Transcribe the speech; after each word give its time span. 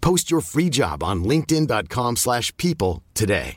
Post 0.00 0.30
your 0.30 0.40
free 0.40 0.68
job 0.70 1.02
on 1.02 1.24
linkedin.com/people 1.24 2.16
slash 2.16 2.52
people 2.56 3.02
today. 3.14 3.56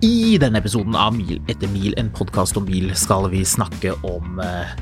I 0.00 0.38
denne 0.38 0.60
episoden 0.60 0.94
av 0.94 1.16
Mil 1.16 1.40
etter 1.50 1.66
mil, 1.72 1.94
en 1.98 2.10
podkast 2.14 2.56
om 2.60 2.66
bil, 2.68 2.92
skal 2.94 3.26
vi 3.32 3.40
snakke 3.42 3.96
om 4.06 4.38
eh, 4.38 4.76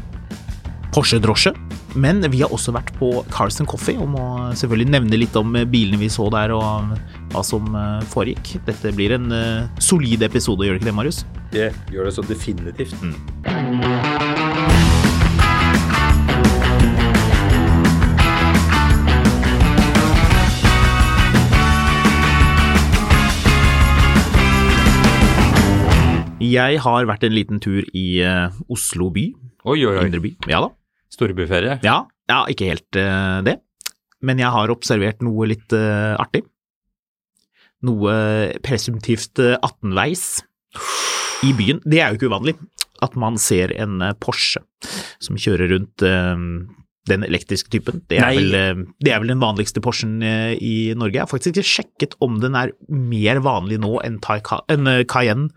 Porsche 0.93 1.17
drosje. 1.25 1.55
Men 1.97 2.21
vi 2.29 2.43
har 2.43 2.53
også 2.53 2.75
vært 2.77 2.93
på 2.99 3.09
Cars 3.33 3.57
and 3.63 3.71
Coffee 3.71 3.97
og 3.97 4.11
må 4.13 4.27
selvfølgelig 4.53 4.93
nevne 4.93 5.21
litt 5.23 5.39
om 5.41 5.57
bilene 5.73 6.03
vi 6.03 6.11
så 6.13 6.29
der 6.35 6.53
og 6.53 6.93
hva 7.33 7.45
som 7.45 7.73
eh, 7.73 8.05
foregikk. 8.13 8.59
Dette 8.69 8.93
blir 8.97 9.17
en 9.17 9.33
eh, 9.33 9.81
solid 9.81 10.27
episode, 10.29 10.69
gjør 10.69 10.77
det 10.77 10.85
ikke 10.85 10.91
det, 10.91 10.99
Marius? 11.01 11.25
Det 11.57 11.71
gjør 11.95 12.11
det 12.11 12.17
så 12.19 12.27
definitivt. 12.29 13.01
Jeg 26.47 26.81
har 26.85 27.07
vært 27.09 27.25
en 27.27 27.35
liten 27.35 27.61
tur 27.63 27.87
i 27.97 28.07
uh, 28.25 28.55
Oslo 28.73 29.11
by. 29.15 29.29
Oi, 29.67 29.81
oi, 29.83 29.95
oi. 29.95 30.05
Indre 30.07 30.23
by. 30.23 30.35
Ja 30.51 30.63
da. 30.67 30.73
Storbyferie. 31.13 31.79
Ja, 31.87 32.03
ja 32.31 32.43
ikke 32.53 32.71
helt 32.71 32.99
uh, 33.01 33.41
det. 33.47 33.59
Men 34.25 34.41
jeg 34.43 34.53
har 34.53 34.73
observert 34.73 35.25
noe 35.25 35.49
litt 35.51 35.75
uh, 35.77 36.15
artig. 36.21 36.45
Noe 37.87 38.15
presumptivt 38.65 39.43
uh, 39.43 39.57
18-veis 39.59 40.27
i 41.47 41.53
byen. 41.57 41.83
Det 41.85 42.01
er 42.01 42.13
jo 42.13 42.21
ikke 42.21 42.31
uvanlig 42.33 42.57
at 43.05 43.17
man 43.21 43.37
ser 43.41 43.75
en 43.77 44.01
Porsche 44.23 44.63
som 45.21 45.37
kjører 45.37 45.69
rundt 45.75 46.05
den 47.11 47.25
elektriske 47.27 47.71
typen. 47.73 48.03
Det 48.11 48.21
er, 48.21 48.37
vel, 48.37 48.55
eh, 48.55 48.85
det 49.05 49.13
er 49.13 49.23
vel 49.23 49.33
den 49.35 49.43
vanligste 49.43 49.83
Porschen 49.85 50.19
eh, 50.25 50.55
i 50.61 50.93
Norge. 50.99 51.17
Jeg 51.17 51.25
har 51.25 51.33
faktisk 51.33 51.57
ikke 51.57 51.73
sjekket 51.73 52.17
om 52.25 52.41
den 52.43 52.59
er 52.59 52.75
mer 52.89 53.43
vanlig 53.45 53.81
nå 53.83 53.97
enn, 54.07 54.21
eh, 54.23 55.05
Cayenne, 55.09 55.51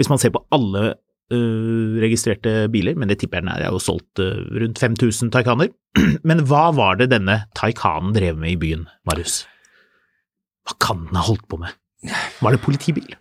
hvis 0.00 0.10
man 0.12 0.20
ser 0.22 0.34
på 0.34 0.44
alle 0.54 0.94
uh, 1.30 2.00
registrerte 2.02 2.68
biler, 2.72 2.96
men 2.98 3.10
det 3.10 3.20
tipper 3.20 3.38
jeg 3.38 3.46
den 3.46 3.52
er. 3.52 3.62
Det 3.62 3.68
er 3.68 3.76
jo 3.76 3.82
solgt 3.82 4.22
uh, 4.22 4.42
rundt 4.62 4.82
5000 4.82 5.32
Taycaner. 5.34 5.70
Men 6.28 6.44
hva 6.46 6.68
var 6.74 7.00
det 7.00 7.10
denne 7.10 7.40
Taycanen 7.58 8.12
drev 8.14 8.38
med 8.38 8.54
i 8.54 8.60
byen, 8.60 8.84
Marius? 9.08 9.40
Hva 10.68 10.76
kan 10.82 11.06
den 11.08 11.18
ha 11.18 11.24
holdt 11.26 11.48
på 11.50 11.58
med? 11.58 11.74
Var 12.40 12.54
det 12.54 12.62
politibil? 12.62 13.16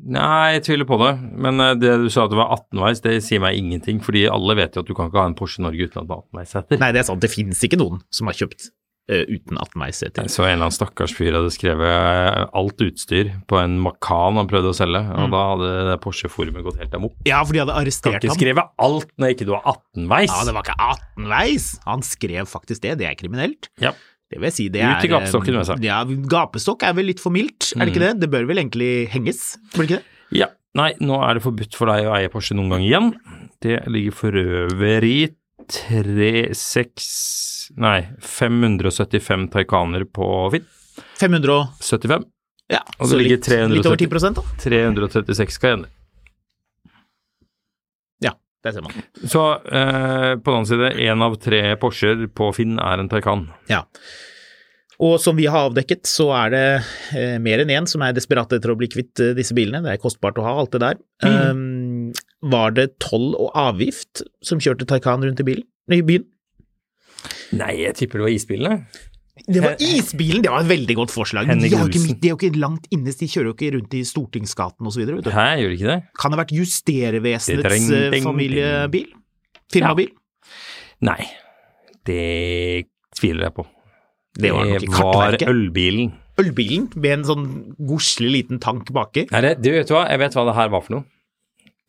Nei, 0.00 0.54
jeg 0.56 0.64
tviler 0.70 0.88
på 0.88 0.96
det. 1.02 1.12
Men 1.44 1.60
eh, 1.60 1.74
det 1.76 1.94
du 2.04 2.08
sa 2.12 2.24
at 2.24 2.32
det 2.32 2.38
var 2.40 2.54
18-veis, 2.56 3.02
det 3.04 3.18
sier 3.26 3.42
meg 3.44 3.58
ingenting. 3.60 4.00
Fordi 4.04 4.26
alle 4.32 4.56
vet 4.56 4.74
jo 4.76 4.80
at 4.84 4.88
du 4.88 4.94
kan 4.96 5.10
ikke 5.10 5.20
ha 5.20 5.28
en 5.28 5.36
Porsche 5.38 5.60
Norge 5.64 5.90
uten 5.90 6.02
at 6.02 6.08
det 6.08 6.14
er 6.16 6.22
18-veisseter. 6.24 6.80
Nei, 6.80 6.92
det 6.96 7.02
er 7.04 7.08
sant, 7.12 7.20
det 7.24 7.32
finnes 7.32 7.60
ikke 7.68 7.80
noen 7.80 8.00
som 8.14 8.30
har 8.30 8.38
kjøpt 8.38 8.70
uh, 9.12 9.24
uten 9.28 9.58
18-veiseter. 9.60 10.28
Så 10.32 10.44
en 10.46 10.52
eller 10.54 10.66
annen 10.68 10.76
stakkars 10.76 11.12
fyr 11.16 11.34
hadde 11.36 11.50
skrevet 11.52 11.90
eh, 11.90 12.44
alt 12.60 12.84
utstyr 12.86 13.32
på 13.50 13.58
en 13.60 13.76
Macan 13.82 14.38
han 14.40 14.48
prøvde 14.50 14.72
å 14.72 14.76
selge, 14.80 15.02
og 15.04 15.26
Mm. 15.28 15.34
da 15.34 15.40
hadde 15.52 15.98
Porsche-forumet 16.04 16.64
gått 16.64 16.78
helt 16.80 16.94
amok. 16.96 17.16
Ja, 17.28 17.42
for 17.44 17.52
de 17.56 17.60
hadde 17.64 17.76
arrestert 17.76 18.14
ham. 18.14 18.20
Kan 18.20 18.24
ikke 18.24 18.32
ham. 18.32 18.40
skrive 18.40 18.64
alt 18.88 19.10
når 19.20 19.34
ikke 19.36 19.48
du 19.50 19.52
har 19.58 19.66
18-veis. 19.74 20.30
Ja, 20.32 20.44
det 20.48 20.54
var 20.56 20.64
ikke 20.64 20.78
18-veis! 20.94 21.68
Han 21.90 22.06
skrev 22.06 22.48
faktisk 22.48 22.86
det, 22.86 22.96
det 23.02 23.10
er 23.10 23.18
kriminelt. 23.20 23.68
Ja. 23.82 23.92
Det 24.30 24.38
vil 24.38 24.46
jeg 24.46 24.54
si, 24.54 24.68
det 24.70 24.84
er 24.86 24.94
Ut 24.94 25.06
i 25.08 25.10
gapestokken 25.10 25.56
med 25.58 25.66
seg. 25.66 25.82
Ja, 25.82 25.98
gapestokk 26.06 26.84
er 26.86 26.94
vel 26.94 27.08
litt 27.10 27.22
for 27.22 27.34
mildt, 27.34 27.72
er 27.74 27.82
det 27.82 27.94
ikke 27.94 28.04
det? 28.04 28.12
Det 28.22 28.30
bør 28.30 28.46
vel 28.46 28.62
egentlig 28.62 28.90
henges, 29.10 29.56
bør 29.74 29.82
det 29.82 29.88
ikke 29.88 29.98
det? 30.00 30.16
Ja. 30.38 30.50
Nei, 30.78 30.92
nå 31.02 31.16
er 31.26 31.34
det 31.34 31.42
forbudt 31.42 31.74
for 31.74 31.90
deg 31.90 32.06
å 32.06 32.12
eie 32.14 32.30
Porsche 32.30 32.54
noen 32.54 32.70
gang 32.70 32.84
igjen. 32.86 33.08
Det 33.58 33.80
ligger 33.90 34.14
for 34.14 34.38
øvrig 34.38 35.32
tre, 35.70 36.30
seks 36.54 37.08
Nei, 37.78 38.00
575 38.22 39.48
Taycaner 39.52 40.06
på 40.10 40.26
Finn. 40.54 40.64
575? 41.20 42.24
ja, 42.70 42.80
Og 42.98 43.08
så 43.08 43.14
det 43.14 43.24
ligger 43.24 43.38
litt, 43.38 43.76
litt 43.76 43.86
over 43.86 43.98
370. 43.98 44.46
10 44.62 44.94
da. 44.98 45.10
336 45.10 45.58
Cayenne. 45.62 45.90
Det 48.60 48.74
ser 48.74 48.84
man. 48.84 48.96
Så 49.24 49.44
eh, 49.56 50.32
på 50.36 50.50
den 50.50 50.58
annen 50.58 50.68
side, 50.68 50.90
én 51.00 51.24
av 51.24 51.38
tre 51.40 51.62
Porscher 51.80 52.26
på 52.36 52.50
Finn 52.56 52.76
er 52.82 53.00
en 53.00 53.08
Taycan. 53.08 53.46
Ja. 53.70 53.86
Og 55.00 55.16
som 55.22 55.38
vi 55.38 55.46
har 55.48 55.70
avdekket, 55.70 56.04
så 56.08 56.26
er 56.36 56.52
det 56.52 56.64
eh, 57.16 57.38
mer 57.40 57.62
enn 57.62 57.72
én 57.72 57.88
som 57.88 58.04
er 58.04 58.12
desperate 58.16 58.58
etter 58.58 58.74
å 58.74 58.76
bli 58.76 58.90
kvitt 58.92 59.22
eh, 59.24 59.32
disse 59.38 59.56
bilene. 59.56 59.80
Det 59.86 59.94
er 59.94 60.02
kostbart 60.02 60.36
å 60.40 60.44
ha 60.44 60.52
alt 60.60 60.76
det 60.76 60.82
der. 60.84 61.00
Um, 61.24 62.10
var 62.52 62.76
det 62.76 62.90
toll 63.00 63.32
og 63.32 63.48
avgift 63.56 64.20
som 64.44 64.60
kjørte 64.60 64.88
Taycan 64.88 65.24
rundt 65.24 65.40
i, 65.40 65.46
bilen, 65.48 65.64
i 65.88 66.02
byen? 66.04 66.28
Nei, 67.56 67.72
jeg 67.80 67.96
tipper 67.96 68.20
det 68.20 68.28
var 68.28 68.34
isbilene. 68.36 69.06
Det 69.46 69.62
var 69.64 69.80
isbilen! 69.80 70.42
Det 70.44 70.52
var 70.52 70.64
et 70.64 70.70
veldig 70.70 70.96
godt 70.98 71.14
forslag. 71.14 71.48
Henning 71.50 71.74
Olsen. 71.78 72.14
de 72.20 72.28
er 72.28 72.34
jo 72.34 72.38
ikke 72.38 72.60
langt 72.60 72.86
inne, 72.94 73.12
de 73.12 73.28
kjører 73.30 73.50
jo 73.50 73.56
ikke 73.56 73.72
rundt 73.76 73.96
i 73.96 74.02
Stortingsgaten 74.06 74.90
osv. 74.90 75.02
Hæ, 75.06 75.46
gjør 75.62 75.72
det 75.72 75.78
ikke 75.78 75.90
det? 75.90 75.98
Kan 76.20 76.32
det 76.32 76.38
ha 76.38 76.42
vært 76.42 76.54
Justervesenets 76.56 77.90
eh, 77.96 78.16
familiebil? 78.24 79.10
Firmabil? 79.70 80.10
Nei, 81.06 81.20
det 82.08 82.24
tviler 83.16 83.48
jeg 83.48 83.56
på. 83.56 83.66
Det 84.40 84.52
var 84.54 84.68
i 84.68 84.90
var 84.94 85.36
ølbilen. 85.48 86.12
Ølbilen 86.40 86.90
med 86.96 87.18
en 87.18 87.24
sånn 87.28 87.46
godslig 87.76 88.30
liten 88.36 88.60
tank 88.62 88.92
baki. 88.94 89.26
Nei, 89.32 89.40
det, 89.44 89.56
du 89.64 89.72
vet 89.74 89.90
hva, 89.92 90.06
jeg 90.08 90.22
vet 90.22 90.36
hva 90.38 90.46
det 90.48 90.56
her 90.56 90.70
var 90.72 90.84
for 90.86 90.96
noe. 90.98 91.08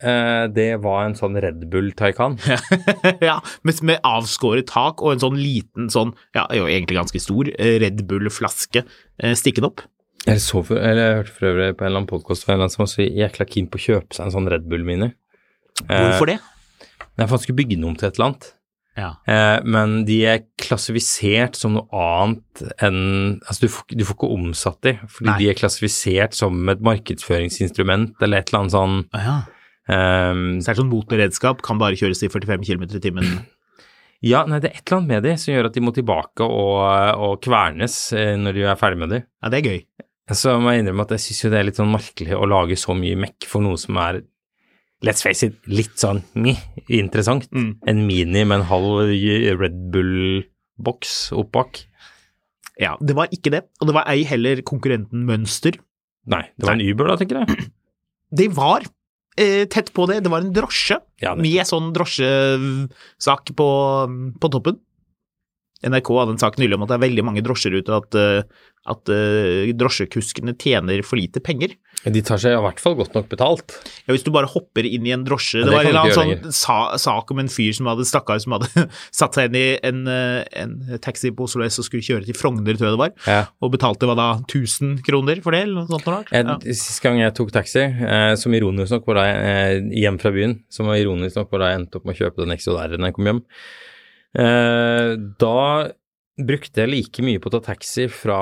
Eh, 0.01 0.45
det 0.53 0.67
var 0.83 1.05
en 1.05 1.15
sånn 1.17 1.37
Red 1.41 1.65
Bull 1.71 1.91
Taycan. 1.97 2.37
ja, 3.29 3.37
med, 3.67 3.81
med 3.87 4.03
avskåret 4.07 4.69
tak 4.71 5.03
og 5.03 5.15
en 5.15 5.23
sånn 5.23 5.39
liten 5.39 5.89
sånn, 5.93 6.15
ja, 6.37 6.47
jo 6.57 6.67
egentlig 6.69 6.99
ganske 6.99 7.21
stor, 7.21 7.51
eh, 7.57 7.77
Red 7.83 8.05
Bull-flaske 8.09 8.83
eh, 8.83 9.35
stikkende 9.37 9.71
opp. 9.71 9.85
Jeg, 10.27 10.41
så 10.43 10.61
for, 10.65 10.77
eller 10.77 11.01
jeg 11.01 11.19
hørte 11.19 11.35
for 11.37 11.49
øvrig 11.49 11.67
på 11.73 11.83
en 11.83 11.89
eller 11.89 12.03
annen 12.03 12.11
podkast 12.11 12.45
fra 12.45 12.53
en 12.53 12.59
eller 12.59 12.69
annen 12.69 12.75
som 12.75 12.85
var 12.85 12.91
så 12.93 13.05
jækla 13.05 13.47
keen 13.49 13.69
på 13.71 13.79
å 13.79 13.85
kjøpe 13.87 14.17
seg 14.17 14.27
en 14.27 14.35
sånn 14.37 14.49
Red 14.53 14.67
Bull 14.69 14.85
Mini. 14.85 15.13
Hvorfor 15.87 16.29
det? 16.29 16.41
Nei, 17.17 17.25
for 17.25 17.35
han 17.35 17.41
skulle 17.43 17.57
bygge 17.57 17.77
den 17.77 17.87
om 17.89 17.95
til 17.97 18.09
et 18.09 18.19
eller 18.19 18.31
annet. 18.31 18.51
Ja. 18.97 19.11
Eh, 19.23 19.63
men 19.63 20.01
de 20.07 20.17
er 20.27 20.43
klassifisert 20.59 21.55
som 21.55 21.77
noe 21.77 21.87
annet 21.95 22.63
enn 22.83 23.39
Altså, 23.47 23.63
du 23.63 23.71
får, 23.71 23.85
du 23.95 24.03
får 24.03 24.17
ikke 24.17 24.31
omsatt 24.35 24.81
de, 24.83 24.93
fordi 25.07 25.29
Nei. 25.29 25.37
de 25.39 25.49
er 25.51 25.59
klassifisert 25.59 26.35
som 26.35 26.59
et 26.71 26.83
markedsføringsinstrument 26.83 28.19
eller 28.19 28.41
et 28.41 28.51
eller 28.51 28.65
annet 28.65 28.75
sånn 28.75 28.97
ja. 29.15 29.37
Ehm, 29.89 30.59
Så 30.59 30.67
det 30.67 30.73
er 30.75 30.81
sånn 30.83 30.91
motorredskap, 30.91 31.63
kan 31.65 31.81
bare 31.81 31.97
kjøres 31.97 32.21
i 32.25 32.29
45 32.29 32.67
km 32.67 32.85
i 32.89 33.03
timen. 33.03 33.33
Ja, 34.21 34.43
nei, 34.45 34.59
det 34.61 34.69
er 34.69 34.77
et 34.77 34.85
eller 34.85 34.99
annet 34.99 35.09
med 35.09 35.23
de 35.25 35.33
som 35.41 35.49
gjør 35.55 35.71
at 35.71 35.77
de 35.77 35.81
må 35.81 35.93
tilbake 35.95 36.45
og, 36.45 36.77
og 37.17 37.39
kvernes 37.41 37.95
eh, 38.13 38.35
når 38.37 38.53
de 38.53 38.67
er 38.69 38.77
ferdig 38.77 39.01
med 39.01 39.15
de. 39.15 39.23
Ja, 39.41 39.49
det 39.49 39.61
er 39.61 39.69
gøy. 39.71 39.79
Så 40.37 40.53
må 40.61 40.71
jeg 40.71 40.83
innrømme 40.83 41.07
at 41.07 41.15
jeg 41.15 41.23
syns 41.25 41.41
jo 41.41 41.49
det 41.51 41.57
er 41.57 41.65
litt 41.67 41.79
sånn 41.79 41.91
merkelig 41.91 42.37
å 42.37 42.45
lage 42.47 42.77
så 42.79 42.93
mye 42.95 43.17
mekk 43.19 43.47
for 43.49 43.65
noe 43.65 43.79
som 43.81 43.97
er 43.99 44.21
let's 45.01 45.25
face 45.25 45.49
it, 45.49 45.57
litt 45.65 45.97
sånn 45.99 46.21
meh, 46.37 46.61
interessant. 46.93 47.49
Mm. 47.49 47.71
En 47.89 48.03
mini 48.05 48.45
med 48.45 48.61
en 48.61 48.67
halv 48.69 49.09
Red 49.59 49.79
Bull-boks 49.93 51.15
opp 51.41 51.51
bak. 51.57 51.81
Ja, 52.81 52.95
det 53.01 53.17
var 53.17 53.33
ikke 53.33 53.53
det, 53.53 53.65
og 53.81 53.89
det 53.89 53.97
var 53.97 54.07
ei 54.09 54.21
heller 54.29 54.61
konkurrenten 54.65 55.25
Mønster. 55.27 55.77
Nei, 56.31 56.45
det 56.55 56.69
var 56.69 56.77
en 56.77 56.85
Uber 56.85 57.09
da, 57.09 57.17
tenker 57.19 57.41
jeg. 57.41 57.69
Det 58.31 58.47
var 58.55 58.85
tett 59.35 59.93
på 59.95 60.05
det, 60.09 60.21
det 60.25 60.31
var 60.33 60.43
en 60.43 60.53
drosje. 60.55 60.99
Ja, 61.23 61.35
med 61.39 61.63
sånn 61.69 61.91
drosjesak 61.95 63.53
på, 63.57 63.69
på 64.41 64.51
toppen. 64.51 64.79
NRK 65.81 66.11
hadde 66.13 66.35
en 66.35 66.41
sak 66.41 66.59
nylig 66.61 66.77
om 66.77 66.83
at 66.85 66.91
det 66.91 66.97
er 66.99 67.05
veldig 67.07 67.23
mange 67.25 67.43
drosjer 67.45 67.73
ute, 67.79 67.95
at, 67.95 68.17
eh, 68.17 68.43
at 68.89 69.09
eh, 69.13 69.69
drosjekuskene 69.77 70.55
tjener 70.57 71.03
for 71.05 71.19
lite 71.19 71.37
penger. 71.43 71.75
De 72.01 72.21
tar 72.25 72.39
seg 72.41 72.55
i 72.55 72.61
hvert 72.63 72.79
fall 72.81 72.95
godt 72.97 73.13
nok 73.13 73.27
betalt. 73.29 73.75
Ja, 74.07 74.15
hvis 74.15 74.23
du 74.25 74.31
bare 74.33 74.49
hopper 74.49 74.87
inn 74.89 75.05
i 75.05 75.11
en 75.13 75.21
drosje 75.27 75.59
Ja, 75.61 75.67
Det 75.69 75.91
det 75.91 75.93
var 75.93 76.09
en 76.09 76.15
sånn 76.15 76.53
sa, 76.57 76.77
sak 76.97 77.29
om 77.29 77.43
en 77.43 77.51
fyr 77.51 77.75
som 77.77 77.85
hadde 77.91 78.07
stakkar 78.09 78.39
som 78.41 78.55
hadde 78.57 78.87
satt 79.19 79.37
seg 79.37 79.51
inn 79.51 79.59
i 79.59 79.65
en, 79.85 79.99
eh, 80.09 80.41
en 80.63 80.73
taxi 81.03 81.29
på 81.29 81.45
Oslo 81.45 81.61
S 81.67 81.77
og 81.77 81.85
skulle 81.85 82.01
kjøre 82.07 82.25
til 82.25 82.33
Frogner, 82.39 82.73
tror 82.73 82.89
jeg 82.89 82.95
det 82.97 83.03
var, 83.03 83.13
Ja. 83.29 83.43
og 83.61 83.75
betalte 83.77 84.09
hva 84.09 84.17
da, 84.17 84.27
1000 84.47 85.03
kroner 85.05 85.43
for 85.45 85.53
det, 85.53 85.61
eller 85.67 85.83
noe 85.83 85.91
sånt 85.93 86.09
noe 86.09 86.17
rart? 86.17 86.33
Ja. 86.33 86.57
Sist 86.73 87.03
gang 87.05 87.21
jeg 87.21 87.35
tok 87.37 87.53
taxi, 87.53 87.85
eh, 87.85 88.33
som 88.41 88.57
ironisk 88.57 88.97
nok 88.97 89.05
var 89.13 89.21
da 89.21 89.27
jeg 89.29 89.45
eh, 89.85 90.01
hjem 90.01 90.17
fra 90.25 90.33
byen, 90.33 90.57
som 90.73 90.89
var 90.89 90.97
ironisk 90.97 91.37
nok 91.37 91.53
var 91.53 91.67
da 91.67 91.69
jeg 91.75 91.83
endte 91.83 92.01
opp 92.01 92.09
med 92.09 92.17
å 92.17 92.21
kjøpe 92.25 92.41
den 92.47 92.57
XJR-en 92.57 92.97
da 93.05 93.11
jeg 93.13 93.19
kom 93.19 93.29
hjem, 93.29 93.45
eh, 94.41 95.15
da 95.45 95.55
brukte 96.39 96.83
jeg 96.85 96.89
like 96.91 97.23
mye 97.25 97.39
på 97.43 97.49
å 97.51 97.55
ta 97.57 97.59
taxi 97.73 98.07
fra, 98.11 98.37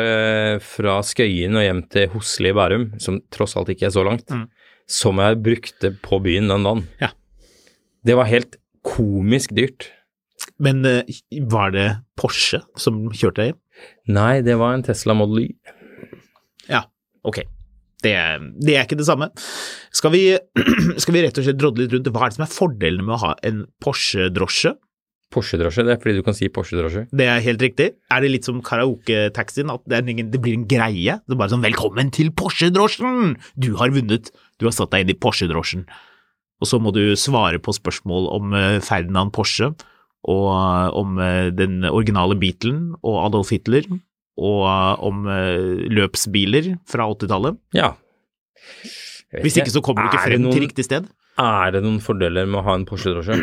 eh, 0.00 0.58
fra 0.64 0.98
Skøyen 1.04 1.56
og 1.58 1.62
hjem 1.66 1.82
til 1.92 2.08
Hosli 2.14 2.50
i 2.50 2.56
Bærum, 2.56 2.88
som 3.00 3.20
tross 3.30 3.56
alt 3.60 3.68
ikke 3.74 3.86
er 3.90 3.94
så 3.94 4.04
langt, 4.06 4.26
Mm. 4.30 4.48
som 4.88 5.16
jeg 5.18 5.42
brukte 5.42 5.92
på 6.02 6.20
byen 6.22 6.48
den 6.48 6.64
dagen. 6.64 6.86
Ja. 7.00 7.10
Det 8.04 8.16
var 8.16 8.24
helt 8.26 8.56
komisk 8.82 9.52
dyrt. 9.54 9.90
Men 10.58 10.84
eh, 10.86 11.02
var 11.48 11.70
det 11.70 11.88
Porsche 12.16 12.62
som 12.76 13.10
kjørte 13.10 13.36
deg 13.44 13.52
hjem? 13.52 13.60
Nei, 14.08 14.40
det 14.42 14.56
var 14.58 14.74
en 14.74 14.82
Tesla 14.82 15.14
Model 15.14 15.44
Y. 15.44 15.54
Ja, 16.68 16.84
ok. 17.24 17.42
Det, 18.02 18.14
det 18.64 18.74
er 18.76 18.84
ikke 18.86 18.96
det 18.96 19.06
samme. 19.06 19.28
Skal 19.92 20.10
vi, 20.14 20.38
skal 21.02 21.12
vi 21.14 21.22
rett 21.22 21.36
og 21.38 21.44
slett 21.44 21.58
drodle 21.60 21.84
litt 21.84 21.92
rundt 21.92 22.08
hva 22.12 22.24
er 22.26 22.32
det 22.32 22.38
som 22.38 22.44
er 22.46 22.54
fordelene 22.54 23.04
med 23.04 23.14
å 23.18 23.22
ha 23.26 23.34
en 23.44 23.66
Porsche-drosje? 23.84 24.72
Porsche-drosje, 25.30 25.84
det 25.86 25.92
er 25.94 26.00
fordi 26.02 26.16
du 26.18 26.24
kan 26.26 26.34
si 26.34 26.48
Porsche-drosje. 26.50 27.04
Det 27.14 27.26
er 27.30 27.42
helt 27.44 27.62
riktig. 27.62 27.86
Er 28.10 28.24
det 28.24 28.30
litt 28.32 28.48
som 28.48 28.58
karaoke-taxien, 28.66 29.70
at 29.70 29.84
det, 29.86 30.00
er 30.00 30.10
ingen, 30.10 30.30
det 30.32 30.40
blir 30.42 30.56
en 30.58 30.66
greie? 30.66 31.20
Det 31.22 31.36
er 31.36 31.38
bare 31.38 31.52
sånn 31.52 31.62
'velkommen 31.62 32.10
til 32.10 32.32
Porsche-drosjen'! 32.34 33.36
Du 33.54 33.76
har 33.78 33.94
vunnet, 33.94 34.32
du 34.58 34.66
har 34.66 34.74
satt 34.74 34.90
deg 34.90 35.06
inn 35.06 35.14
i 35.14 35.18
Porsche-drosjen. 35.18 35.86
Og 36.60 36.66
så 36.68 36.80
må 36.82 36.92
du 36.92 37.14
svare 37.16 37.62
på 37.62 37.72
spørsmål 37.72 38.26
om 38.34 38.52
eh, 38.58 38.80
Ferdinand 38.84 39.32
Porsche, 39.32 39.70
og 40.28 40.46
eh, 40.50 40.98
om 40.98 41.18
eh, 41.22 41.48
den 41.54 41.84
originale 41.88 42.34
Beatlen 42.36 42.96
og 43.00 43.22
Adolf 43.30 43.54
Hitler, 43.54 43.86
og 44.40 44.62
om 45.04 45.26
løpsbiler 45.28 46.78
fra 46.88 47.04
80-tallet. 47.12 47.58
Ja. 47.76 47.90
Hvis 49.42 49.58
ikke 49.60 49.70
så 49.74 49.82
kommer 49.84 50.06
du 50.06 50.14
ikke 50.14 50.22
frem 50.30 50.42
noen- 50.46 50.54
til 50.56 50.64
riktig 50.64 50.86
sted. 50.86 51.10
Er 51.36 51.70
det 51.74 51.82
noen 51.84 52.00
fordeler 52.00 52.48
med 52.48 52.62
å 52.62 52.64
ha 52.64 52.74
en 52.78 52.86
Porsche-drosje? 52.88 53.36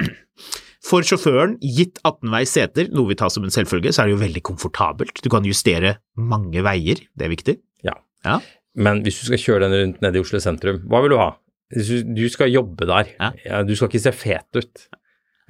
For 0.87 1.03
sjåføren, 1.03 1.57
gitt 1.59 1.97
18-veis 2.07 2.53
seter, 2.55 2.87
noe 2.95 3.09
vi 3.11 3.17
tar 3.19 3.31
som 3.33 3.43
en 3.43 3.51
selvfølge, 3.51 3.91
så 3.91 4.03
er 4.03 4.07
det 4.09 4.13
jo 4.15 4.21
veldig 4.21 4.43
komfortabelt. 4.47 5.19
Du 5.25 5.27
kan 5.33 5.43
justere 5.47 5.97
mange 6.15 6.63
veier, 6.63 7.01
det 7.17 7.27
er 7.27 7.33
viktig. 7.33 7.57
Ja. 7.83 7.97
Ja. 8.23 8.37
Men 8.77 9.01
hvis 9.03 9.17
du 9.19 9.25
skal 9.27 9.41
kjøre 9.41 9.65
den 9.67 9.75
rundt 9.81 10.01
nede 10.05 10.19
i 10.19 10.23
Oslo 10.23 10.39
sentrum, 10.43 10.79
hva 10.87 11.01
vil 11.03 11.15
du 11.15 11.19
ha? 11.19 11.31
Du, 11.75 12.23
skal 12.31 12.53
jobbe 12.53 12.87
der, 12.87 13.09
Ja. 13.19 13.63
du 13.67 13.73
skal 13.75 13.89
ikke 13.91 13.99
se 14.05 14.13
fet 14.15 14.55
ut. 14.61 14.85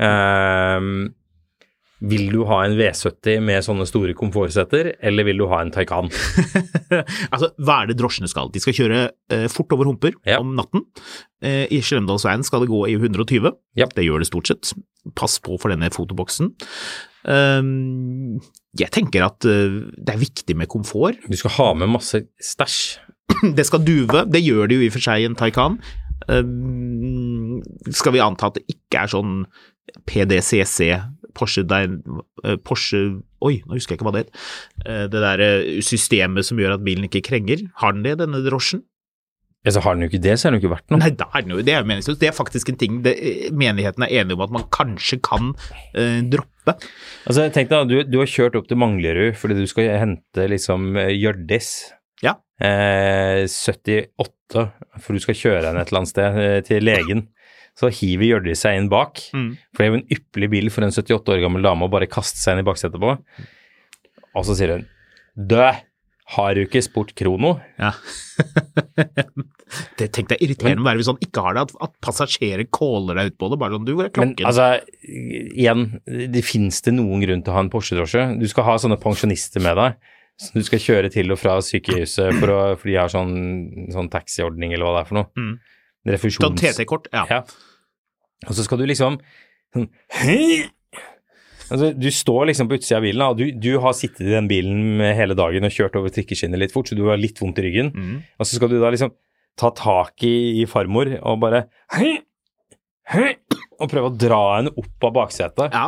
Ehm, 0.02 1.14
vil 2.00 2.28
du 2.30 2.44
ha 2.46 2.60
en 2.66 2.76
V70 2.78 3.40
med 3.42 3.64
sånne 3.66 3.88
store 3.90 4.14
komfortsetter, 4.18 4.92
eller 5.02 5.26
vil 5.26 5.40
du 5.42 5.48
ha 5.50 5.64
en 5.64 5.72
Taycan? 5.74 6.12
altså, 7.34 7.50
hva 7.58 7.80
er 7.82 7.90
det 7.90 7.98
drosjene 7.98 8.30
skal? 8.30 8.52
De 8.54 8.62
skal 8.62 8.76
kjøre 8.78 9.00
eh, 9.34 9.48
fort 9.50 9.74
over 9.74 9.90
humper 9.90 10.14
Ja. 10.28 10.38
om 10.44 10.52
natten. 10.60 10.84
Eh, 11.42 11.66
I 11.74 11.82
Slemdalsveien 11.82 12.46
skal 12.46 12.62
det 12.66 12.70
gå 12.70 12.84
i 12.92 12.94
120. 13.00 13.50
Ja. 13.80 13.90
Det 13.96 14.06
gjør 14.06 14.22
det 14.22 14.30
stort 14.30 14.52
sett. 14.52 14.74
Pass 15.18 15.40
på 15.42 15.58
for 15.58 15.74
denne 15.74 15.90
fotoboksen. 15.94 16.54
Um, 17.28 18.38
jeg 18.78 18.92
tenker 18.94 19.26
at 19.26 19.44
uh, 19.50 19.82
det 19.98 20.14
er 20.14 20.22
viktig 20.22 20.56
med 20.56 20.70
komfort. 20.72 21.18
Du 21.28 21.36
skal 21.40 21.56
ha 21.58 21.72
med 21.82 21.90
masse 21.98 22.22
stæsj. 22.40 23.00
Det 23.58 23.66
skal 23.68 23.82
duve, 23.84 24.22
det 24.32 24.40
gjør 24.40 24.70
det 24.70 24.78
jo 24.78 24.84
i 24.86 24.88
og 24.88 24.94
for 24.96 25.04
seg 25.04 25.22
i 25.22 25.26
en 25.28 25.36
Taycan. 25.38 25.76
Um, 26.32 27.58
skal 27.94 28.16
vi 28.16 28.22
anta 28.24 28.48
at 28.48 28.56
det 28.58 28.64
ikke 28.72 29.02
er 29.04 29.12
sånn 29.12 29.34
PDCC, 30.08 30.88
Porsche, 31.36 31.64
eh, 31.68 32.56
Porsche 32.64 33.02
Oi, 33.44 33.60
nå 33.68 33.76
husker 33.78 33.94
jeg 33.96 34.00
ikke 34.00 34.08
hva 34.08 34.14
det 34.16 34.26
het. 34.26 34.38
Eh, 34.86 35.04
Det 35.12 35.22
der 35.22 35.44
eh, 35.46 35.82
systemet 35.86 36.46
som 36.48 36.58
gjør 36.62 36.78
at 36.78 36.86
bilen 36.86 37.06
ikke 37.10 37.22
krenger. 37.28 37.66
Har 37.82 37.94
den 37.94 38.04
det, 38.08 38.16
denne 38.22 38.44
drosjen? 38.46 38.84
Ja, 39.66 39.72
så 39.76 39.82
har 39.84 39.98
den 39.98 40.06
jo 40.06 40.08
ikke 40.12 40.22
det, 40.24 40.38
så 40.40 40.48
er 40.48 40.54
den 40.54 40.62
jo 40.62 40.64
ikke 40.68 40.76
verdt 40.78 40.92
noe. 40.94 41.00
Nei, 41.02 41.10
da 41.18 41.26
er 41.36 41.44
den 41.44 41.52
jo, 41.52 41.62
det 41.66 41.74
er 41.76 41.84
meningsløst. 41.84 42.22
Det 42.22 42.30
er 42.30 42.36
faktisk 42.38 42.70
en 42.72 42.78
ting 42.80 43.02
det, 43.04 43.16
menigheten 43.52 44.06
er 44.06 44.14
enig 44.22 44.38
om 44.38 44.44
at 44.46 44.54
man 44.56 44.64
kanskje 44.72 45.18
kan 45.26 45.50
eh, 45.98 46.22
droppe. 46.24 46.78
Altså, 47.28 47.48
tenk 47.52 47.70
deg, 47.74 47.90
du, 47.90 47.98
du 48.08 48.18
har 48.22 48.30
kjørt 48.32 48.56
opp 48.60 48.70
til 48.70 48.80
Manglerud 48.80 49.36
fordi 49.36 49.58
du 49.60 49.66
skal 49.68 49.90
hente 50.00 50.48
liksom 50.54 50.94
Hjørdis. 51.12 51.72
Ja. 52.24 52.38
Eh, 52.64 53.44
78, 53.50 54.64
for 55.04 55.14
du 55.18 55.22
skal 55.26 55.36
kjøre 55.38 55.66
henne 55.68 55.84
et 55.84 55.92
eller 55.92 56.04
annet 56.06 56.14
sted 56.16 56.70
til 56.70 56.88
legen. 56.88 57.28
Så 57.78 57.92
hiver 57.94 58.32
Hjørdis 58.32 58.64
seg 58.66 58.80
inn 58.80 58.90
bak. 58.90 59.22
Mm. 59.38 59.52
For 59.74 59.84
det 59.84 59.88
er 59.88 59.92
jo 59.92 60.00
en 60.00 60.08
ypperlig 60.18 60.50
bil 60.56 60.72
for 60.74 60.88
en 60.88 60.94
78 60.96 61.36
år 61.36 61.44
gammel 61.44 61.66
dame 61.66 61.86
å 61.86 61.94
bare 61.94 62.10
kaste 62.10 62.42
seg 62.42 62.56
inn 62.56 62.64
i 62.64 62.68
baksetet 62.68 63.02
på. 63.02 63.18
Og 64.38 64.48
så 64.48 64.58
sier 64.58 64.74
hun 64.74 64.88
Dø, 65.38 65.68
har 66.34 66.58
du 66.58 66.64
ikke 66.66 66.82
spurt 66.84 67.14
Krono? 67.16 67.54
Ja. 67.80 67.94
det 70.00 70.10
tenkte 70.16 70.36
jeg 70.36 70.48
irriterende 70.48 70.82
å 70.82 70.88
være 70.88 71.00
hvis 71.00 71.12
han 71.12 71.22
ikke 71.24 71.44
har 71.46 71.56
det, 71.56 71.64
at, 71.68 71.76
at 71.86 71.94
passasjerer 72.04 72.68
caller 72.74 73.22
deg 73.22 73.32
ut 73.32 73.38
på 73.40 73.52
det. 73.54 73.60
Bare 73.62 73.78
sånn, 73.78 73.86
du, 73.88 73.94
hvor 73.94 74.10
er 74.10 74.20
Men 74.20 74.34
altså, 74.50 74.68
igjen, 75.06 75.86
det 76.34 76.44
finnes 76.44 76.82
det 76.84 76.98
noen 76.98 77.24
grunn 77.24 77.46
til 77.46 77.54
å 77.54 77.60
ha 77.60 77.64
en 77.64 77.72
Porsche-drosje. 77.72 78.26
Du 78.42 78.48
skal 78.50 78.68
ha 78.68 78.76
sånne 78.82 79.00
pensjonister 79.00 79.64
med 79.64 79.80
deg. 79.80 80.12
som 80.42 80.60
du 80.60 80.66
skal 80.68 80.82
kjøre 80.84 81.10
til 81.14 81.34
og 81.34 81.40
fra 81.42 81.56
sykehuset 81.66 82.36
for, 82.42 82.52
å, 82.54 82.60
for 82.78 82.92
de 82.92 83.00
har 83.00 83.10
sånn, 83.10 83.34
sånn 83.94 84.12
taxiordning 84.14 84.76
eller 84.76 84.86
hva 84.86 84.98
det 84.98 85.06
er 85.06 85.10
for 85.10 85.22
noe. 85.22 85.32
Mm. 85.38 85.56
Refusjons... 86.18 86.44
Sånn 86.44 86.60
TT-kort, 86.60 87.10
ja. 87.14 87.24
Ja. 87.32 87.40
Og 88.46 88.54
så 88.54 88.66
skal 88.66 88.82
du 88.82 88.86
liksom 88.86 89.18
sånn, 89.74 89.88
altså, 91.72 91.92
Du 91.98 92.10
står 92.14 92.52
liksom 92.52 92.70
på 92.70 92.78
utsida 92.78 93.00
av 93.00 93.08
bilen, 93.08 93.26
og 93.26 93.40
du, 93.40 93.48
du, 93.58 93.72
har 93.84 93.96
sittet 93.98 94.26
i 94.28 94.34
den 94.36 94.50
bilen 94.52 95.02
hele 95.18 95.38
dagen 95.38 95.68
og 95.68 95.74
kjørt 95.74 95.98
over 96.00 96.14
trikkeskinnet 96.14 96.62
litt 96.62 96.76
fort, 96.76 96.90
så 96.90 96.98
du 96.98 97.08
har 97.10 97.20
litt 97.20 97.42
vondt 97.42 97.62
i 97.62 97.68
ryggen. 97.68 97.94
Mm. 97.96 98.18
Og 98.38 98.48
så 98.48 98.60
skal 98.60 98.72
du 98.72 98.80
da 98.82 98.94
liksom 98.94 99.16
ta 99.58 99.72
tak 99.74 100.22
i, 100.28 100.62
i 100.62 100.66
farmor 100.70 101.10
og 101.18 101.40
bare 101.42 101.66
Og 103.78 103.88
prøve 103.88 104.10
å 104.10 104.18
dra 104.20 104.42
henne 104.58 104.74
opp 104.76 105.06
av 105.08 105.14
baksetet. 105.16 105.72
Ja. 105.74 105.88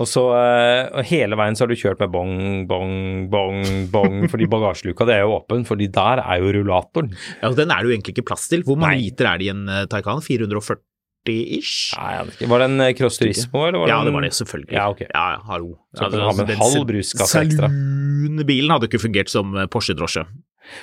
Og 0.00 0.08
så 0.10 0.22
eh, 0.34 0.88
og 0.90 1.06
hele 1.06 1.36
veien 1.38 1.54
så 1.54 1.64
har 1.64 1.70
du 1.70 1.78
kjørt 1.78 2.00
med 2.02 2.10
bong, 2.14 2.32
bong, 2.70 2.94
bong, 3.30 3.60
bong, 3.92 4.16
fordi 4.32 4.48
bagasjeluka 4.50 5.06
det 5.06 5.18
er 5.18 5.26
jo 5.26 5.36
åpen, 5.36 5.62
fordi 5.68 5.90
der 5.94 6.22
er 6.24 6.40
jo 6.42 6.54
rullatoren. 6.56 7.12
Ja, 7.42 7.52
Den 7.54 7.70
er 7.70 7.82
det 7.82 7.90
jo 7.90 7.94
egentlig 7.94 8.16
ikke 8.16 8.26
plass 8.32 8.48
til. 8.50 8.64
Hvor 8.66 8.80
mange 8.80 8.98
Nei. 8.98 9.06
liter 9.06 9.30
er 9.30 9.38
det 9.38 9.46
i 9.46 9.52
en 9.54 9.68
eh, 9.70 9.86
Taycan? 9.90 10.24
440? 10.24 10.82
40-ish. 11.24 11.96
Ja, 11.96 12.48
var 12.50 12.62
det 12.62 12.70
en 12.70 12.84
eh, 12.84 12.94
Cross 12.98 13.18
Turismo, 13.20 13.66
eller? 13.68 13.88
ja, 13.88 13.98
det 14.04 14.12
var 14.14 14.26
det, 14.26 14.34
selvfølgelig. 14.36 14.76
Ja, 14.76 14.90
okay. 14.92 15.08
ja, 15.10 15.26
ja 15.36 15.42
hallo. 15.48 15.74
Så 15.96 16.08
altså, 16.08 16.24
ha 16.28 16.36
med 16.38 16.54
en 16.54 16.64
halv 16.64 16.86
bruskasse 16.92 17.44
ekstra. 17.46 17.72
Saloon-bilen 18.24 18.72
hadde 18.72 18.88
ikke 18.88 19.02
fungert 19.02 19.30
som 19.32 19.54
eh, 19.56 19.68
Porsche-drosje. 19.70 20.24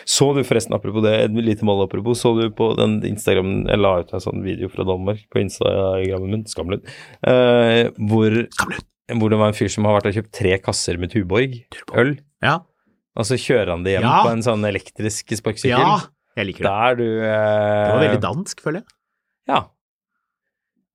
Så 0.06 0.28
du 0.36 0.44
forresten, 0.46 0.76
apropos 0.78 1.02
det, 1.04 1.14
et 1.26 1.38
lite 1.42 1.66
mål 1.66 1.88
apropos, 1.88 2.20
så 2.22 2.36
du 2.38 2.52
på 2.54 2.68
den 2.78 3.00
Instagram 3.08 3.66
Jeg 3.66 3.82
la 3.82 3.96
ut 4.04 4.12
en 4.14 4.22
sånn 4.22 4.44
video 4.46 4.70
fra 4.70 4.86
Danmark 4.86 5.24
på 5.34 5.42
Instagrammen 5.42 6.30
min, 6.30 6.44
Skamlund, 6.46 6.86
uh, 7.26 7.90
hvor, 7.98 8.36
hvor, 9.10 9.34
det 9.34 9.40
var 9.42 9.50
en 9.50 9.58
fyr 9.58 9.72
som 9.74 9.90
har 9.90 9.98
vært 9.98 10.12
og 10.12 10.20
kjøpt 10.20 10.34
tre 10.38 10.54
kasser 10.62 11.02
med 11.02 11.16
Tuborg-øl. 11.16 12.14
Ja. 12.46 12.60
Og 13.18 13.28
så 13.28 13.40
kjører 13.42 13.74
han 13.74 13.88
det 13.88 13.98
hjem 13.98 14.06
ja. 14.06 14.22
på 14.22 14.36
en 14.36 14.46
sånn 14.46 14.70
elektrisk 14.70 15.34
sparkesykkel. 15.42 15.82
Ja, 15.82 15.98
jeg 16.38 16.52
liker 16.52 16.68
det. 16.68 16.72
Der 16.78 17.02
du 17.02 17.08
eh... 17.10 17.26
Det 17.26 17.90
var 17.90 18.06
veldig 18.06 18.24
dansk, 18.30 18.62
føler 18.62 18.84
jeg. 18.84 19.00
Ja. 19.50 19.64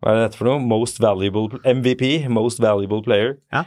Hva 0.02 0.12
er 0.12 0.22
dette 0.26 0.38
for 0.38 0.48
noe? 0.50 0.60
Most 0.62 1.00
valuable 1.02 1.60
MVP, 1.64 2.26
most 2.32 2.60
valuable 2.62 3.02
player. 3.06 3.36
Ja. 3.54 3.64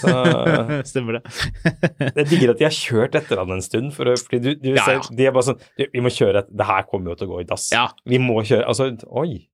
Så 0.00 0.10
Stemmer 0.90 1.18
det. 1.20 1.22
jeg 2.18 2.26
digger 2.32 2.52
at 2.54 2.58
de 2.62 2.66
har 2.66 2.74
kjørt 2.74 3.14
etter 3.18 3.38
han 3.42 3.52
en 3.54 3.62
stund, 3.62 3.92
for, 3.94 4.10
fordi 4.18 4.40
du, 4.42 4.50
du 4.58 4.72
Ja, 4.74 4.82
ser, 4.86 4.98
ja. 4.98 5.16
de 5.20 5.28
er 5.28 5.34
bare 5.36 5.46
sånn 5.46 5.60
Vi 5.94 6.02
må 6.02 6.10
kjøre 6.10 6.42
et 6.42 6.48
Det 6.58 6.66
her 6.66 6.86
kommer 6.90 7.12
jo 7.12 7.18
til 7.20 7.28
å 7.28 7.36
gå 7.36 7.44
i 7.44 7.46
dass. 7.50 7.68
Ja. 7.74 7.84
Vi 8.08 8.18
må 8.22 8.40
kjøre 8.46 8.66
Altså, 8.66 8.88
oi. 9.22 9.44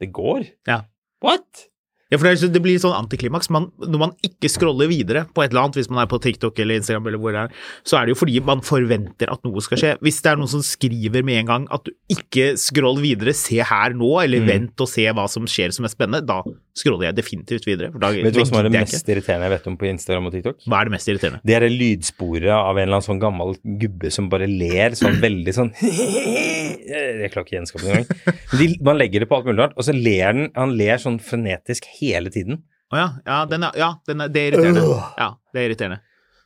Det 0.00 0.08
går? 0.16 0.46
Ja. 0.68 0.82
What? 1.24 1.66
Ja, 2.14 2.20
for 2.22 2.30
det, 2.30 2.50
det 2.54 2.62
blir 2.62 2.78
sånn 2.78 2.94
antiklimaks. 2.94 3.50
Man, 3.54 3.68
når 3.82 4.00
man 4.04 4.12
ikke 4.26 4.48
scroller 4.52 4.86
videre 4.90 5.24
på 5.34 5.42
et 5.42 5.50
eller 5.50 5.66
annet, 5.66 5.80
hvis 5.80 5.90
man 5.90 6.04
er 6.04 6.10
på 6.10 6.20
TikTok 6.22 6.58
eller 6.62 6.78
Instagram 6.78 7.08
eller 7.10 7.20
hvor 7.24 7.34
det 7.34 7.42
er, 7.48 7.62
så 7.82 7.98
er 7.98 8.06
det 8.06 8.14
jo 8.14 8.20
fordi 8.22 8.38
man 8.46 8.62
forventer 8.64 9.32
at 9.34 9.42
noe 9.46 9.62
skal 9.64 9.80
skje. 9.80 9.92
Hvis 10.04 10.22
det 10.22 10.30
er 10.32 10.38
noen 10.40 10.52
som 10.54 10.62
skriver 10.64 11.26
med 11.26 11.40
en 11.42 11.50
gang 11.50 11.66
at 11.74 11.88
du 11.88 11.92
ikke 12.14 12.52
scroll 12.60 13.02
videre, 13.02 13.34
se 13.34 13.58
her 13.66 13.96
nå, 13.98 14.12
eller 14.22 14.44
Mm. 14.44 14.46
vent 14.52 14.80
og 14.84 14.88
se 14.94 15.04
hva 15.10 15.26
som 15.28 15.44
skjer 15.50 15.72
som 15.74 15.84
er 15.88 15.92
spennende, 15.92 16.22
da 16.28 16.38
scroller 16.74 17.06
jeg 17.08 17.14
definitivt 17.20 17.66
videre. 17.68 17.92
For 17.94 18.02
da, 18.02 18.08
Vet 18.16 18.34
du 18.34 18.40
hva 18.40 18.46
som 18.48 18.58
er 18.58 18.66
det 18.68 18.72
mest 18.74 19.08
irriterende 19.08 19.46
jeg 19.48 19.52
vet 19.54 19.66
om 19.70 19.76
på 19.78 19.86
Instagram 19.90 20.26
og 20.26 20.32
TikTok? 20.34 20.56
Hva 20.66 20.80
er 20.80 20.88
det 20.88 20.94
mest 20.96 21.10
irriterende? 21.12 21.40
Det 21.46 21.54
er 21.54 21.64
det 21.66 21.72
lydsporet 21.74 22.48
av 22.50 22.72
en 22.76 22.82
eller 22.82 22.98
annen 22.98 23.06
sånn 23.06 23.20
gammel 23.22 23.54
gubbe 23.84 24.10
som 24.14 24.28
bare 24.32 24.48
ler 24.50 24.96
sånn 24.98 25.20
veldig 25.22 25.54
sånn 25.54 25.70
Jeg 25.80 27.30
klarer 27.32 27.44
ikke 27.46 27.56
gjenskapet 27.58 27.84
gjenskape 27.84 27.84
det 27.84 27.92
engang. 27.94 28.40
De- 28.58 28.78
Man 28.84 28.98
legger 29.00 29.22
det 29.24 29.28
på 29.30 29.36
alt 29.38 29.46
mulig 29.48 29.62
rart, 29.62 29.76
og 29.78 29.86
så 29.86 29.94
ler 29.96 30.32
den, 30.36 30.50
Han 30.58 30.74
ler 30.78 30.98
sånn 31.00 31.20
frenetisk 31.22 31.86
hele 32.00 32.30
tiden. 32.34 32.62
Å 32.92 32.98
ja. 33.00 33.06
Ja, 33.26 33.38
den 33.50 33.64
er, 33.64 33.78
ja 33.80 33.92
den 34.06 34.20
er, 34.20 34.28
det 34.34 34.42
er 34.42 34.52
irriterende. 34.52 34.82
Ja, 35.18 35.30
det 35.54 35.62
er 35.62 35.70
irriterende. 35.70 36.00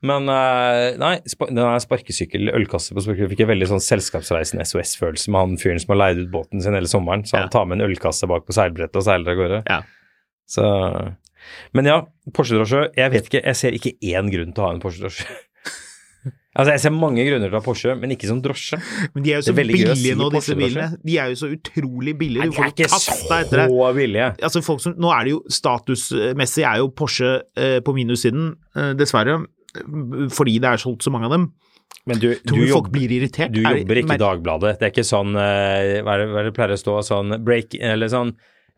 Men 0.07 0.29
eh, 0.31 0.95
nei, 1.01 1.17
den 1.27 1.59
er 1.59 1.81
sparkesykkel, 1.83 2.53
ølkasse 2.55 2.95
på 2.95 3.03
sparkesykkel, 3.03 3.33
fikk 3.33 3.41
jeg 3.43 3.49
veldig 3.51 3.67
sånn 3.73 3.83
selskapsreisen 3.83 4.63
SOS-følelse 4.63 5.33
med 5.35 5.41
han 5.43 5.57
fyren 5.59 5.81
som 5.83 5.91
har 5.97 5.99
leid 6.05 6.21
ut 6.23 6.29
båten 6.31 6.63
sin 6.63 6.77
hele 6.79 6.87
sommeren. 6.87 7.25
Så 7.27 7.35
han 7.35 7.49
Ja. 7.49 7.53
tar 7.57 7.67
med 7.67 7.81
en 7.81 7.89
ølkasse 7.91 8.29
bak 8.31 8.47
på 8.47 8.55
seilbrettet 8.55 8.95
og 9.01 9.03
seiler 9.09 9.33
av 9.35 9.41
gårde. 9.41 9.59
Ja. 9.67 9.81
Så 10.49 10.65
Men 11.77 11.89
ja, 11.89 11.99
Porsche-drosje. 12.35 12.89
Jeg 12.99 13.13
vet 13.15 13.29
ikke, 13.31 13.45
jeg 13.45 13.57
ser 13.57 13.77
ikke 13.77 13.95
én 14.15 14.33
grunn 14.33 14.55
til 14.57 14.65
å 14.65 14.69
ha 14.69 14.75
en 14.75 14.81
Porsche-drosje. 14.83 15.27
altså, 16.59 16.73
jeg 16.75 16.83
ser 16.83 16.95
mange 16.97 17.25
grunner 17.29 17.49
til 17.51 17.57
å 17.57 17.61
ha 17.61 17.65
Porsche, 17.65 17.95
men 18.01 18.15
ikke 18.15 18.31
som 18.31 18.41
drosje. 18.45 18.81
Men 19.15 19.25
de 19.27 19.33
er 19.35 19.41
jo 19.41 19.47
så 19.49 19.55
er 19.55 19.59
billige 19.61 19.97
si 20.01 20.15
nå, 20.19 20.31
disse 20.35 20.57
bilene. 20.59 20.89
De 21.05 21.19
er 21.21 21.33
jo 21.35 21.39
så 21.43 21.53
utrolig 21.55 22.17
billige. 22.21 22.49
Nei, 22.49 22.57
de 22.57 22.65
er 22.65 22.75
ikke 22.75 22.91
så 22.93 23.93
billige. 23.97 24.33
Altså 24.49 24.65
folk 24.67 24.85
som, 24.85 24.97
nå 25.01 25.13
er 25.15 25.29
det 25.29 25.37
jo 25.37 25.41
statusmessig 25.61 26.67
er 26.69 26.83
jo 26.83 26.91
Porsche 26.97 27.33
eh, 27.57 27.79
på 27.85 27.95
minussiden, 27.97 28.53
eh, 28.77 28.93
dessverre, 28.99 29.41
fordi 30.35 30.59
det 30.65 30.75
er 30.75 30.81
solgt 30.83 31.05
så 31.07 31.13
mange 31.15 31.29
av 31.29 31.37
dem. 31.37 31.49
Men 32.09 32.21
du, 32.21 32.31
Tror 32.41 32.57
du, 32.57 32.69
folk 32.73 32.89
jobber, 32.89 32.95
blir 32.97 33.13
irritert? 33.19 33.53
du 33.53 33.61
Er- 33.63 33.83
jobber 33.83 34.01
ikke 34.01 34.17
i 34.17 34.21
Dagbladet. 34.21 34.77
Det 34.81 34.87
er 34.87 34.93
ikke 34.95 35.05
sånn 35.09 35.37
eh, 35.37 35.99
Hva 36.05 36.15
er 36.15 36.23
det, 36.23 36.29
hva 36.33 36.41
er 36.41 36.47
det 36.49 36.53
pleier 36.57 36.73
å 36.73 36.79
stå? 36.81 36.95
Sånn 37.05 37.37
break 37.45 37.77
Eller 37.81 38.09
sånn 38.13 38.33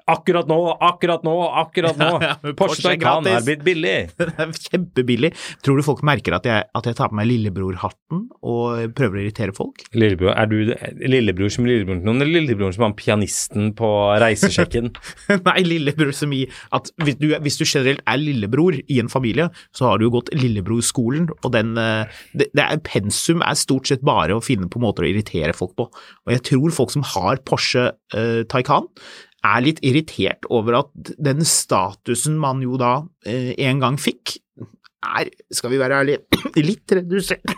Akkurat 0.08 0.48
nå, 0.48 0.58
akkurat 0.80 1.24
nå, 1.26 1.36
akkurat 1.64 1.98
nå! 2.00 2.10
Ja, 2.20 2.34
ja, 2.42 2.52
Porsche 2.56 2.82
Taycan 2.84 3.26
er 3.30 3.44
blitt 3.46 3.62
billig! 3.64 3.94
Det 4.18 4.28
er 4.28 4.50
kjempebillig. 4.52 5.30
Tror 5.64 5.78
du 5.78 5.84
folk 5.86 6.02
merker 6.06 6.36
at 6.36 6.46
jeg, 6.48 6.66
at 6.76 6.88
jeg 6.88 6.96
tar 6.98 7.10
på 7.12 7.16
meg 7.18 7.28
lillebrorhatten 7.30 8.26
og 8.40 8.94
prøver 8.96 9.20
å 9.20 9.22
irritere 9.24 9.54
folk? 9.56 9.84
Lillebror, 9.96 10.34
er 10.34 10.50
du 10.50 10.56
lillebror 11.10 11.52
som 11.52 11.68
lillebror 11.68 12.00
til 12.00 12.08
noen, 12.08 12.24
eller 12.24 12.40
lillebror 12.40 12.74
som 12.76 12.86
han 12.88 12.96
pianisten 12.98 13.72
på 13.78 13.90
reisesjekken? 14.22 14.92
Nei, 15.48 15.56
lillebror 15.66 16.12
som 16.16 16.34
i 16.36 16.42
at 16.76 16.90
hvis 17.04 17.18
du, 17.20 17.30
hvis 17.42 17.60
du 17.60 17.64
generelt 17.66 18.04
er 18.08 18.20
lillebror 18.20 18.78
i 18.80 19.00
en 19.02 19.10
familie, 19.12 19.48
så 19.76 19.90
har 19.90 20.00
du 20.00 20.06
jo 20.08 20.14
gått 20.18 20.32
lillebrorskolen, 20.36 21.30
og 21.40 21.54
den 21.54 21.74
eh, 21.80 22.20
det, 22.34 22.50
det 22.56 22.66
er, 22.66 22.82
Pensum 22.86 23.44
er 23.46 23.58
stort 23.58 23.90
sett 23.90 24.04
bare 24.06 24.36
å 24.36 24.44
finne 24.44 24.68
på 24.70 24.82
måter 24.82 25.06
å 25.06 25.10
irritere 25.10 25.56
folk 25.56 25.76
på. 25.78 25.88
Og 26.26 26.34
jeg 26.34 26.44
tror 26.52 26.74
folk 26.74 26.94
som 26.94 27.06
har 27.14 27.42
Porsche 27.46 27.90
eh, 28.16 28.42
Taycan, 28.50 28.88
er 29.46 29.64
litt 29.64 29.80
irritert 29.86 30.46
over 30.52 30.82
at 30.82 31.12
den 31.16 31.44
statusen 31.48 32.36
man 32.40 32.60
jo 32.64 32.78
da 32.80 33.00
eh, 33.26 33.54
en 33.66 33.80
gang 33.82 33.98
fikk, 34.00 34.36
er, 35.00 35.30
skal 35.54 35.72
vi 35.72 35.80
være 35.80 36.02
ærlige, 36.02 36.24
litt 36.70 36.96
redusert. 36.98 37.56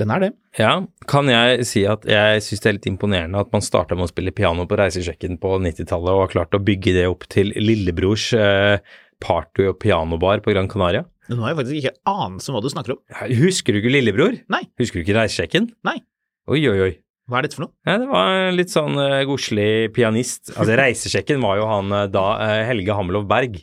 Den 0.00 0.10
er 0.14 0.22
det. 0.24 0.30
Ja, 0.56 0.72
kan 1.10 1.28
jeg 1.28 1.66
si 1.68 1.82
at 1.84 2.06
jeg 2.08 2.40
syns 2.42 2.62
det 2.64 2.70
er 2.70 2.76
litt 2.78 2.88
imponerende 2.88 3.42
at 3.42 3.50
man 3.52 3.62
starta 3.62 3.98
med 3.98 4.08
å 4.08 4.10
spille 4.10 4.32
piano 4.32 4.64
på 4.66 4.78
reisesjekken 4.80 5.36
på 5.42 5.58
90-tallet 5.60 6.14
og 6.14 6.24
har 6.24 6.32
klart 6.32 6.56
å 6.56 6.62
bygge 6.64 6.96
det 6.96 7.04
opp 7.10 7.26
til 7.30 7.52
lillebrors 7.60 8.30
eh, 8.32 8.80
party- 9.20 9.68
og 9.68 9.76
pianobar 9.82 10.40
på 10.40 10.54
Gran 10.54 10.70
Canaria? 10.72 11.04
Nå 11.30 11.44
har 11.44 11.52
jeg 11.52 11.60
faktisk 11.60 11.78
ikke 11.78 12.10
anelse 12.10 12.50
om 12.50 12.56
hva 12.56 12.62
du 12.64 12.72
snakker 12.72 12.96
om. 12.96 13.02
Husker 13.44 13.76
du 13.76 13.78
ikke 13.78 13.92
Lillebror? 13.92 14.40
Nei. 14.50 14.64
Husker 14.80 14.98
du 14.98 15.04
ikke 15.04 15.14
Reisesjekken? 15.14 15.68
Nei. 15.86 16.00
Oi, 16.50 16.58
oi, 16.66 16.78
oi. 16.88 16.90
Hva 17.30 17.38
er 17.38 17.46
dette 17.46 17.58
for 17.58 17.68
noe? 17.68 17.74
Ja, 17.86 17.96
det 18.02 18.08
var 18.10 18.32
en 18.34 18.56
litt 18.58 18.72
sånn 18.72 18.98
uh, 18.98 19.20
godslig 19.28 19.92
pianist. 19.94 20.50
Altså, 20.56 20.74
Reisesjekken 20.80 21.42
var 21.44 21.60
jo 21.60 21.68
han 21.70 21.94
uh, 21.94 22.08
da 22.10 22.24
uh, 22.40 22.54
Helge 22.66 22.96
Hamelov 22.96 23.28
Berg, 23.30 23.60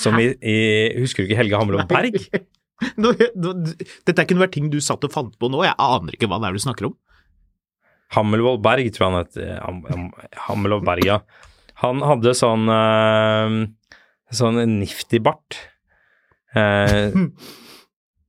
Som 0.00 0.18
i, 0.18 0.32
i 0.42 0.56
Husker 0.98 1.22
du 1.22 1.28
ikke 1.28 1.38
Helge 1.38 1.60
Hamelov 1.60 1.86
Berg? 1.90 2.18
Nå, 3.00 3.12
nå, 3.38 3.52
dette 4.04 4.24
ikke 4.26 4.34
noe 4.36 4.50
ting 4.50 4.66
du 4.68 4.80
satt 4.82 5.04
og 5.06 5.12
fant 5.14 5.36
på 5.40 5.48
nå, 5.48 5.60
jeg 5.62 5.76
aner 5.80 6.16
ikke 6.16 6.26
hva 6.28 6.40
det 6.42 6.48
er 6.48 6.56
du 6.58 6.62
snakker 6.64 6.88
om. 6.88 6.96
Hammelvold 8.12 8.58
Berg, 8.66 8.90
tror 8.92 9.06
jeg 9.06 9.12
han 9.12 9.20
het. 9.22 9.38
Ham, 9.62 9.78
Ham, 9.88 10.08
Hammelov 10.48 10.82
Berg, 10.84 11.06
ja. 11.06 11.20
Han 11.80 12.02
hadde 12.04 12.34
sånn 12.36 12.66
sånn 14.34 14.60
nifty 14.74 15.22
bart. 15.22 15.56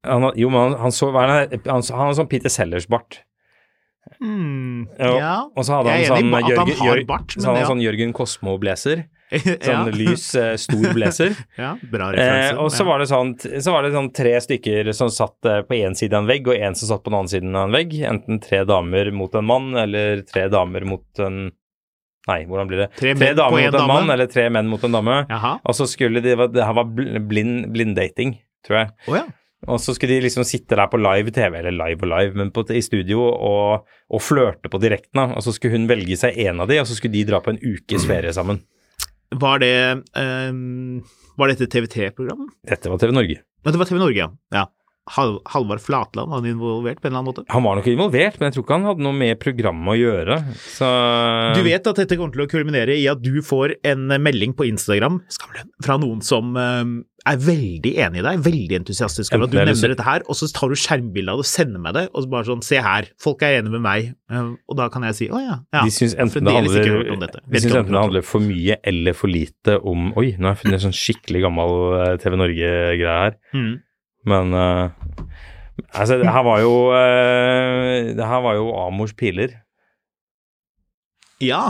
Han, 0.05 0.27
jo, 0.37 0.51
men 0.53 0.59
han, 0.59 0.75
han 0.83 0.93
så 0.93 1.09
det, 1.09 1.63
han, 1.65 1.81
han 1.81 2.03
hadde 2.03 2.17
sånn 2.19 2.29
Peter 2.29 2.53
Sellers-bart. 2.53 3.23
Mm, 4.21 4.87
Ja, 4.99 5.11
ja. 5.17 5.35
Og 5.55 5.65
så 5.67 5.79
hadde 5.79 5.91
han 5.91 6.05
sånn 6.07 6.33
at 6.33 6.43
han 6.43 6.51
Jørgen, 6.51 6.79
har 6.79 7.03
bart, 7.09 7.35
så 7.35 7.47
hadde 7.49 7.59
han 7.59 7.63
ja. 7.63 7.69
sånn 7.73 7.83
Jørgen 7.83 8.13
Kosmo-blazer. 8.15 9.03
ja. 9.31 9.55
Sånn 9.65 9.91
lys, 9.99 10.27
eh, 10.39 10.53
stor 10.61 10.87
blazer. 10.95 11.35
Ja, 11.61 11.73
bra 11.91 12.11
Eh, 12.13 12.53
og 12.61 12.69
så 12.71 12.83
ja. 12.83 12.87
var 12.91 13.01
det 13.01 13.09
sånn, 13.09 13.33
så 13.41 13.73
var 13.73 13.85
det 13.85 13.93
sånn 13.95 14.11
tre 14.15 14.35
stykker 14.43 14.91
som 14.95 15.11
satt 15.13 15.49
eh, 15.49 15.61
på 15.67 15.77
én 15.81 15.97
side 15.97 16.13
av 16.15 16.23
en 16.23 16.31
vegg, 16.31 16.47
og 16.47 16.55
én 16.55 16.77
som 16.77 16.91
satt 16.93 17.03
på 17.03 17.11
den 17.11 17.19
andre 17.19 17.33
siden 17.35 17.55
av 17.57 17.67
en 17.69 17.75
vegg. 17.75 17.95
Enten 18.07 18.41
tre 18.43 18.63
damer 18.69 19.11
mot 19.15 19.35
en 19.35 19.47
mann, 19.49 19.71
eller 19.85 20.21
tre 20.29 20.47
damer 20.53 20.87
mot 20.87 21.25
en 21.25 21.45
Nei, 22.25 22.39
hvordan 22.49 22.65
blir 22.65 22.79
det? 22.81 22.85
Tre 22.97 23.11
tre 23.13 23.33
damer 23.37 23.53
mot 23.53 23.67
en 23.67 23.75
dame. 23.75 23.85
mann, 23.91 24.09
eller 24.15 24.25
tre 24.25 24.47
menn 24.49 24.65
mot 24.65 24.81
en 24.87 24.95
dame. 24.95 25.17
Jaha. 25.29 25.51
Og 25.61 25.75
så 25.77 25.85
skulle 25.85 26.23
de 26.25 26.33
Det 26.33 26.63
her 26.65 26.73
var 26.73 26.87
blind, 26.89 27.67
blind, 27.73 27.93
dating, 27.99 28.39
tror 28.65 28.79
jeg. 28.79 28.89
Oh, 29.05 29.17
ja. 29.19 29.27
Og 29.71 29.81
så 29.81 29.95
skulle 29.95 30.17
de 30.17 30.25
liksom 30.27 30.45
sitte 30.47 30.77
der 30.77 30.89
på 30.91 30.99
live 31.01 31.33
TV, 31.33 31.59
eller 31.61 31.73
live 31.75 32.05
og 32.05 32.11
live, 32.11 32.37
men 32.37 32.53
på, 32.53 32.65
i 32.69 32.83
studio 32.85 33.25
og, 33.25 33.89
og 34.09 34.23
flørte 34.23 34.71
på 34.71 34.81
direkten. 34.81 35.35
Og 35.35 35.43
så 35.45 35.55
skulle 35.55 35.77
hun 35.77 35.89
velge 35.89 36.17
seg 36.21 36.37
en 36.45 36.63
av 36.63 36.71
de, 36.71 36.79
og 36.81 36.89
så 36.89 36.97
skulle 36.97 37.17
de 37.17 37.25
dra 37.29 37.41
på 37.43 37.55
en 37.55 37.61
ukes 37.63 38.07
ferie 38.09 38.33
sammen. 38.35 38.61
Var 39.35 39.59
det 39.59 39.75
um, 40.15 41.01
Var 41.35 41.51
dette 41.51 41.67
TV3-program? 41.71 42.47
Dette 42.69 42.91
var 42.91 43.01
TV 43.01 43.13
Norge. 43.15 43.41
Ja, 43.65 43.71
det 43.73 43.81
var 43.81 43.89
TV 43.89 43.99
Norge, 43.99 44.19
ja. 44.21 44.29
ja. 44.53 44.67
Hal 45.13 45.35
Halvard 45.45 45.81
Flatland 45.81 46.31
var 46.31 46.39
han 46.39 46.47
involvert 46.49 47.01
på 47.01 47.07
en 47.07 47.11
eller 47.11 47.19
annen 47.19 47.29
måte? 47.29 47.43
Han 47.53 47.65
var 47.65 47.77
nok 47.77 47.87
involvert, 47.91 48.39
men 48.39 48.47
jeg 48.47 48.55
tror 48.55 48.63
ikke 48.65 48.77
han 48.79 48.87
hadde 48.89 49.05
noe 49.05 49.17
med 49.17 49.37
programmet 49.41 49.91
å 49.93 49.97
gjøre. 49.99 50.37
Så 50.77 50.87
Du 51.57 51.61
vet 51.65 51.89
at 51.91 51.99
dette 52.01 52.17
kommer 52.17 52.33
til 52.33 52.45
å 52.45 52.49
kulminere 52.49 52.95
i 52.97 53.05
at 53.11 53.21
du 53.21 53.37
får 53.45 53.75
en 53.85 54.07
melding 54.09 54.55
på 54.57 54.65
Instagram 54.71 55.19
Skamlønn, 55.35 55.69
fra 55.85 55.99
noen 56.01 56.23
som 56.25 56.57
ehm, 56.57 56.95
er 57.25 57.39
veldig 57.41 57.91
enig 58.05 58.21
i 58.21 58.23
deg, 58.25 58.41
veldig 58.45 58.77
entusiastisk 58.79 59.33
over 59.33 59.47
at 59.47 59.53
du 59.53 59.57
nevner 59.57 59.93
dette 59.93 60.05
her, 60.05 60.25
og 60.29 60.37
så 60.37 60.49
tar 60.53 60.71
du 60.71 60.77
skjermbilde 60.77 61.33
av 61.33 61.41
det 61.41 61.45
og 61.45 61.49
sender 61.49 61.81
meg 61.81 61.95
det, 61.97 62.03
og 62.11 62.25
så 62.25 62.31
bare 62.31 62.47
sånn 62.49 62.63
Se 62.65 62.81
her, 62.81 63.07
folk 63.21 63.43
er 63.45 63.59
enige 63.59 63.75
med 63.75 63.83
meg. 63.85 64.11
Ehm, 64.31 64.51
og 64.69 64.77
da 64.79 64.87
kan 64.93 65.05
jeg 65.09 65.17
si 65.17 65.27
å 65.29 65.41
ja, 65.41 65.57
ja. 65.73 65.83
de 65.85 65.93
syns 65.93 66.15
enten, 66.21 66.45
det 66.47 66.53
handler, 66.55 66.75
de 66.75 66.85
syns 66.85 67.73
enten 67.73 67.89
det 67.89 67.97
det. 67.97 68.03
handler 68.03 68.25
for 68.25 68.45
mye 68.45 68.77
eller 68.91 69.17
for 69.17 69.31
lite 69.31 69.77
om 69.81 70.11
Oi, 70.17 70.31
nå 70.37 70.49
har 70.49 70.55
jeg 70.55 70.63
funnet 70.63 70.79
en 70.79 70.85
sånn 70.87 70.97
skikkelig 70.97 71.43
gammel 71.45 71.75
eh, 71.99 72.13
TV 72.21 72.37
Norge-greie 72.39 73.19
her. 73.25 73.37
Mm. 73.57 73.73
Men 74.25 74.57
uh, 74.57 74.89
altså, 75.93 76.17
det 76.21 76.31
her 76.33 76.45
var 76.47 76.61
jo 76.63 76.73
uh, 76.89 78.13
Det 78.17 78.29
her 78.31 78.41
var 78.45 78.57
jo 78.57 78.71
Amors 78.81 79.13
piler. 79.17 79.53
Ja. 81.43 81.65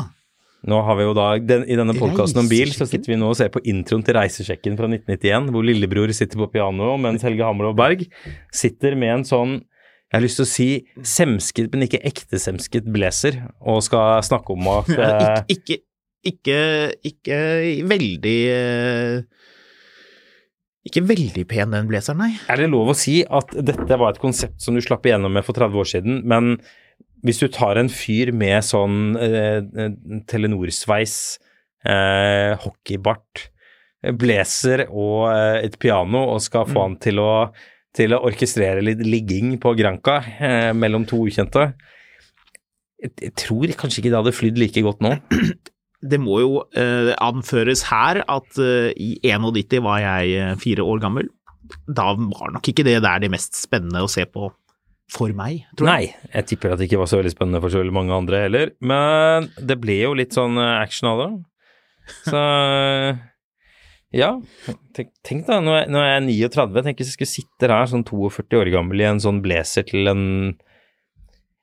Nå 0.65 0.79
har 0.81 0.97
vi 0.97 1.05
jo 1.05 1.13
da, 1.13 1.27
den, 1.37 1.63
I 1.69 1.77
denne 1.77 1.93
podkasten 1.97 2.41
om 2.41 2.49
bil 2.49 2.71
så 2.73 2.87
sitter 2.89 3.13
vi 3.13 3.19
nå 3.21 3.29
og 3.29 3.37
ser 3.37 3.51
på 3.53 3.61
introen 3.69 4.01
til 4.05 4.17
Reisesjekken 4.17 4.77
fra 4.79 4.89
1991, 4.89 5.51
hvor 5.53 5.65
lillebror 5.67 6.13
sitter 6.17 6.41
på 6.41 6.49
piano, 6.55 6.95
mens 7.01 7.25
Helge 7.25 7.45
Hammerlov 7.45 7.77
Berg 7.77 8.05
sitter 8.53 8.97
med 8.97 9.19
en 9.19 9.25
sånn 9.29 9.55
jeg 10.05 10.19
har 10.19 10.23
lyst 10.23 10.37
til 10.39 10.45
å 10.45 10.47
si 10.47 10.67
semsket, 11.03 11.73
men 11.73 11.87
ikke 11.87 11.99
ekte 12.07 12.39
semsket 12.39 12.85
blazer, 12.93 13.39
og 13.59 13.81
skal 13.83 14.21
snakke 14.23 14.53
om 14.53 14.69
at 14.71 14.91
ja, 14.95 15.09
ikke, 15.51 15.81
ikke, 15.81 15.81
ikke, 16.23 16.59
ikke 17.09 17.39
veldig 17.89 18.37
eh, 18.53 19.49
Ikke 20.87 21.03
veldig 21.09 21.43
pen, 21.49 21.73
den 21.73 21.89
blazeren, 21.89 22.21
nei. 22.21 22.31
Er 22.47 22.61
det 22.61 22.69
lov 22.71 22.93
å 22.93 22.97
si 22.97 23.19
at 23.25 23.53
dette 23.57 23.99
var 23.99 24.13
et 24.13 24.21
konsept 24.21 24.61
som 24.63 24.77
du 24.77 24.83
slapp 24.85 25.05
igjennom 25.09 25.33
med 25.33 25.45
for 25.45 25.57
30 25.57 25.83
år 25.83 25.91
siden, 25.97 26.21
men 26.29 26.55
hvis 27.25 27.41
du 27.41 27.47
tar 27.53 27.79
en 27.81 27.89
fyr 27.91 28.31
med 28.35 28.61
sånn 28.65 29.17
eh, 29.17 29.59
Telenor-sveis, 30.29 31.15
eh, 31.85 32.53
hockeybart, 32.61 33.47
eh, 34.05 34.13
blazer 34.13 34.85
og 34.89 35.31
eh, 35.31 35.63
et 35.65 35.79
piano, 35.81 36.27
og 36.35 36.43
skal 36.45 36.69
få 36.69 36.85
han 36.85 36.99
til 37.01 37.23
å, 37.23 37.31
til 37.95 38.13
å 38.13 38.21
orkestrere 38.29 38.85
litt 38.85 39.01
ligging 39.05 39.57
på 39.61 39.73
Granca 39.79 40.21
eh, 40.37 40.71
mellom 40.77 41.07
to 41.09 41.23
ukjente 41.25 41.71
jeg, 43.05 43.13
jeg 43.21 43.33
tror 43.39 43.73
kanskje 43.79 44.01
ikke 44.01 44.11
det 44.11 44.19
hadde 44.21 44.35
flydd 44.35 44.61
like 44.61 44.83
godt 44.85 45.01
nå. 45.05 45.15
Det 46.05 46.19
må 46.21 46.37
jo 46.43 46.59
eh, 46.77 47.15
anføres 47.23 47.87
her 47.89 48.19
at 48.29 48.59
eh, 48.61 48.91
i 48.93 49.15
91 49.25 49.79
var 49.81 50.03
jeg 50.03 50.35
eh, 50.37 50.51
fire 50.61 50.85
år 50.85 50.99
gammel. 51.01 51.31
Da 51.87 52.11
var 52.13 52.51
nok 52.53 52.67
ikke 52.69 52.85
det 52.85 52.99
der 53.01 53.23
det 53.23 53.31
mest 53.33 53.57
spennende 53.57 54.03
å 54.05 54.11
se 54.11 54.27
på 54.29 54.51
for 55.11 55.31
meg, 55.37 55.63
tror 55.77 55.89
jeg. 55.91 56.09
Nei, 56.15 56.31
jeg 56.33 56.47
tipper 56.49 56.73
at 56.73 56.81
det 56.81 56.89
ikke 56.89 56.99
var 57.01 57.09
så 57.11 57.19
veldig 57.19 57.33
spennende 57.33 57.61
for 57.63 57.73
så 57.73 57.81
veldig 57.81 57.95
mange 57.95 58.15
andre 58.15 58.41
heller. 58.47 58.73
Men 58.81 59.49
det 59.61 59.77
ble 59.81 59.99
jo 60.01 60.15
litt 60.17 60.35
sånn 60.35 60.57
eh, 60.61 60.75
action 60.81 61.11
av 61.11 61.21
det. 61.21 61.29
Så 62.25 62.41
ja. 64.21 64.31
Tenk, 64.97 65.11
tenk 65.27 65.45
da, 65.49 65.59
nå 65.61 65.75
er, 65.77 65.89
jeg 65.91 66.25
39. 66.49 66.85
Tenk 66.87 67.01
hvis 67.01 67.13
jeg 67.13 67.19
skulle 67.19 67.33
sitte 67.35 67.71
her 67.71 67.91
sånn 67.91 68.05
42 68.07 68.61
år 68.61 68.73
gammel 68.73 69.03
i 69.03 69.09
en 69.09 69.21
sånn 69.21 69.43
blazer 69.45 69.85
til 69.89 70.09
en 70.11 70.25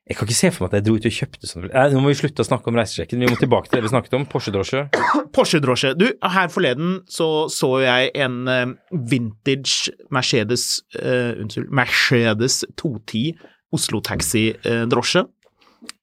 Jeg 0.03 0.17
kan 0.19 0.27
ikke 0.27 0.35
se 0.35 0.49
for 0.51 0.65
meg 0.65 0.73
at 0.73 0.81
jeg 0.81 0.85
dro 0.85 0.97
ut 0.99 1.05
og 1.07 1.13
kjøpte 1.15 1.47
sånn 1.47 1.67
Nå 1.71 1.99
må 2.03 2.09
vi 2.11 2.17
slutte 2.19 2.43
å 2.43 2.47
snakke 2.47 2.67
om 2.67 2.75
reisesjekken. 2.75 3.21
Vi 3.23 3.29
må 3.31 3.37
tilbake 3.39 3.69
til 3.69 3.79
det 3.79 3.85
vi 3.85 3.91
snakket 3.93 4.17
om. 4.17 4.25
Porsche-drosje. 4.27 4.81
Porsche-drosje. 5.35 5.93
Du, 5.95 6.09
her 6.35 6.49
forleden 6.51 6.97
så 7.07 7.47
så 7.51 7.69
jeg 7.79 8.09
en 8.25 8.41
eh, 8.51 8.73
vintage 8.91 9.93
Mercedes 10.11 10.81
uh, 10.97 11.39
Unnskyld, 11.39 11.69
Mercedes 11.71 12.59
210 12.81 13.39
Oslo 13.73 14.01
Taxi-drosje. 14.03 15.23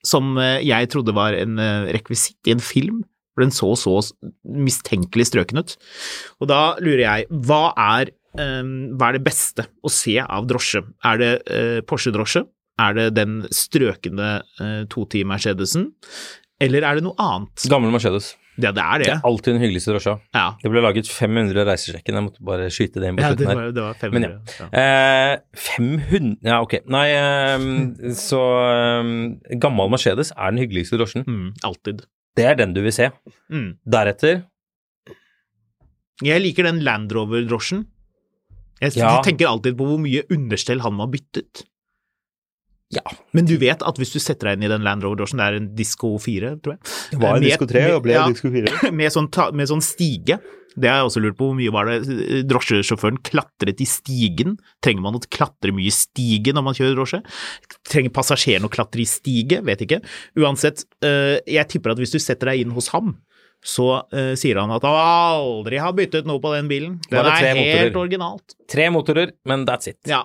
som 0.04 0.32
eh, 0.40 0.62
jeg 0.64 0.88
trodde 0.92 1.14
var 1.16 1.36
en 1.36 1.60
rekvisitt 1.92 2.48
i 2.48 2.54
en 2.56 2.60
film 2.60 3.02
For 3.34 3.44
den 3.44 3.52
så 3.54 3.68
så 3.78 4.00
mistenkelig 4.44 5.28
strøken 5.28 5.60
ut. 5.60 5.76
Og 6.40 6.48
da 6.50 6.74
lurer 6.80 7.04
jeg, 7.04 7.28
hva 7.30 7.70
er, 7.76 8.10
eh, 8.40 8.72
hva 8.96 9.10
er 9.10 9.18
det 9.18 9.26
beste 9.28 9.68
å 9.84 9.92
se 9.92 10.16
av 10.24 10.48
drosje? 10.48 10.82
Er 11.04 11.20
det 11.20 11.30
uh, 11.52 11.84
Porsche-drosje? 11.84 12.46
Er 12.80 12.94
det 12.96 13.08
den 13.18 13.40
strøkende 13.54 14.28
eh, 14.62 14.82
toti 14.92 15.24
Mercedesen? 15.28 15.90
Eller 16.60 16.84
er 16.84 16.98
det 17.00 17.04
noe 17.06 17.16
annet? 17.20 17.64
Gammel 17.72 17.92
Mercedes. 17.94 18.34
Ja, 18.60 18.72
det 18.76 18.82
er 18.82 19.00
det. 19.00 19.06
Det 19.06 19.12
er 19.14 19.22
alltid 19.24 19.54
den 19.54 19.62
hyggeligste 19.62 19.92
drosja. 19.94 20.12
Ja, 20.36 20.46
Det 20.60 20.68
ble 20.72 20.82
laget 20.84 21.08
500 21.08 21.64
reisesjekken, 21.64 22.16
jeg 22.18 22.24
måtte 22.26 22.42
bare 22.44 22.66
skyte 22.72 23.00
det 23.00 23.08
inn 23.08 23.16
på 23.16 23.24
ja 23.24 23.30
slutten 23.32 23.48
her. 23.48 23.60
var, 23.60 23.70
det 23.72 23.84
var 23.86 24.10
Men 24.12 24.26
500. 24.26 24.58
ja. 24.58 24.66
ja. 24.66 24.82
Eh, 24.82 25.62
500 25.64 26.50
Ja, 26.50 26.58
ok. 26.66 26.74
Nei, 26.92 27.06
eh, 27.16 28.12
så 28.28 28.40
eh, 28.66 29.56
Gammel 29.62 29.92
Mercedes 29.94 30.34
er 30.36 30.52
den 30.52 30.60
hyggeligste 30.64 31.00
drosjen. 31.00 31.24
Mm, 31.24 31.48
alltid. 31.70 32.04
Det 32.36 32.44
er 32.50 32.58
den 32.60 32.74
du 32.76 32.82
vil 32.84 32.92
se. 32.94 33.08
Mm. 33.50 33.70
Deretter 33.96 34.42
Jeg 36.24 36.44
liker 36.44 36.68
den 36.68 36.82
Land 36.84 37.12
Rover-drosjen. 37.16 37.86
Jeg 38.80 38.96
tenker 39.24 39.48
alltid 39.48 39.76
på 39.76 39.86
hvor 39.88 39.98
mye 40.00 40.22
understell 40.32 40.80
han 40.84 40.94
må 40.96 41.06
ha 41.06 41.12
byttet. 41.12 41.64
Ja. 42.90 43.04
Men 43.36 43.46
du 43.46 43.54
vet 43.60 43.84
at 43.86 43.98
hvis 44.00 44.10
du 44.10 44.18
setter 44.18 44.50
deg 44.50 44.58
inn 44.58 44.66
i 44.66 44.70
den 44.72 44.82
Land 44.86 45.04
Rover-drosjen, 45.06 45.38
det 45.38 45.46
er 45.46 45.58
en 45.60 45.68
Disco 45.78 46.16
4, 46.18 46.56
tror 46.64 46.74
jeg. 46.74 46.80
Det 47.12 47.20
var 47.22 47.36
en 47.36 47.44
Med- 47.44 47.52
Disco 47.52 47.68
3 47.70 47.84
og 47.94 48.00
ble 48.06 48.16
ja, 48.16 48.24
en 48.26 48.34
Disco 48.34 48.50
4. 48.50 48.90
Med 49.00 49.14
sånn, 49.14 49.28
ta, 49.30 49.50
med 49.54 49.70
sånn 49.70 49.84
stige. 49.84 50.40
Det 50.74 50.86
har 50.86 51.00
jeg 51.00 51.08
også 51.08 51.22
lurt 51.22 51.36
på, 51.38 51.48
hvor 51.50 51.56
mye 51.58 51.72
var 51.74 51.88
det 51.90 52.42
drosjesjåføren 52.50 53.18
klatret 53.26 53.80
i 53.82 53.86
stigen? 53.90 54.56
Trenger 54.82 55.02
man 55.06 55.18
å 55.18 55.22
klatre 55.22 55.74
mye 55.74 55.90
i 55.90 55.94
stigen 55.94 56.58
når 56.58 56.66
man 56.66 56.78
kjører 56.78 56.98
drosje? 56.98 57.22
Trenger 57.90 58.14
passasjeren 58.14 58.66
å 58.68 58.70
klatre 58.72 59.02
i 59.02 59.08
stige? 59.10 59.58
Vet 59.66 59.82
ikke. 59.86 59.98
Uansett, 60.38 60.84
eh, 61.02 61.38
jeg 61.46 61.66
tipper 61.72 61.94
at 61.94 62.02
hvis 62.02 62.14
du 62.14 62.20
setter 62.22 62.52
deg 62.52 62.62
inn 62.62 62.74
hos 62.76 62.90
ham, 62.94 63.16
så 63.60 63.88
uh, 64.08 64.32
sier 64.40 64.56
han 64.56 64.70
at 64.72 64.86
han 64.88 64.96
aldri 64.96 65.76
har 65.82 65.92
byttet 65.92 66.28
noe 66.28 66.40
på 66.40 66.54
den 66.54 66.70
bilen. 66.70 66.96
Den 67.10 67.26
er 67.28 67.42
helt 67.44 67.58
motorer. 67.60 67.98
originalt. 68.06 68.54
Tre 68.70 68.86
motorer, 68.94 69.34
men 69.44 69.66
that's 69.68 69.90
it. 69.90 69.98
Ja. 70.08 70.22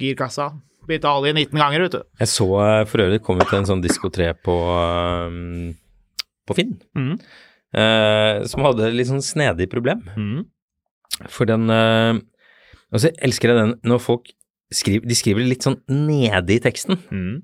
Girkassa. 0.00 0.48
Bytte 0.88 1.12
olje 1.12 1.34
19 1.36 1.60
ganger, 1.60 1.84
vet 1.86 1.94
du. 1.94 2.02
Jeg 2.22 2.30
så 2.32 2.48
eh, 2.64 2.82
for 2.90 3.04
øvrig 3.04 3.22
kom 3.22 3.40
ut 3.40 3.54
en 3.54 3.68
sånn 3.68 3.84
Disko 3.84 4.10
3 4.12 4.32
på, 4.42 4.56
eh, 4.80 5.74
på 6.48 6.58
Finn, 6.58 6.74
mm. 6.98 7.14
eh, 7.78 8.42
som 8.50 8.66
hadde 8.66 8.90
litt 8.94 9.10
sånn 9.10 9.24
snedig 9.24 9.70
problem. 9.72 10.02
Mm. 10.16 10.44
For 11.30 11.48
den 11.48 11.70
eh, 11.70 12.20
Altså, 12.92 13.08
jeg 13.08 13.22
elsker 13.24 13.48
jeg 13.48 13.56
den 13.56 13.70
når 13.88 14.00
folk 14.04 14.26
skriver 14.72 15.08
De 15.08 15.16
skriver 15.16 15.46
litt 15.48 15.64
sånn 15.64 15.78
nede 15.88 16.52
i 16.52 16.60
teksten. 16.60 16.98
Mm. 17.08 17.40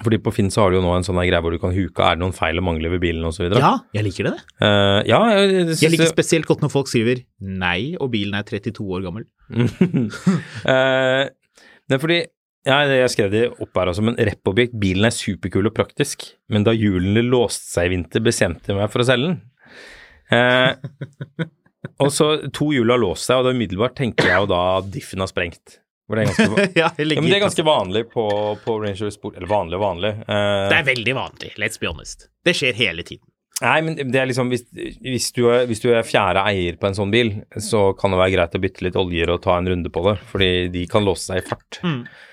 Fordi 0.00 0.16
på 0.24 0.32
Finn 0.32 0.48
så 0.52 0.62
har 0.62 0.72
du 0.72 0.78
jo 0.78 0.84
nå 0.84 0.92
en 0.96 1.04
sånn 1.04 1.18
greie 1.20 1.40
hvor 1.44 1.52
du 1.52 1.60
kan 1.60 1.74
huke 1.76 2.04
er 2.04 2.16
det 2.16 2.22
noen 2.22 2.32
feil 2.32 2.56
og 2.60 2.64
mangler 2.64 2.94
ved 2.94 3.02
bilen 3.02 3.26
osv. 3.28 3.50
Ja, 3.52 3.74
jeg 3.92 4.06
liker 4.06 4.30
det. 4.30 4.38
Uh, 4.56 5.04
ja, 5.04 5.18
jeg, 5.36 5.50
jeg, 5.52 5.76
Jeg 5.82 5.92
liker 5.92 6.08
spesielt 6.08 6.48
godt 6.48 6.64
når 6.64 6.72
folk 6.72 6.88
skriver 6.88 7.20
nei, 7.44 7.92
og 8.00 8.08
bilen 8.14 8.38
er 8.38 8.46
32 8.48 8.88
år 8.88 9.04
gammel. 9.08 9.28
Eh, 10.72 11.26
det 11.92 11.98
er 11.98 12.02
fordi 12.02 12.20
ja, 12.62 12.76
jeg 12.86 13.10
skrev 13.10 13.30
det 13.32 13.40
opp 13.60 13.74
her 13.78 13.90
også, 13.90 14.04
men 14.06 14.14
reppobjekt, 14.16 14.76
bilen 14.78 15.08
er 15.08 15.14
superkul 15.14 15.66
og 15.66 15.74
praktisk, 15.74 16.28
men 16.52 16.62
da 16.66 16.74
hjulene 16.76 17.24
låste 17.26 17.66
seg 17.72 17.88
i 17.88 17.94
vinter, 17.96 18.22
bestemte 18.22 18.70
jeg 18.70 18.78
meg 18.78 18.90
for 18.92 19.02
å 19.02 19.06
selge 19.08 19.32
den. 19.32 19.40
Eh, 20.32 21.48
og 21.98 22.12
så 22.14 22.28
to 22.54 22.70
hjul 22.72 22.92
har 22.94 23.02
låst 23.02 23.26
seg, 23.26 23.40
og 23.42 23.48
da 23.48 23.54
umiddelbart 23.56 23.96
tenker 23.98 24.30
jeg 24.30 24.44
jo 24.44 24.50
da 24.54 24.60
at 24.78 24.92
diffen 24.94 25.24
har 25.24 25.30
sprengt. 25.30 25.80
Det 26.12 26.20
er 26.22 26.28
ganske, 26.28 26.64
ja, 26.82 26.88
ja, 26.92 27.06
men 27.18 27.28
det 27.30 27.38
er 27.38 27.44
ganske 27.46 27.64
vanlig 27.66 28.04
på, 28.12 28.24
på 28.62 28.78
Ranger 28.82 29.10
Sport, 29.14 29.38
eller 29.40 29.50
vanlig 29.50 29.78
og 29.80 29.84
vanlig. 29.86 30.12
Eh, 30.22 30.64
Det 30.70 30.78
er 30.78 30.88
veldig 30.92 31.14
vanlig, 31.18 31.52
let's 31.62 31.80
be 31.82 31.90
honest. 31.90 32.28
Det 32.46 32.54
skjer 32.58 32.78
hele 32.78 33.02
tiden. 33.06 33.26
Nei, 33.62 33.76
men 33.84 33.94
det 33.94 34.18
er 34.18 34.26
liksom 34.26 34.48
hvis, 34.50 34.64
hvis, 34.72 35.28
du 35.36 35.44
er, 35.52 35.66
hvis 35.70 35.82
du 35.84 35.90
er 35.92 36.06
fjerde 36.06 36.42
eier 36.50 36.78
på 36.80 36.88
en 36.88 36.96
sånn 36.96 37.12
bil, 37.12 37.28
så 37.62 37.92
kan 37.98 38.10
det 38.10 38.18
være 38.18 38.32
greit 38.34 38.56
å 38.58 38.60
bytte 38.62 38.86
litt 38.88 38.98
oljer 38.98 39.30
og 39.30 39.42
ta 39.44 39.54
en 39.58 39.68
runde 39.70 39.92
på 39.92 40.02
det, 40.08 40.16
fordi 40.32 40.48
de 40.72 40.82
kan 40.90 41.06
låse 41.06 41.28
seg 41.28 41.42
i 41.42 41.44
fart. 41.46 41.78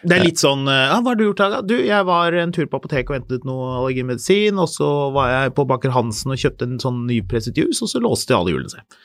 Det 0.01 0.15
er 0.15 0.23
litt 0.23 0.41
sånn 0.41 0.65
ja, 0.65 0.97
'Hva 0.97 1.11
har 1.11 1.19
du 1.19 1.27
gjort, 1.27 1.43
Haga?' 1.45 1.61
Du, 1.69 1.75
jeg 1.75 2.07
var 2.07 2.33
en 2.33 2.55
tur 2.55 2.65
på 2.65 2.81
apoteket 2.81 3.13
og 3.13 3.19
hentet 3.19 3.45
noe 3.45 3.75
allergimedisin, 3.77 4.57
og 4.57 4.71
så 4.73 4.89
var 5.13 5.29
jeg 5.35 5.55
på 5.59 5.67
Baker 5.69 5.93
Hansen 5.93 6.33
og 6.33 6.41
kjøpte 6.41 6.65
en 6.65 6.81
sånn 6.81 7.05
nypresset 7.05 7.57
juice, 7.61 7.83
og 7.85 7.93
så 7.93 8.01
låste 8.01 8.33
alle 8.33 8.55
hjulene 8.55 8.73
seg. 8.73 8.99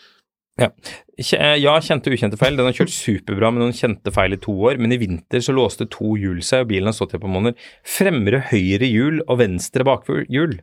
Ja. 0.61 0.71
Eh, 1.19 1.57
ja, 1.59 1.73
kjente 1.83 2.11
og 2.11 2.17
ukjente 2.17 2.39
feil. 2.39 2.57
Den 2.57 2.69
har 2.69 2.77
kjørt 2.77 2.95
superbra 2.95 3.51
med 3.51 3.65
noen 3.65 3.75
kjente 3.75 4.13
feil 4.15 4.37
i 4.37 4.41
to 4.43 4.55
år, 4.71 4.79
men 4.79 4.95
i 4.95 5.01
vinter 5.03 5.43
så 5.43 5.55
låste 5.55 5.89
to 5.91 6.15
hjul 6.21 6.41
seg, 6.47 6.65
og 6.65 6.71
bilen 6.71 6.91
har 6.91 6.97
stått 6.97 7.17
i 7.17 7.19
et 7.19 7.25
par 7.25 7.33
måneder. 7.33 7.59
Fremre 7.83 8.45
høyre 8.53 8.89
hjul 8.89 9.21
og 9.27 9.41
venstre 9.43 9.87
bakhjul. 9.87 10.61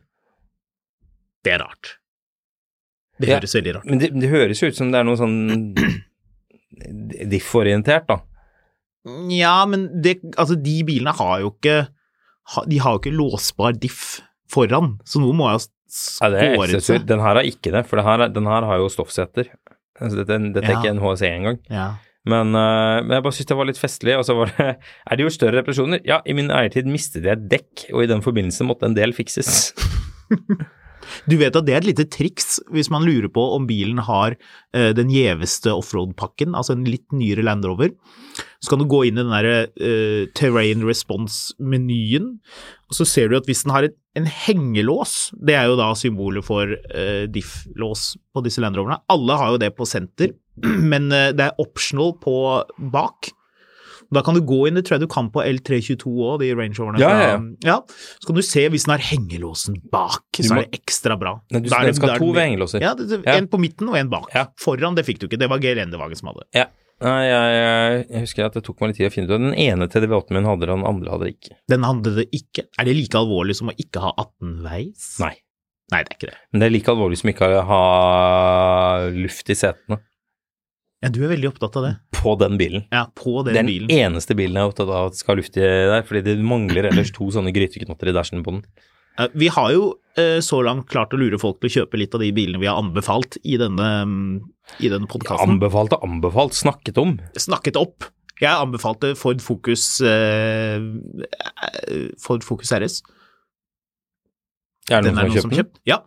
Det 1.44 1.52
er 1.56 1.62
rart. 1.64 1.96
Det 3.20 3.28
Ja. 3.28 3.36
høres 3.38 3.54
veldig 3.54 3.74
rart 3.76 3.84
ut. 3.84 3.90
Men 3.90 3.98
det, 4.02 4.10
det 4.20 4.30
høres 4.30 4.62
jo 4.62 4.68
ut 4.72 4.76
som 4.78 4.90
det 4.92 4.98
er 5.00 5.04
noe 5.06 5.16
sånn 5.20 5.74
diff-orientert, 7.30 8.06
da. 8.08 8.20
Ja, 9.32 9.56
men 9.66 9.88
det, 10.02 10.20
altså, 10.38 10.54
de 10.62 10.76
bilene 10.86 11.10
har 11.18 11.40
jo 11.42 11.50
ikke 11.56 11.88
De 12.70 12.78
har 12.78 12.94
jo 12.94 13.00
ikke 13.00 13.14
låsbar 13.18 13.74
diff 13.82 14.20
foran, 14.50 14.96
så 15.06 15.18
noe 15.22 15.34
må 15.34 15.48
jo 15.50 15.58
Ja, 15.58 16.30
skåret 16.30 16.82
seg. 16.86 17.04
Den 17.06 17.20
her 17.20 17.36
har 17.36 17.44
ikke 17.46 17.72
det, 17.74 17.82
for 17.86 17.96
det 18.00 18.04
her, 18.06 18.22
er- 18.24 18.32
den 18.32 18.46
her 18.48 18.62
har 18.64 18.78
jo 18.80 18.88
stoffsetter. 18.88 19.50
Altså, 20.00 20.22
dette, 20.24 20.38
dette 20.54 20.64
er 20.70 20.78
ikke 20.78 20.90
en 20.94 21.02
HSE 21.02 21.28
engang. 21.28 21.58
Ja. 21.70 21.96
Men, 22.24 22.54
uh, 22.54 23.02
men 23.02 23.10
jeg 23.18 23.22
bare 23.26 23.32
syntes 23.34 23.50
det 23.50 23.56
var 23.58 23.66
litt 23.68 23.80
festlig. 23.82 24.14
Og 24.18 24.24
så 24.24 24.34
var 24.38 24.46
det 24.56 24.68
Er 25.10 25.16
det 25.16 25.24
gjort 25.26 25.36
større 25.36 25.58
reparasjoner? 25.60 26.00
Ja, 26.06 26.20
i 26.24 26.32
min 26.38 26.48
eiertid 26.54 26.86
mistet 26.88 27.24
jeg 27.26 27.32
et 27.36 27.48
dekk, 27.50 27.88
og 27.92 28.04
i 28.04 28.06
den 28.10 28.22
forbindelse 28.24 28.64
måtte 28.64 28.86
en 28.88 28.94
del 28.96 29.12
fikses. 29.12 29.72
Du 31.28 31.36
vet 31.40 31.56
at 31.56 31.66
det 31.66 31.74
er 31.74 31.82
et 31.82 31.90
lite 31.90 32.06
triks 32.10 32.58
hvis 32.72 32.90
man 32.92 33.06
lurer 33.06 33.30
på 33.32 33.44
om 33.56 33.66
bilen 33.68 34.02
har 34.06 34.36
eh, 34.74 34.90
den 34.96 35.12
gjeveste 35.12 35.72
offroad-pakken, 35.74 36.56
altså 36.58 36.76
en 36.76 36.86
litt 36.88 37.08
nyere 37.14 37.44
Land 37.46 37.66
Rover. 37.68 37.92
Så 38.62 38.72
kan 38.72 38.82
du 38.82 38.86
gå 38.90 39.02
inn 39.08 39.18
i 39.18 39.24
den 39.24 39.32
der 39.32 39.48
eh, 39.66 40.28
terrain 40.38 40.84
response-menyen, 40.86 42.36
og 42.88 42.98
så 42.98 43.06
ser 43.08 43.30
du 43.30 43.38
at 43.38 43.48
hvis 43.48 43.64
den 43.66 43.74
har 43.74 43.88
et, 43.88 43.96
en 44.18 44.28
hengelås, 44.28 45.32
det 45.40 45.56
er 45.56 45.70
jo 45.70 45.78
da 45.80 45.90
symbolet 45.98 46.44
for 46.46 46.70
eh, 46.70 47.24
diff-lås 47.32 48.12
på 48.32 48.44
disse 48.44 48.62
Land 48.64 48.78
Roverne. 48.78 49.00
Alle 49.12 49.38
har 49.40 49.54
jo 49.54 49.62
det 49.62 49.72
på 49.76 49.88
senter, 49.88 50.34
men 50.92 51.10
eh, 51.12 51.30
det 51.36 51.48
er 51.48 51.62
optional 51.62 52.14
på 52.22 52.36
bak. 52.92 53.32
Da 54.12 54.20
kan 54.26 54.36
du 54.36 54.42
gå 54.44 54.58
inn, 54.68 54.76
det 54.76 54.84
tror 54.86 54.98
jeg 54.98 55.06
du 55.06 55.10
kan 55.12 55.30
på 55.32 55.40
L322 55.40 56.10
òg, 56.28 56.34
de 56.42 56.50
Range 56.58 56.76
Roverne. 56.76 57.00
Ja, 57.00 57.12
ja, 57.22 57.38
ja. 57.64 57.76
Så 58.20 58.28
kan 58.28 58.36
du 58.36 58.42
se 58.44 58.66
hvis 58.72 58.84
den 58.84 58.92
har 58.94 59.04
hengelåsen 59.08 59.78
bak, 59.92 60.26
så 60.36 60.52
må- 60.52 60.60
er 60.62 60.68
det 60.68 60.80
ekstra 60.82 61.16
bra. 61.18 61.38
Nei, 61.50 61.62
du, 61.64 61.70
skal 61.72 61.92
da 61.94 62.06
ha 62.06 62.14
er 62.14 62.18
to 62.20 62.28
ved 62.32 62.42
hengelåser. 62.44 62.84
Ja, 62.84 62.92
det, 62.98 63.22
en 63.26 63.48
på 63.48 63.60
midten 63.62 63.88
og 63.88 63.96
en 63.96 64.10
bak. 64.12 64.28
Foran, 64.60 64.94
det 64.98 65.06
fikk 65.08 65.22
du 65.22 65.26
ikke, 65.28 65.38
det 65.40 65.48
var 65.48 65.58
gelendevagen 65.64 66.16
som 66.20 66.32
hadde. 66.32 66.44
Ja. 66.54 66.66
Nei, 67.02 67.22
jeg, 67.26 67.54
jeg, 67.56 68.02
jeg 68.12 68.20
husker 68.28 68.44
at 68.46 68.54
det 68.54 68.62
tok 68.62 68.78
meg 68.80 68.92
litt 68.92 68.98
tid 69.00 69.08
å 69.08 69.10
finne 69.10 69.26
ut 69.26 69.32
av 69.34 69.40
Den 69.42 69.54
ene 69.58 69.88
TDV8-en 69.90 70.36
min 70.38 70.44
hadde 70.46 70.60
det, 70.62 70.68
den 70.70 70.84
andre 70.86 71.10
hadde 71.10 71.26
det 71.26 71.32
ikke. 71.34 71.56
Den 71.72 71.82
hadde 71.88 72.12
det 72.20 72.26
ikke. 72.36 72.66
Er 72.78 72.86
det 72.86 72.94
like 72.94 73.18
alvorlig 73.18 73.56
som 73.58 73.72
å 73.72 73.74
ikke 73.74 74.04
ha 74.04 74.12
18-veis? 74.22 75.08
Nei. 75.24 75.32
Nei, 75.90 76.04
det 76.06 76.12
er 76.12 76.16
ikke 76.20 76.30
det. 76.30 76.38
Men 76.52 76.62
det 76.62 76.66
er 76.68 76.74
like 76.76 76.92
alvorlig 76.94 77.18
som 77.18 77.32
ikke 77.32 77.48
å 77.58 77.64
ha 77.68 77.82
luft 79.16 79.50
i 79.50 79.56
setene 79.58 79.98
Ja, 81.02 81.10
du 81.10 81.18
er 81.24 81.32
veldig 81.32 81.48
opptatt 81.50 81.76
av 81.80 81.86
det. 81.88 81.92
på 82.14 82.36
den 82.38 82.54
bilen. 82.60 82.84
Ja, 82.94 83.08
på 83.18 83.42
den 83.42 83.56
den 83.56 83.66
bilen. 83.66 83.88
den 83.90 83.98
eneste 83.98 84.36
bilen 84.38 84.54
jeg 84.54 84.62
er 84.62 84.70
opptatt 84.70 84.86
av 84.86 85.08
at 85.10 85.18
skal 85.18 85.34
ha 85.34 85.40
luft 85.40 85.56
i 85.58 85.64
der, 85.66 86.04
fordi 86.06 86.22
det 86.28 86.36
mangler 86.46 86.86
ellers 86.92 87.10
to 87.14 87.26
sånne 87.34 87.50
gryteknotter 87.54 88.12
i 88.12 88.14
dashen 88.14 88.44
på 88.46 88.54
den. 88.54 88.62
Vi 89.34 89.48
har 89.52 89.72
jo 89.74 89.88
eh, 90.16 90.38
så 90.40 90.62
langt 90.64 90.86
klart 90.88 91.12
å 91.12 91.18
lure 91.20 91.40
folk 91.42 91.58
til 91.60 91.68
å 91.68 91.74
kjøpe 91.80 91.98
litt 92.00 92.14
av 92.16 92.22
de 92.22 92.30
bilene 92.32 92.62
vi 92.62 92.68
har 92.70 92.78
anbefalt 92.80 93.36
i 93.42 93.58
denne, 93.60 93.88
i 94.78 94.88
denne 94.92 95.10
podkasten. 95.10 95.56
Anbefalt 95.58 95.96
og 95.98 96.06
anbefalt, 96.06 96.56
snakket 96.56 97.00
om. 97.02 97.16
Snakket 97.36 97.76
opp. 97.80 98.06
Jeg 98.40 98.54
anbefalte 98.54 99.12
Ford 99.18 99.42
Focus 99.44 100.00
eh, 100.06 100.78
Ford 102.22 102.46
Focus 102.46 102.72
RS. 102.78 103.02
Er 104.90 105.02
det 105.02 105.10
Den 105.10 105.18
noen 105.18 105.26
er 105.26 105.26
som 105.26 105.26
har 105.26 105.28
noen 105.28 105.44
som 105.44 105.56
kjøpt 105.58 105.76
den? 105.76 105.82
Ja. 105.92 106.00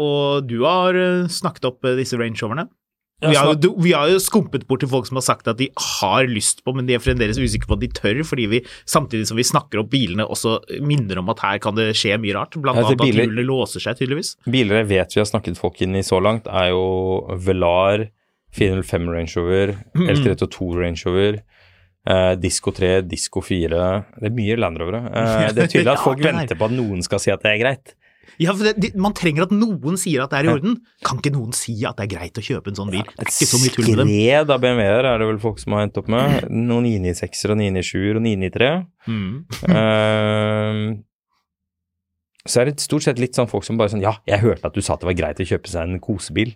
Og 0.00 0.46
du 0.46 0.60
har 0.68 0.96
eh, 0.96 1.26
snakket 1.32 1.72
opp 1.72 1.88
disse 1.98 2.20
Range 2.20 2.36
Roverne. 2.36 2.68
Ja, 2.68 2.79
Vi 3.20 3.36
har, 3.36 3.50
jo, 3.52 3.74
vi 3.84 3.90
har 3.92 4.08
jo 4.08 4.20
skumpet 4.22 4.62
bort 4.68 4.80
til 4.80 4.88
folk 4.88 5.04
som 5.08 5.18
har 5.20 5.24
sagt 5.26 5.48
at 5.50 5.58
de 5.60 5.66
har 6.00 6.24
lyst 6.30 6.62
på, 6.64 6.72
men 6.76 6.86
de 6.88 6.94
er 6.96 7.02
fremdeles 7.04 7.36
usikre 7.36 7.68
på 7.68 7.76
at 7.76 7.82
de 7.82 7.90
tør, 7.92 8.22
fordi 8.24 8.46
vi 8.48 8.60
samtidig 8.88 9.26
som 9.28 9.36
vi 9.36 9.44
snakker 9.44 9.82
opp 9.82 9.90
bilene, 9.92 10.24
også 10.24 10.54
minner 10.80 11.20
om 11.20 11.28
at 11.34 11.42
her 11.44 11.58
kan 11.60 11.76
det 11.76 11.90
skje 12.00 12.16
mye 12.22 12.32
rart. 12.38 12.56
Blant 12.56 12.80
Ja, 12.80 12.86
annet 12.88 13.02
biler- 13.02 13.20
at 13.20 13.28
hjulene 13.28 13.44
låser 13.44 13.84
seg, 13.84 13.98
tydeligvis. 14.00 14.32
Biler 14.48 14.80
jeg 14.80 14.88
vet 14.94 15.14
vi 15.18 15.20
har 15.20 15.28
snakket 15.28 15.60
folk 15.60 15.82
inn 15.84 15.96
i 16.00 16.04
så 16.06 16.16
langt, 16.22 16.48
er 16.48 16.70
jo 16.72 16.86
Velar, 17.36 18.08
405 18.56 19.08
Range 19.12 19.32
Rover, 19.36 19.76
L322 19.94 20.70
Range 20.80 21.02
Rover, 21.06 21.42
eh, 22.08 22.34
Disco 22.40 22.72
3, 22.74 23.02
Disco 23.06 23.40
4 23.44 23.82
Det 24.18 24.30
er 24.30 24.34
mye 24.34 24.56
Land 24.58 24.80
Rovere. 24.80 25.04
Uh, 25.12 25.52
det 25.54 25.66
er 25.66 25.70
tydelig 25.76 25.92
at 25.92 26.02
folk 26.02 26.24
er. 26.24 26.32
venter 26.32 26.56
på 26.58 26.66
at 26.66 26.74
noen 26.74 27.04
skal 27.04 27.20
si 27.22 27.30
at 27.30 27.44
det 27.44 27.52
er 27.52 27.60
greit. 27.62 27.94
Ja, 28.40 28.54
for 28.54 28.64
det, 28.64 28.74
de, 28.80 28.90
Man 29.00 29.12
trenger 29.16 29.44
at 29.46 29.52
noen 29.52 29.98
sier 30.00 30.22
at 30.24 30.30
det 30.32 30.38
er 30.40 30.48
i 30.48 30.52
orden. 30.54 30.78
Kan 31.04 31.18
ikke 31.20 31.32
noen 31.34 31.52
si 31.56 31.74
at 31.88 31.98
det 31.98 32.06
er 32.06 32.12
greit 32.16 32.38
å 32.40 32.44
kjøpe 32.44 32.70
en 32.72 32.78
sånn 32.78 32.92
bil? 32.92 33.04
Det 33.04 33.26
er 33.26 33.30
ikke 33.32 33.48
så 33.50 33.60
mye 33.60 33.74
tull 33.74 33.88
med 33.90 34.00
dem. 34.02 34.10
skred 34.14 34.54
av 34.54 34.62
BMW-er 34.64 35.08
er 35.10 35.22
det 35.22 35.28
vel 35.32 35.40
folk 35.42 35.58
som 35.62 35.76
har 35.76 35.86
endt 35.86 36.00
opp 36.00 36.08
med. 36.12 36.48
Noen 36.48 36.86
996-er 36.88 37.54
og 37.54 37.60
997-er 37.60 38.20
og 38.20 38.26
993. 38.26 38.72
Mm. 39.10 39.30
uh, 39.74 40.98
så 42.48 42.62
er 42.62 42.70
det 42.70 42.80
stort 42.80 43.04
sett 43.04 43.18
litt 43.20 43.36
sånn 43.36 43.50
folk 43.50 43.66
som 43.66 43.76
bare 43.80 43.92
sånn 43.92 44.00
Ja, 44.04 44.14
jeg 44.28 44.40
hørte 44.40 44.70
at 44.70 44.76
du 44.76 44.80
sa 44.80 44.94
at 44.96 45.02
det 45.02 45.10
var 45.10 45.18
greit 45.18 45.42
å 45.42 45.48
kjøpe 45.50 45.68
seg 45.68 45.84
en 45.90 46.00
kosebil. 46.02 46.54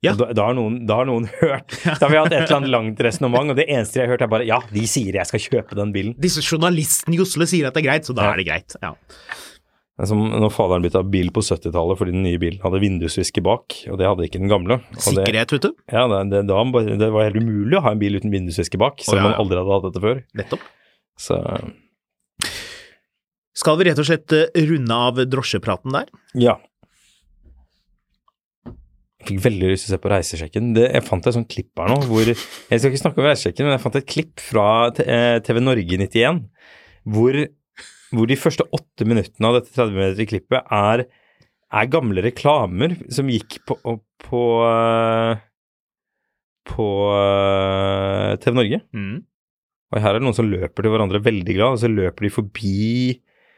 Ja. 0.00 0.14
Da, 0.16 0.30
da, 0.32 0.46
har 0.48 0.54
noen, 0.56 0.78
da 0.88 1.00
har 1.02 1.08
noen 1.10 1.26
hørt 1.42 1.74
Da 1.84 1.98
har 2.06 2.12
vi 2.12 2.16
hatt 2.16 2.32
et 2.32 2.46
eller 2.46 2.56
annet 2.62 2.72
langt 2.72 3.02
resonnement, 3.04 3.52
og 3.52 3.58
det 3.58 3.66
eneste 3.68 3.98
jeg 4.00 4.06
har 4.06 4.14
hørt, 4.14 4.22
er 4.24 4.30
bare 4.32 4.46
Ja, 4.48 4.60
de 4.70 4.84
sier 4.88 5.18
jeg 5.18 5.28
skal 5.28 5.42
kjøpe 5.44 5.76
den 5.76 5.90
bilen. 5.92 6.14
Disse 6.16 6.40
journalistene 6.46 7.18
i 7.18 7.20
Oslo 7.20 7.44
sier 7.50 7.68
at 7.68 7.76
det 7.76 7.82
er 7.82 7.88
greit, 7.90 8.08
så 8.08 8.16
da 8.16 8.30
Ja. 8.30 8.32
er 8.32 8.40
det 8.40 8.46
greit. 8.48 8.76
Ja. 8.80 8.94
Det 10.00 10.06
som 10.08 10.20
når 10.32 10.52
faderen 10.54 10.84
bytta 10.86 11.02
bil 11.12 11.28
på 11.36 11.42
70-tallet 11.44 11.98
fordi 12.00 12.14
den 12.14 12.22
nye 12.24 12.38
bilen 12.40 12.62
hadde 12.64 12.78
vindusviske 12.80 13.42
bak, 13.44 13.74
og 13.92 13.98
det 14.00 14.06
hadde 14.08 14.24
ikke 14.24 14.40
den 14.40 14.48
gamle. 14.48 14.78
Og 14.96 15.02
Sikkerhet, 15.04 15.52
vet 15.52 15.66
du. 15.66 15.74
ja, 15.92 16.06
det, 16.08 16.20
det, 16.32 16.40
da, 16.48 16.62
var- 16.72 16.88
det 17.02 17.10
var 17.12 17.26
helt 17.28 17.36
umulig 17.42 17.76
å 17.76 17.82
ha 17.84 17.92
en 17.92 18.00
bil 18.00 18.16
uten 18.16 18.32
vindusviske 18.32 18.80
bak, 18.80 19.04
selv 19.04 19.20
om 19.20 19.28
man 19.28 19.36
aldri 19.42 19.60
hadde 19.60 19.76
hatt 19.76 19.86
dette 19.90 20.02
før. 20.06 20.22
Nettopp. 20.40 20.64
Så 21.20 21.36
Skal 23.60 23.76
vi 23.76 23.84
rett 23.90 23.98
og 24.00 24.06
slett 24.08 24.32
eh, 24.32 24.48
runde 24.70 24.96
av 25.10 25.20
drosjepraten 25.28 25.92
der? 25.98 26.08
ja. 26.38 26.56
Jeg 29.20 29.34
fikk 29.34 29.40
veldig 29.44 29.68
lyst 29.68 29.84
til 29.84 29.90
å 29.90 29.92
se 29.92 30.00
på 30.00 30.10
Reisesjekken. 30.14 30.68
Det, 30.72 30.84
jeg 30.94 31.04
fant 31.04 31.26
et 31.28 31.34
sånt 31.36 31.48
klipp 31.52 31.76
her 31.76 31.90
nå 31.92 31.98
hvor 32.08 32.24
Jeg 32.24 32.38
skal 32.80 32.86
ikke 32.88 33.00
snakke 33.02 33.20
om 33.20 33.26
Reisesjekken, 33.28 33.66
men 33.68 33.74
jeg 33.76 33.82
fant 33.82 33.98
et 34.00 34.06
klipp 34.08 34.40
fra 34.40 34.64
T- 34.96 35.04
eh, 35.04 35.36
TV 35.44 35.60
Norge 35.60 35.98
91 36.00 36.38
hvor, 37.12 37.36
hvor 38.14 38.26
de 38.30 38.38
første 38.38 38.66
åtte 38.74 39.06
minuttene 39.06 39.50
av 39.50 39.58
dette 39.58 39.74
30 39.76 39.96
meter 39.96 40.28
klippet 40.28 40.72
er, 40.74 41.04
er 41.70 41.90
gamle 41.92 42.24
reklamer 42.24 42.96
som 43.12 43.30
gikk 43.30 43.60
på, 43.68 43.76
på, 44.26 44.44
eh, 44.66 45.42
på 46.70 46.86
eh, 47.14 48.38
TV 48.42 48.56
Norge. 48.58 48.80
Og 49.90 49.98
her 49.98 50.14
er 50.14 50.20
det 50.20 50.26
noen 50.26 50.38
som 50.38 50.50
løper 50.50 50.86
til 50.86 50.94
hverandre 50.94 51.22
veldig 51.22 51.54
glad, 51.56 51.76
og 51.76 51.82
så 51.82 51.90
løper 51.90 52.26
de 52.26 52.32
forbi 52.34 52.74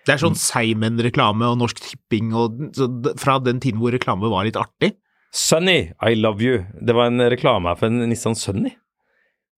Det 0.06 0.14
er 0.14 0.20
sånn 0.22 0.36
Seimen-reklame 0.38 1.48
og 1.52 1.58
Norsk 1.60 1.80
Tipping 1.84 2.32
og 2.36 2.60
så 2.76 2.88
fra 3.20 3.38
den 3.44 3.60
tiden 3.62 3.80
hvor 3.82 3.94
reklame 3.94 4.30
var 4.32 4.48
litt 4.48 4.60
artig. 4.60 4.94
Sunny, 5.32 5.92
I 5.96 6.16
love 6.18 6.44
you. 6.44 6.60
Det 6.76 6.92
var 6.96 7.08
en 7.08 7.24
reklame 7.32 7.70
her 7.70 7.78
for 7.80 7.88
en 7.88 8.04
Nissan 8.10 8.36
Sunny. 8.36 8.74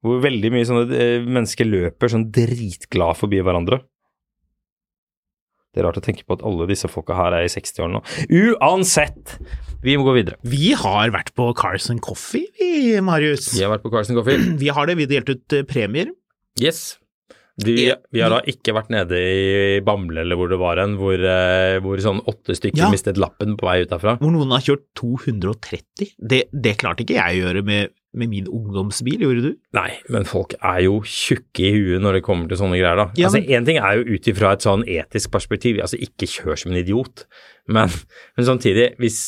Hvor 0.04 0.20
veldig 0.22 0.50
mye 0.52 0.66
sånne 0.68 0.98
eh, 1.00 1.24
mennesker 1.24 1.66
løper 1.66 2.12
sånn 2.12 2.28
dritglad 2.34 3.18
forbi 3.18 3.40
hverandre. 3.42 3.80
Det 5.74 5.82
er 5.82 5.88
rart 5.88 5.98
å 5.98 6.04
tenke 6.04 6.22
på 6.24 6.36
at 6.38 6.44
alle 6.46 6.68
disse 6.70 6.86
folka 6.90 7.16
her 7.18 7.34
er 7.34 7.44
i 7.48 7.50
60-årene 7.50 7.98
nå. 7.98 8.02
Uansett! 8.54 9.36
Vi 9.84 9.96
må 10.00 10.06
gå 10.06 10.14
videre. 10.16 10.38
Vi 10.48 10.70
har 10.80 11.10
vært 11.12 11.34
på 11.36 11.50
Carson 11.58 11.98
Coffee, 12.00 12.46
vi, 12.56 12.94
Marius. 13.04 13.50
Vi 13.52 13.64
har 13.66 13.74
vært 13.74 13.82
på 13.84 13.90
Carson 13.92 14.16
Coffee. 14.16 14.38
Vi 14.62 14.70
har 14.72 14.86
det. 14.88 14.94
Vi 14.96 15.04
har 15.08 15.16
delt 15.18 15.34
ut 15.34 15.56
eh, 15.58 15.66
premier. 15.68 16.08
Yes. 16.62 16.94
Vi, 17.62 17.74
vi 18.10 18.18
har 18.22 18.32
da 18.32 18.40
ikke 18.50 18.72
vært 18.74 18.88
nede 18.90 19.14
i 19.14 19.76
Bamble 19.86 20.24
eller 20.24 20.34
hvor 20.40 20.48
det 20.50 20.56
var 20.58 20.80
en, 20.82 20.96
hvor, 20.98 21.14
eh, 21.14 21.76
hvor 21.84 22.00
sånn 22.02 22.18
åtte 22.26 22.56
stykker 22.58 22.80
Ja. 22.82 22.88
mistet 22.90 23.20
lappen 23.20 23.54
på 23.60 23.68
vei 23.68 23.76
ut 23.84 23.92
derfra. 23.92 24.16
Hvor 24.18 24.32
noen 24.34 24.50
har 24.56 24.64
kjørt 24.64 24.88
230. 24.98 26.08
Det, 26.18 26.40
det 26.50 26.72
klarte 26.80 27.04
ikke 27.04 27.14
jeg 27.20 27.36
å 27.38 27.44
gjøre 27.44 27.62
med, 27.68 27.92
med 28.14 28.30
min 28.32 28.48
ungdomsbil, 28.50 29.24
gjorde 29.26 29.44
du? 29.44 29.52
Nei, 29.76 29.88
men 30.12 30.26
folk 30.28 30.54
er 30.60 30.82
jo 30.86 31.00
tjukke 31.08 31.64
i 31.66 31.72
huet 31.74 32.04
når 32.04 32.18
det 32.18 32.24
kommer 32.26 32.50
til 32.50 32.60
sånne 32.60 32.78
greier, 32.80 33.00
da. 33.00 33.08
Ja, 33.18 33.28
altså, 33.30 33.42
Én 33.42 33.66
ting 33.68 33.80
er 33.80 34.00
jo 34.00 34.16
ut 34.16 34.28
ifra 34.30 34.54
et 34.54 34.66
sånn 34.66 34.84
etisk 34.86 35.32
perspektiv, 35.34 35.80
altså 35.84 36.00
ikke 36.00 36.30
kjør 36.30 36.60
som 36.60 36.74
en 36.74 36.82
idiot, 36.82 37.26
men, 37.70 37.92
men 38.38 38.48
samtidig, 38.50 38.92
hvis 39.02 39.24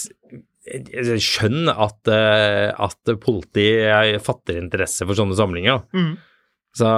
Skjønn 0.66 1.20
skjønner 1.22 1.76
at, 1.78 2.08
eh, 2.10 2.72
at 2.74 3.10
politiet 3.22 4.16
fatter 4.26 4.56
interesse 4.58 5.06
for 5.06 5.14
sånne 5.14 5.36
samlinger. 5.38 5.84
da. 5.94 6.06
Så 6.74 6.88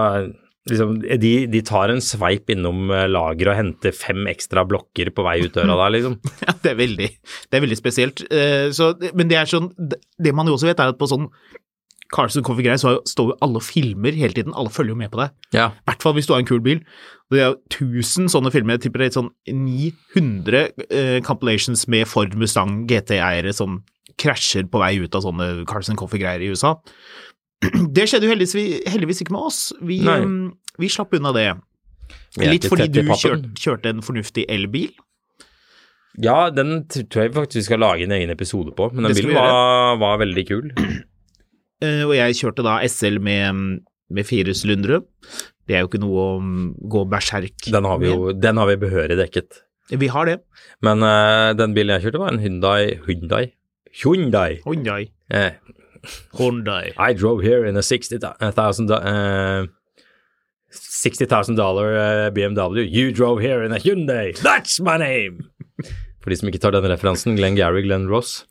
liksom, 0.70 0.96
de, 1.20 1.32
de 1.50 1.62
tar 1.66 1.92
en 1.92 2.02
sveip 2.04 2.50
innom 2.52 2.88
eh, 2.94 3.06
lageret 3.10 3.52
og 3.52 3.58
henter 3.60 3.94
fem 3.96 4.26
ekstra 4.30 4.64
blokker 4.68 5.12
på 5.14 5.24
vei 5.26 5.38
ut 5.44 5.54
døra 5.56 5.76
der, 5.82 5.94
liksom. 5.98 6.18
Ja, 6.46 6.56
det 6.64 6.72
er 6.72 6.80
veldig, 6.80 7.08
det 7.48 7.58
er 7.58 7.64
veldig 7.64 7.78
spesielt. 7.78 8.24
Eh, 8.32 8.68
så, 8.76 8.92
men 9.12 9.30
det 9.30 9.40
er 9.40 9.50
sånn, 9.50 9.70
det, 9.76 10.00
det 10.16 10.34
man 10.36 10.48
jo 10.48 10.56
også 10.58 10.70
vet 10.70 10.82
er 10.82 10.94
at 10.94 11.00
på 11.00 11.10
sånn 11.10 11.28
Carson 12.14 12.44
Coffee-greier 12.46 12.80
så 12.80 12.94
er 12.94 12.98
står 13.08 13.32
jo 13.32 13.36
alle 13.44 13.60
filmer 13.64 14.16
hele 14.16 14.32
tiden, 14.36 14.54
alle 14.56 14.72
følger 14.72 14.94
jo 14.94 15.00
med 15.02 15.12
på 15.12 15.20
deg. 15.20 15.34
Ja. 15.56 15.68
I 15.76 15.90
hvert 15.90 16.04
fall 16.04 16.16
hvis 16.16 16.28
du 16.28 16.34
har 16.34 16.42
en 16.42 16.48
kul 16.48 16.62
bil. 16.64 16.80
Det 17.28 17.42
er 17.42 17.50
jo 17.50 17.58
1000 17.92 18.30
sånne 18.32 18.52
filmer, 18.54 18.78
jeg 18.78 18.86
tipper 18.86 19.04
det 19.04 19.10
er 19.10 19.16
sånn 19.18 19.30
900 19.52 20.62
eh, 20.88 21.18
compilations 21.26 21.84
med 21.92 22.08
Ford 22.08 22.32
Mustang 22.40 22.86
GT-eiere 22.88 23.52
som 23.56 23.82
krasjer 24.18 24.66
på 24.72 24.80
vei 24.80 24.94
ut 25.02 25.14
av 25.14 25.26
sånne 25.26 25.50
Carson 25.68 25.98
Coffee-greier 26.00 26.44
i 26.44 26.52
USA. 26.54 26.78
Det 27.96 28.06
skjedde 28.08 28.28
jo 28.28 28.32
heldigvis, 28.32 28.86
heldigvis 28.88 29.20
ikke 29.24 29.36
med 29.36 29.50
oss. 29.50 29.60
Vi, 29.84 30.00
eh, 30.08 30.24
vi 30.80 30.92
slapp 30.92 31.12
unna 31.18 31.34
det. 31.36 31.50
Litt 32.40 32.68
fordi 32.70 32.88
du 32.92 33.02
kjørte, 33.10 33.52
kjørte 33.58 33.92
en 33.92 34.00
fornuftig 34.04 34.46
elbil. 34.48 34.94
Ja, 36.18 36.48
den 36.50 36.82
tror 36.88 37.26
jeg 37.26 37.34
faktisk 37.36 37.60
vi 37.60 37.66
skal 37.68 37.82
lage 37.84 38.08
en 38.08 38.14
egen 38.16 38.32
episode 38.32 38.72
på, 38.74 38.88
men 38.94 39.06
den 39.06 39.14
bilen 39.14 39.36
var, 39.36 39.98
var 40.00 40.18
veldig 40.24 40.44
kul. 40.48 40.72
Eh, 41.84 42.02
og 42.06 42.14
jeg 42.16 42.36
kjørte 42.40 42.64
da 42.66 42.80
SL 42.88 43.20
med, 43.22 43.78
med 44.10 44.26
fire 44.26 44.54
sylindere. 44.56 45.02
Det 45.68 45.76
er 45.76 45.84
jo 45.84 45.90
ikke 45.90 46.00
noe 46.02 46.24
å 46.24 46.36
mm, 46.40 46.68
gå 46.90 47.04
berserk 47.12 47.68
Den 47.68 47.86
har 47.86 47.98
vi 48.00 48.08
jo 48.08 48.32
den 48.32 48.60
har 48.60 48.70
vi 48.70 48.78
behørig 48.80 49.18
dekket. 49.20 49.62
Vi 49.88 50.08
har 50.12 50.28
det. 50.28 50.38
Men 50.84 51.04
uh, 51.04 51.54
den 51.56 51.74
bilen 51.76 51.96
jeg 51.96 52.08
kjørte, 52.08 52.20
var 52.20 52.34
en 52.34 52.42
Hyundai 52.42 52.98
Hyundai? 53.06 53.44
Hyundai. 54.02 54.60
Hyundai. 54.66 55.02
Eh, 55.32 55.56
Hyundai. 56.36 56.92
I 56.96 57.12
drove 57.14 57.42
here 57.42 57.64
in 57.64 57.76
a 57.76 57.82
60,000 57.82 58.90
uh, 58.92 59.66
$60,000 60.72 61.56
dollar 61.56 61.96
uh, 61.96 62.30
BMW. 62.30 62.84
You 62.84 63.12
drove 63.12 63.40
here 63.40 63.62
in 63.64 63.72
a 63.72 63.78
Hyundai. 63.78 64.36
That's 64.42 64.80
my 64.80 64.98
name! 64.98 65.50
For 66.20 66.30
de 66.30 66.36
som 66.36 66.48
ikke 66.50 66.60
tar 66.60 66.74
den 66.74 66.88
referansen, 66.90 67.36
Glenn 67.38 67.56
Gary, 67.56 67.84
Glenn 67.86 68.08
Ross. 68.10 68.44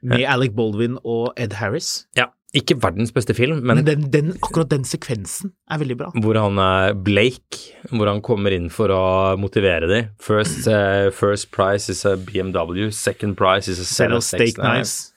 Med 0.00 0.24
Alec 0.24 0.54
Baldwin 0.56 0.96
og 1.04 1.34
Ed 1.36 1.58
Harris. 1.58 2.06
Ja, 2.16 2.30
ikke 2.56 2.74
verdens 2.82 3.12
beste 3.14 3.34
film, 3.36 3.60
men 3.62 3.78
Men 3.80 3.84
den, 3.86 4.06
den, 4.10 4.30
akkurat 4.42 4.68
den 4.72 4.82
sekvensen 4.84 5.52
er 5.70 5.78
veldig 5.78 5.96
bra. 6.00 6.08
hvor 6.18 6.34
han 6.40 6.58
er 6.58 6.94
Blake, 6.94 7.60
hvor 7.92 8.08
han 8.10 8.20
kommer 8.26 8.50
inn 8.56 8.68
for 8.74 8.90
å 8.90 9.36
motivere 9.38 9.86
dem. 9.86 10.08
First, 10.18 10.66
uh, 10.66 11.10
first 11.14 11.50
prize 11.54 11.88
is 11.92 12.04
a 12.04 12.16
BMW, 12.16 12.90
second 12.90 13.36
prize 13.38 13.68
is 13.70 13.78
a 13.78 13.84
set 13.86 14.10
of 14.12 14.24
steak 14.26 14.56
knives. 14.58 15.12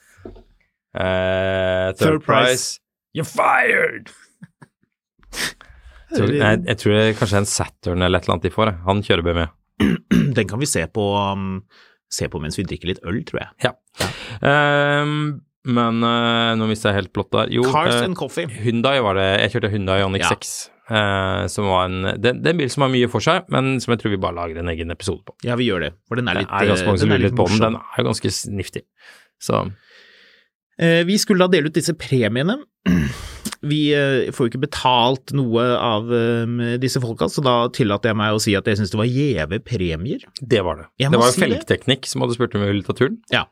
Eh, 0.94 1.90
third, 1.92 1.98
Third 1.98 2.22
prize. 2.22 2.46
price, 2.46 2.80
you're 3.14 3.26
fired! 3.26 4.10
Jeg 6.14 6.20
tror, 6.20 6.30
jeg, 6.38 6.58
jeg 6.68 6.78
tror 6.78 6.92
det 6.94 7.16
kanskje 7.18 7.34
er 7.34 7.40
en 7.42 7.48
Saturn 7.50 8.02
eller 8.06 8.20
et 8.20 8.26
eller 8.28 8.34
annet 8.36 8.44
de 8.46 8.50
får. 8.54 8.68
jeg. 8.70 8.76
Han 8.86 9.00
kjører 9.02 9.24
BMW. 9.26 9.46
Den 10.36 10.46
kan 10.46 10.60
vi 10.62 10.68
se 10.70 10.84
på, 10.94 11.06
um, 11.18 11.56
se 12.14 12.28
på 12.30 12.38
mens 12.38 12.54
vi 12.54 12.62
drikker 12.70 12.92
litt 12.92 13.00
øl, 13.02 13.18
tror 13.26 13.40
jeg. 13.40 13.48
Ja. 13.64 13.72
Ehm, 14.46 15.16
men 15.64 16.04
uh, 16.04 16.52
nå 16.58 16.68
mista 16.70 16.90
jeg 16.92 17.02
helt 17.02 17.12
plott 17.16 17.30
der. 17.34 17.50
Jo, 17.54 17.64
Cars 17.72 17.94
eh, 17.94 18.04
and 18.04 18.16
Coffee. 18.18 18.46
Hyundai 18.64 18.98
var 19.04 19.16
det. 19.18 19.28
Jeg 19.44 19.54
kjørte 19.56 19.72
Hyundai 19.74 20.00
Ioniq 20.02 20.24
Ja. 20.26 20.32
6. 20.36 20.54
Uh, 20.84 21.46
som 21.48 21.64
var 21.70 21.86
en, 21.88 22.02
det, 22.20 22.34
det 22.44 22.50
er 22.50 22.52
en 22.52 22.58
bil 22.60 22.68
som 22.68 22.84
har 22.84 22.90
mye 22.92 23.08
for 23.08 23.24
seg, 23.24 23.46
men 23.48 23.78
som 23.80 23.94
jeg 23.94 24.02
tror 24.02 24.12
vi 24.12 24.20
bare 24.20 24.36
lager 24.36 24.60
en 24.60 24.68
egen 24.68 24.92
episode 24.92 25.24
på. 25.24 25.32
Ja, 25.46 25.56
vi 25.56 25.70
gjør 25.70 25.86
det. 25.86 25.94
For 26.10 26.20
den 26.20 26.28
er 26.28 26.36
Det 26.36 26.44
litt 26.44 26.52
er 26.52 26.68
ganske 26.74 26.90
mange 26.90 27.00
som 27.00 27.08
den 27.08 27.16
lurer 27.16 27.30
litt 27.30 27.38
på 27.38 27.46
den. 27.48 27.62
Den 27.64 27.78
er 27.80 28.02
jo 28.02 28.08
ganske 28.10 28.34
sniftig. 28.42 28.84
Så 29.40 29.64
Eh, 30.80 31.04
Vi 31.06 31.18
skulle 31.22 31.44
da 31.44 31.50
dele 31.52 31.70
ut 31.70 31.76
disse 31.76 31.94
premiene. 31.94 32.56
Vi 33.64 33.80
eh, 33.96 34.30
får 34.34 34.46
jo 34.46 34.50
ikke 34.52 34.62
betalt 34.66 35.32
noe 35.36 35.62
av 35.78 36.10
eh, 36.12 36.74
disse 36.82 37.00
folka, 37.00 37.28
så 37.32 37.44
da 37.44 37.54
tillater 37.72 38.10
jeg 38.10 38.18
meg 38.20 38.34
å 38.36 38.40
si 38.42 38.56
at 38.58 38.66
jeg 38.68 38.80
syns 38.80 38.92
det 38.92 38.98
var 39.00 39.08
gjeve 39.08 39.60
premier. 39.64 40.26
det 40.42 40.64
var 40.66 40.82
det. 40.82 40.88
Jeg 41.00 41.14
Det 41.14 41.20
var 41.22 41.30
jo. 41.32 41.38
Felgteknikk 41.46 42.10
som 42.10 42.24
hadde 42.24 42.36
spurt 42.36 42.56
om 42.58 42.64
vi 42.66 42.72
ville 42.72 42.84
ta 42.86 42.96
turen. 42.98 43.20
Ja. 43.32 43.46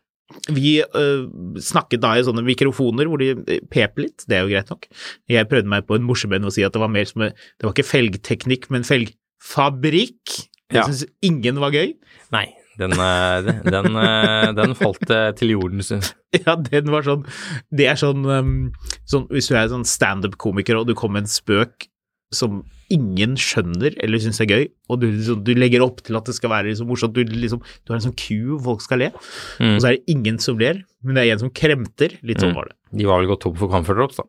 Vi 0.48 0.78
øh, 0.82 1.26
snakket 1.60 2.00
da 2.00 2.14
i 2.16 2.22
sånne 2.24 2.44
mikrofoner 2.46 3.08
hvor 3.10 3.20
de 3.20 3.32
øh, 3.36 3.58
pep 3.70 3.98
litt, 4.00 4.24
det 4.28 4.38
er 4.38 4.46
jo 4.46 4.52
greit 4.54 4.70
nok. 4.72 4.86
Jeg 5.28 5.48
prøvde 5.50 5.68
meg 5.68 5.84
på 5.88 5.98
en 5.98 6.06
morsom 6.08 6.32
en 6.32 6.48
å 6.48 6.52
si 6.54 6.64
at 6.64 6.72
det 6.72 6.80
var 6.80 6.88
mer 6.92 7.04
som 7.08 7.26
Det 7.26 7.66
var 7.66 7.74
ikke 7.74 7.88
felgteknikk, 7.90 8.70
men 8.72 8.86
felgfabrikk. 8.88 10.38
Jeg 10.72 10.80
Ja. 10.80 10.86
syns 10.88 11.04
ingen 11.22 11.58
var 11.60 11.70
gøy. 11.74 11.92
Nei, 12.32 12.46
den, 12.78 12.92
eh, 12.92 13.42
den, 13.68 13.96
eh, 13.96 14.52
den 14.56 14.74
falt 14.74 15.10
eh, 15.10 15.32
til 15.36 15.50
jorden. 15.52 15.82
synes 15.82 16.14
jeg. 16.32 16.42
Ja, 16.46 16.54
den 16.56 16.88
var 16.88 17.02
sånn 17.04 17.26
Det 17.70 17.84
er 17.90 17.98
sånn, 18.00 18.24
øhm, 18.24 18.72
sånn 19.04 19.26
Hvis 19.28 19.50
du 19.50 19.54
er 19.54 19.68
sånn 19.68 19.84
standup-komiker 19.84 20.78
og 20.80 20.86
du 20.88 20.94
kommer 20.96 21.20
med 21.20 21.26
en 21.26 21.34
spøk 21.34 21.88
som 22.32 22.62
ingen 22.92 23.34
skjønner 23.40 23.94
eller 24.02 24.20
syns 24.22 24.40
er 24.44 24.50
gøy, 24.50 24.64
og 24.92 25.00
du, 25.02 25.06
liksom, 25.10 25.42
du 25.46 25.52
legger 25.56 25.82
opp 25.84 26.02
til 26.06 26.18
at 26.18 26.28
det 26.28 26.34
skal 26.36 26.52
være 26.52 26.68
liksom 26.70 26.88
morsomt, 26.92 27.16
du, 27.16 27.24
liksom, 27.24 27.60
du 27.82 27.92
har 27.92 27.98
en 27.98 28.04
sånn 28.06 28.16
ku 28.18 28.58
folk 28.62 28.84
skal 28.84 29.02
le, 29.02 29.10
Mm. 29.58 29.74
og 29.74 29.80
så 29.82 29.88
er 29.90 29.96
det 29.98 30.04
ingen 30.14 30.38
som 30.42 30.58
ler, 30.60 30.82
men 31.02 31.16
det 31.16 31.24
er 31.26 31.32
en 31.34 31.42
som 31.46 31.50
kremter. 31.50 32.14
Litt 32.22 32.38
sånn 32.42 32.52
Mm. 32.52 32.58
var 32.60 32.68
det. 32.70 32.76
De 32.98 33.04
var 33.08 33.18
vel 33.22 33.28
gått 33.32 33.40
tom 33.46 33.54
for 33.56 33.68
comfort 33.72 33.96
drops, 33.96 34.16
da. 34.20 34.24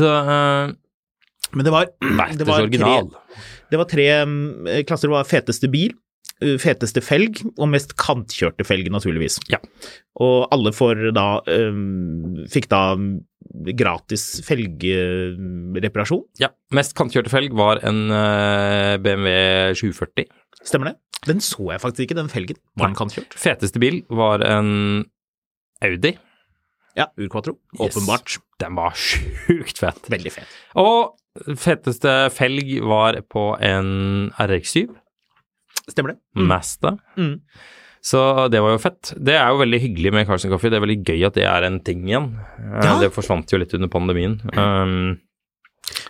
Så 0.00 0.08
uh, 0.08 0.72
Men 1.52 1.64
det 1.66 1.72
var, 1.72 1.86
det 2.00 2.46
var 2.48 2.64
tre, 2.64 3.02
det 3.70 3.76
var 3.76 3.84
tre 3.84 4.06
klasser. 4.88 5.08
Det 5.08 5.12
var 5.12 5.24
feteste 5.28 5.68
bil, 5.70 5.92
feteste 6.62 7.02
felg 7.04 7.42
og 7.56 7.68
mest 7.72 7.94
kantkjørte 8.00 8.66
felg, 8.66 8.88
naturligvis. 8.92 9.38
Ja. 9.52 9.60
Og 10.22 10.48
alle 10.54 10.72
får 10.76 11.08
da 11.16 11.26
um, 11.46 12.42
fikk 12.52 12.68
da 12.72 12.82
gratis 13.78 14.26
felgreparasjon. 14.46 16.24
Ja. 16.40 16.52
Mest 16.74 16.96
kantkjørte 16.98 17.32
felg 17.32 17.54
var 17.58 17.82
en 17.86 18.04
eh, 18.14 18.98
BMW 19.02 19.74
740. 19.78 20.28
Stemmer 20.62 20.92
det? 20.92 20.96
Den 21.28 21.42
så 21.44 21.68
jeg 21.70 21.82
faktisk 21.82 22.06
ikke, 22.06 22.18
den 22.18 22.30
felgen. 22.32 22.58
Var 22.78 22.90
den 22.90 22.98
kantkjørt? 22.98 23.34
Feteste 23.38 23.82
bil 23.82 24.02
var 24.10 24.42
en 24.46 25.04
Audi. 25.82 26.16
Ja, 26.98 27.08
Urquatro. 27.16 27.56
Yes. 27.78 27.92
Åpenbart. 27.96 28.38
Den 28.60 28.76
var 28.76 28.96
sjukt 28.98 29.80
fett. 29.80 30.10
Veldig 30.12 30.32
fet. 30.34 30.56
Og 30.80 31.14
feteste 31.58 32.16
felg 32.34 32.74
var 32.84 33.16
på 33.32 33.52
en 33.64 34.32
RX7 34.42 34.90
Stemmer 35.90 36.14
det? 36.14 36.18
Mm. 36.38 36.46
Masta. 36.50 36.96
Mm. 37.18 37.40
Så 38.02 38.20
det 38.50 38.60
var 38.62 38.72
jo 38.74 38.78
fett. 38.82 39.12
Det 39.16 39.34
er 39.38 39.48
jo 39.54 39.60
veldig 39.60 39.78
hyggelig 39.80 40.12
med 40.12 40.26
Carlsen 40.26 40.50
Coffee. 40.50 40.70
Det 40.70 40.78
er 40.80 40.84
veldig 40.86 41.00
gøy 41.06 41.26
at 41.28 41.34
det 41.38 41.44
er 41.46 41.62
en 41.68 41.80
ting 41.86 42.04
igjen. 42.08 42.32
Eh, 42.58 42.80
Ja. 42.82 42.96
Det 42.98 43.12
forsvant 43.14 43.50
jo 43.54 43.58
litt 43.62 43.74
under 43.78 43.88
pandemien. 43.88 44.40
Um, 44.58 45.20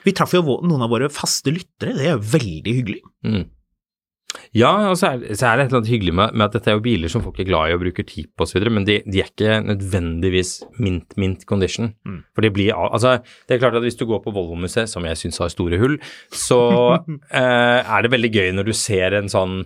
Vi 0.04 0.12
traff 0.12 0.32
jo 0.32 0.42
noen 0.62 0.82
av 0.85 0.90
våre 0.92 1.08
faste 1.12 1.52
lyttere, 1.52 1.94
det 1.96 2.06
er 2.06 2.16
jo 2.16 2.22
veldig 2.38 2.74
hyggelig. 2.78 3.02
mm. 3.24 3.44
Ja, 4.57 4.71
og 4.90 4.97
så 5.01 5.12
er, 5.12 5.35
så 5.37 5.49
er 5.49 5.59
det 5.59 5.66
et 5.66 5.73
eller 5.73 5.81
annet 5.81 5.92
hyggelig 5.92 6.14
med, 6.16 6.35
med 6.37 6.47
at 6.47 6.57
dette 6.57 6.73
er 6.73 6.79
jo 6.79 6.85
biler 6.85 7.12
som 7.12 7.25
folk 7.25 7.38
er 7.40 7.49
glad 7.49 7.71
i 7.71 7.77
og 7.77 7.83
bruker 7.85 8.07
tid 8.09 8.31
på 8.37 8.47
osv., 8.47 8.64
men 8.73 8.87
de, 8.88 8.99
de 9.07 9.23
er 9.23 9.31
ikke 9.31 9.61
nødvendigvis 9.64 10.55
mint, 10.83 11.16
mint 11.21 11.47
condition. 11.49 11.92
Mm. 12.09 12.23
For 12.35 12.45
det 12.45 12.53
blir 12.57 12.73
Altså, 12.73 13.18
det 13.49 13.57
er 13.57 13.62
klart 13.62 13.77
at 13.79 13.85
hvis 13.85 13.99
du 14.01 14.07
går 14.09 14.23
på 14.25 14.33
Volvo-museet, 14.35 14.90
som 14.90 15.05
jeg 15.09 15.21
syns 15.21 15.40
har 15.42 15.53
store 15.53 15.81
hull, 15.81 15.99
så 16.33 16.61
eh, 17.42 17.81
er 17.81 18.05
det 18.05 18.12
veldig 18.12 18.33
gøy 18.33 18.53
når 18.57 18.68
du 18.71 18.75
ser 18.77 19.16
en 19.18 19.31
sånn 19.33 19.62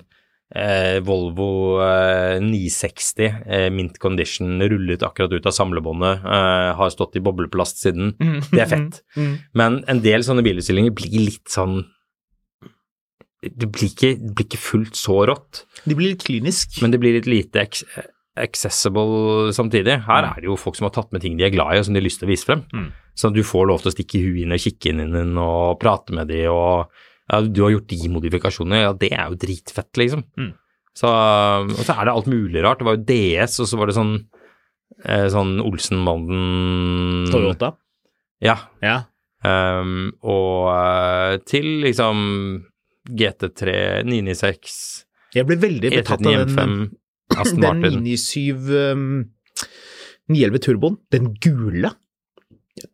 eh, 0.54 0.98
Volvo 1.06 1.80
eh, 1.82 2.38
960 2.42 3.26
eh, 3.26 3.66
mint 3.74 3.98
condition 4.02 4.62
rullet 4.62 5.02
akkurat 5.06 5.34
ut 5.34 5.50
av 5.50 5.56
samlebåndet, 5.56 6.22
eh, 6.22 6.70
har 6.78 6.94
stått 6.94 7.18
i 7.18 7.24
bobleplast 7.24 7.82
siden. 7.82 8.14
Det 8.52 8.62
er 8.62 8.70
fett. 8.70 9.02
Mm. 9.18 9.34
Men 9.58 9.82
en 9.90 10.02
del 10.04 10.26
sånne 10.26 10.46
bilutstillinger 10.46 10.94
blir 10.96 11.28
litt 11.30 11.46
sånn 11.52 11.82
Det 13.42 13.68
blir 13.70 13.90
ikke, 13.90 14.14
det 14.20 14.34
blir 14.34 14.46
ikke 14.48 14.58
fullt 14.62 14.94
så 14.96 15.26
rått, 15.28 15.64
Det 15.86 15.94
blir 15.96 16.08
litt 16.14 16.24
klinisk. 16.24 16.80
men 16.82 16.90
det 16.90 16.98
blir 17.00 17.12
litt 17.18 17.26
lite 17.28 17.66
accessible 18.36 19.52
samtidig. 19.52 20.02
Her 20.04 20.22
Mm. 20.24 20.30
er 20.30 20.40
det 20.40 20.44
jo 20.44 20.56
folk 20.56 20.76
som 20.76 20.84
har 20.86 20.90
tatt 20.90 21.12
med 21.12 21.20
ting 21.22 21.36
de 21.36 21.44
er 21.44 21.50
glad 21.50 21.74
i, 21.74 21.78
og 21.78 21.84
som 21.84 21.94
de 21.94 22.00
har 22.00 22.04
lyst 22.08 22.18
til 22.20 22.28
å 22.28 22.32
vise 22.32 22.44
frem. 22.44 22.64
Mm. 22.72 22.92
Så 23.14 23.32
du 23.32 23.42
får 23.42 23.66
lov 23.68 23.80
til 23.82 23.90
å 23.92 23.94
stikke 23.94 24.20
huet 24.20 24.42
inn 24.42 24.52
og 24.52 24.58
kikke 24.60 24.90
inn 24.90 25.00
i 25.00 25.10
den 25.12 25.36
og 25.38 25.78
prate 25.80 26.12
med 26.12 26.28
de, 26.28 26.46
og 26.48 26.88
ja, 27.30 27.40
du 27.40 27.62
har 27.62 27.70
gjort 27.72 27.88
de 27.88 28.08
modifikasjonene, 28.08 28.82
ja, 28.82 28.92
det 28.92 29.12
er 29.12 29.28
jo 29.30 29.36
dritfett, 29.36 29.92
liksom. 29.96 30.24
Mm. 30.38 30.52
Så, 30.94 31.06
og 31.08 31.84
så 31.84 31.92
er 31.98 32.04
det 32.06 32.12
alt 32.14 32.26
mulig 32.26 32.62
rart. 32.64 32.78
Det 32.78 32.86
var 32.86 32.96
jo 32.96 33.04
DS, 33.04 33.60
og 33.60 33.66
så 33.68 33.76
var 33.78 33.86
det 33.86 33.96
sånn 33.96 34.14
eh, 35.04 35.26
sånn 35.28 35.60
Olsenbanden 35.60 37.30
Toyota. 37.32 37.74
Ja, 38.40 38.56
Ja. 38.82 39.04
Um, 39.44 40.12
og 40.24 40.72
eh, 40.72 41.36
til 41.46 41.82
liksom 41.84 42.64
GT3, 43.08 43.74
996, 44.06 45.04
Jeg 45.34 45.46
ble 45.46 45.56
veldig 45.60 45.90
E 45.92 46.00
betatt 46.00 46.26
av 46.26 46.40
den, 46.46 46.88
den 47.62 47.80
997 47.82 48.70
um, 48.94 49.06
911 50.32 50.58
Turboen. 50.66 50.96
Den 51.12 51.30
gule. 51.42 51.92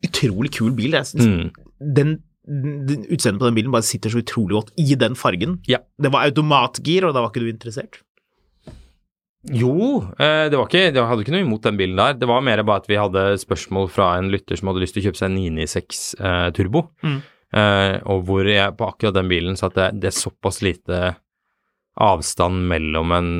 Utrolig 0.04 0.52
kul 0.58 0.72
bil. 0.76 0.92
Jeg 0.98 1.06
synes 1.12 1.26
Mm. 1.26 1.50
den, 1.96 2.10
den 2.46 3.04
Utseendet 3.10 3.40
på 3.40 3.46
den 3.48 3.54
bilen 3.56 3.72
bare 3.72 3.82
sitter 3.86 4.10
så 4.12 4.20
utrolig 4.22 4.54
godt 4.58 4.72
i 4.78 4.94
den 4.98 5.14
fargen. 5.18 5.60
Ja. 5.66 5.78
Det 6.00 6.10
var 6.12 6.26
automatgir, 6.28 7.06
og 7.08 7.14
da 7.14 7.22
var 7.24 7.30
ikke 7.32 7.44
du 7.44 7.50
interessert? 7.52 8.00
Jo, 9.50 9.72
eh, 10.22 10.46
det 10.52 10.54
var 10.58 10.68
ikke, 10.68 10.82
jeg 10.94 11.02
hadde 11.02 11.24
ikke 11.24 11.32
noe 11.34 11.42
imot 11.42 11.64
den 11.66 11.78
bilen 11.80 11.96
der. 11.98 12.12
Det 12.14 12.28
var 12.30 12.44
mer 12.46 12.62
bare 12.62 12.78
at 12.84 12.86
vi 12.90 12.94
hadde 13.00 13.24
spørsmål 13.42 13.88
fra 13.90 14.12
en 14.20 14.28
lytter 14.30 14.54
som 14.60 14.68
hadde 14.70 14.84
lyst 14.84 14.94
til 14.94 15.02
å 15.02 15.06
kjøpe 15.08 15.18
seg 15.18 15.32
en 15.32 15.38
996 15.40 16.02
eh, 16.20 16.50
Turbo. 16.54 16.84
Mm. 17.02 17.16
Eh, 17.52 17.98
og 18.08 18.24
hvor 18.28 18.48
jeg 18.48 18.76
på 18.78 18.88
akkurat 18.88 19.16
den 19.18 19.28
bilen 19.28 19.58
så 19.58 19.68
at 19.68 19.76
det, 19.76 19.88
det 20.00 20.08
er 20.08 20.16
såpass 20.16 20.62
lite 20.64 21.00
avstand 22.00 22.64
mellom 22.70 23.12
en 23.12 23.30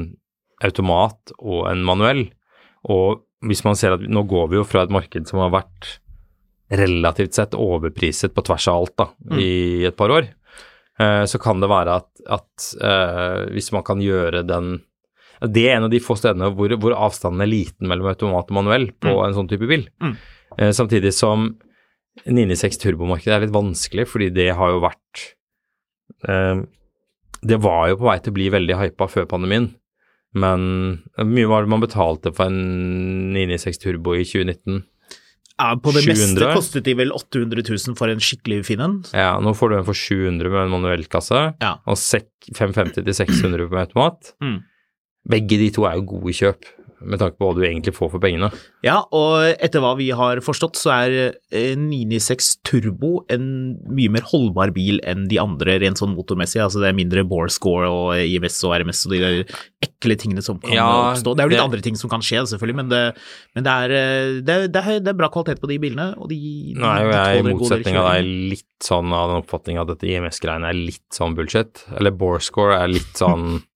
automat 0.62 1.32
og 1.38 1.64
en 1.70 1.84
manuell. 1.86 2.26
Og 2.92 3.24
hvis 3.46 3.64
man 3.66 3.78
ser 3.78 3.96
at 3.96 4.04
nå 4.04 4.24
går 4.28 4.52
vi 4.52 4.60
jo 4.60 4.68
fra 4.68 4.84
et 4.84 4.92
marked 4.92 5.30
som 5.30 5.40
har 5.42 5.54
vært 5.54 5.96
relativt 6.72 7.36
sett 7.36 7.56
overpriset 7.58 8.32
på 8.32 8.44
tvers 8.46 8.68
av 8.70 8.78
alt 8.80 8.94
da, 9.00 9.08
i 9.40 9.84
et 9.88 9.96
par 9.96 10.12
år, 10.12 10.28
eh, 11.00 11.24
så 11.28 11.40
kan 11.42 11.60
det 11.60 11.72
være 11.72 11.98
at, 12.00 12.08
at 12.38 12.70
eh, 12.80 13.40
hvis 13.56 13.72
man 13.74 13.84
kan 13.86 14.00
gjøre 14.04 14.44
den 14.48 14.78
Det 15.42 15.64
er 15.66 15.76
en 15.76 15.88
av 15.88 15.90
de 15.90 15.98
få 15.98 16.14
stedene 16.14 16.52
hvor, 16.54 16.70
hvor 16.78 16.94
avstanden 16.94 17.42
er 17.42 17.50
liten 17.50 17.88
mellom 17.90 18.12
automat 18.12 18.52
og 18.52 18.56
manuell 18.60 18.92
på 18.94 19.16
en 19.24 19.34
sånn 19.34 19.48
type 19.50 19.66
bil. 19.66 19.88
Mm. 19.98 20.12
Samtidig 20.70 21.10
som 21.16 21.48
996 22.26 22.78
turbomarkedet 22.82 23.34
er 23.38 23.44
litt 23.46 23.54
vanskelig, 23.54 24.04
fordi 24.10 24.30
det 24.36 24.50
har 24.58 24.74
jo 24.74 24.82
vært 24.84 25.22
eh, 26.28 26.60
Det 27.42 27.58
var 27.64 27.88
jo 27.90 27.96
på 28.02 28.08
vei 28.10 28.18
til 28.22 28.34
å 28.34 28.36
bli 28.36 28.48
veldig 28.52 28.76
hypa 28.78 29.08
før 29.10 29.26
pandemien, 29.30 29.70
men 30.38 30.62
hvor 31.16 31.28
mye 31.28 31.48
var 31.50 31.64
det 31.66 31.72
man 31.72 31.82
betalte 31.84 32.32
for 32.36 32.48
en 32.52 33.32
996 33.34 33.80
turbo 33.82 34.14
i 34.16 34.24
2019? 34.28 34.82
Ja, 35.60 35.74
på 35.76 35.92
det 35.94 36.02
700? 36.06 36.16
meste 36.16 36.46
kostet 36.56 36.86
de 36.88 36.94
vel 36.98 37.12
800 37.14 37.62
000 37.68 37.96
for 37.98 38.10
en 38.10 38.22
skikkelig 38.24 38.62
fin 38.66 38.80
en. 38.82 38.94
Ja, 39.14 39.34
nå 39.44 39.52
får 39.54 39.70
du 39.70 39.76
en 39.78 39.84
for 39.86 39.94
700 39.98 40.48
med 40.50 40.62
en 40.64 40.72
manuellkasse, 40.72 41.42
Ja. 41.62 41.74
og 41.86 41.98
550 42.00 43.04
til 43.04 43.14
600 43.14 43.68
med 43.70 43.82
automat. 43.86 44.32
Mm. 44.42 44.56
Begge 45.28 45.58
de 45.60 45.68
to 45.76 45.84
er 45.86 45.98
jo 46.00 46.06
gode 46.16 46.32
kjøp, 46.34 46.64
med 47.04 47.20
tanke 47.20 47.36
på 47.40 47.48
hva 47.48 47.56
du 47.56 47.62
egentlig 47.66 47.94
får 47.96 48.10
for 48.14 48.22
pengene. 48.22 48.48
Ja, 48.86 49.00
og 49.14 49.42
etter 49.62 49.82
hva 49.82 49.94
vi 49.98 50.10
har 50.16 50.40
forstått, 50.44 50.78
så 50.80 50.92
er 50.94 51.16
eh, 51.50 51.74
996 51.78 52.50
Turbo 52.66 53.12
en 53.32 53.46
mye 53.90 54.12
mer 54.12 54.26
holdbar 54.30 54.72
bil 54.74 55.00
enn 55.08 55.26
de 55.30 55.40
andre 55.42 55.78
rent 55.82 56.00
sånn 56.00 56.14
motormessig. 56.16 56.60
Altså 56.62 56.82
det 56.82 56.90
er 56.92 56.98
mindre 56.98 57.24
bore 57.28 57.52
score 57.52 57.88
og 57.90 58.14
IMS 58.22 58.60
og 58.68 58.76
RMS 58.80 59.04
og 59.08 59.14
de 59.16 59.22
der 59.22 59.56
ekle 59.82 60.16
tingene 60.18 60.42
som 60.44 60.60
kan 60.62 60.74
Ja, 60.76 60.88
oppstå. 61.12 61.34
Det 61.36 61.44
er 61.44 61.50
jo 61.50 61.54
litt 61.54 61.60
det- 61.60 61.68
andre 61.70 61.82
ting 61.88 61.96
som 61.98 62.10
kan 62.10 62.22
skje, 62.24 62.44
selvfølgelig, 62.52 62.76
men, 62.82 62.88
det, 62.92 63.02
men 63.54 63.64
det, 63.66 63.72
er, 63.72 63.96
eh, 63.98 64.40
det, 64.42 64.54
er, 64.54 64.68
det, 64.68 64.84
er, 64.84 65.00
det 65.00 65.12
er 65.14 65.18
bra 65.18 65.28
kvalitet 65.32 65.60
på 65.62 65.70
de 65.70 65.78
bilene, 65.82 66.12
og 66.18 66.28
de, 66.30 66.38
er 66.76 67.02
jo 67.04 67.10
jeg 67.12 67.42
er 67.42 67.42
i 67.42 67.54
motsetning 67.54 67.96
av 67.98 68.08
deg 68.12 68.30
litt 68.52 68.68
sånn 68.82 69.12
av 69.14 69.30
den 69.30 69.42
oppfatning 69.44 69.78
at 69.78 69.90
dette 69.92 70.08
IMS-greiene 70.10 70.70
er 70.70 70.78
litt 70.78 71.04
sånn 71.14 71.36
bullshit. 71.38 71.84
Eller 71.98 72.14
borescore 72.14 72.78
er 72.82 72.90
litt 72.90 73.14
sånn 73.18 73.60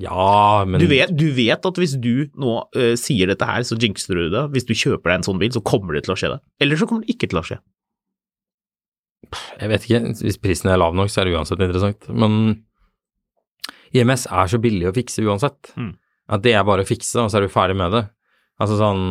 Ja, 0.00 0.64
men 0.66 0.80
Du 0.80 0.86
vet, 0.88 1.12
du 1.16 1.26
vet 1.36 1.66
at 1.68 1.78
hvis 1.80 1.94
du 2.00 2.28
nå 2.40 2.54
uh, 2.76 2.94
sier 2.98 3.28
dette 3.28 3.46
her, 3.48 3.64
så 3.68 3.76
jinxer 3.76 4.16
du 4.18 4.30
det. 4.32 4.46
Hvis 4.54 4.66
du 4.68 4.72
kjøper 4.74 5.10
deg 5.12 5.20
en 5.20 5.26
sånn 5.28 5.40
bil, 5.42 5.52
så 5.54 5.62
kommer 5.64 5.96
det 5.98 6.04
til 6.06 6.14
å 6.14 6.18
skje 6.18 6.32
det. 6.34 6.40
Eller 6.64 6.80
så 6.80 6.88
kommer 6.88 7.04
det 7.04 7.14
ikke 7.16 7.28
til 7.32 7.40
å 7.42 7.44
skje. 7.46 7.58
Jeg 9.60 9.70
vet 9.72 9.86
ikke. 9.86 10.00
Hvis 10.24 10.40
prisen 10.42 10.72
er 10.72 10.80
lav 10.80 10.96
nok, 10.98 11.10
så 11.12 11.22
er 11.22 11.28
det 11.28 11.36
uansett 11.36 11.60
interessant. 11.62 12.08
Men 12.12 12.64
IMS 13.96 14.26
er 14.32 14.50
så 14.50 14.60
billig 14.62 14.88
å 14.90 14.94
fikse 14.96 15.24
uansett. 15.24 15.72
Mm. 15.76 15.92
At 16.32 16.44
det 16.44 16.54
er 16.56 16.64
bare 16.66 16.84
å 16.84 16.88
fikse, 16.88 17.20
og 17.20 17.30
så 17.32 17.40
er 17.40 17.46
du 17.46 17.52
ferdig 17.52 17.76
med 17.78 17.92
det. 17.96 18.06
Altså 18.62 18.78
sånn 18.80 19.02